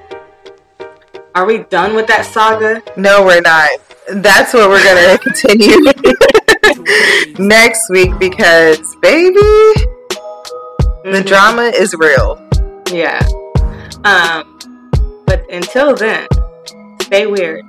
Are 1.35 1.45
we 1.45 1.59
done 1.59 1.95
with 1.95 2.07
that 2.07 2.25
saga? 2.25 2.81
No, 2.95 3.25
we're 3.25 3.41
not. 3.41 3.69
That's 4.09 4.53
what 4.53 4.69
we're 4.69 4.83
gonna 4.83 5.17
continue 5.21 5.77
next 7.39 7.89
week 7.89 8.11
because 8.19 8.79
baby, 9.01 9.35
the 11.03 11.21
Mhm. 11.21 11.25
drama 11.25 11.63
is 11.63 11.93
real. 11.95 12.39
Yeah. 12.91 13.19
Um. 14.05 14.57
But 15.25 15.49
until 15.51 15.95
then, 15.95 16.27
stay 17.01 17.27
weird. 17.27 17.63